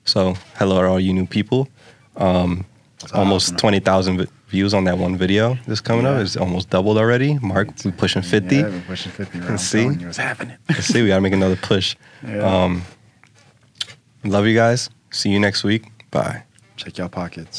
So, 0.06 0.36
hello 0.56 0.82
to 0.82 0.88
all 0.88 1.00
you 1.00 1.14
new 1.14 1.26
people. 1.26 1.68
Um, 2.18 2.66
almost 3.14 3.48
awesome. 3.50 3.58
20,000 3.58 4.18
vi- 4.18 4.28
views 4.48 4.74
on 4.74 4.84
that 4.86 4.98
one 4.98 5.16
video 5.16 5.58
that's 5.68 5.82
coming 5.82 6.06
up. 6.06 6.16
Yeah. 6.18 6.22
It's 6.24 6.36
almost 6.38 6.70
doubled 6.70 6.98
already. 6.98 7.38
Mark, 7.40 7.70
we 7.86 7.92
pushing 7.92 8.22
50. 8.22 8.56
Yeah, 8.56 8.64
we're 8.70 8.82
pushing 8.88 9.12
50 9.12 9.40
right? 9.40 9.50
I'm 9.52 9.58
See? 9.72 9.84
you, 9.84 10.08
it's 10.08 10.18
happening. 10.18 10.58
Let's 10.68 10.88
see, 10.88 11.02
we 11.02 11.10
got 11.10 11.16
to 11.16 11.22
make 11.22 11.34
another 11.34 11.56
push. 11.56 11.96
Yeah. 12.26 12.40
Um, 12.64 12.82
love 14.24 14.46
you 14.48 14.56
guys. 14.56 14.90
See 15.12 15.30
you 15.30 15.40
next 15.40 15.64
week. 15.64 15.86
Bye. 16.12 16.44
Check 16.76 16.98
y'all 16.98 17.10
pockets. 17.10 17.58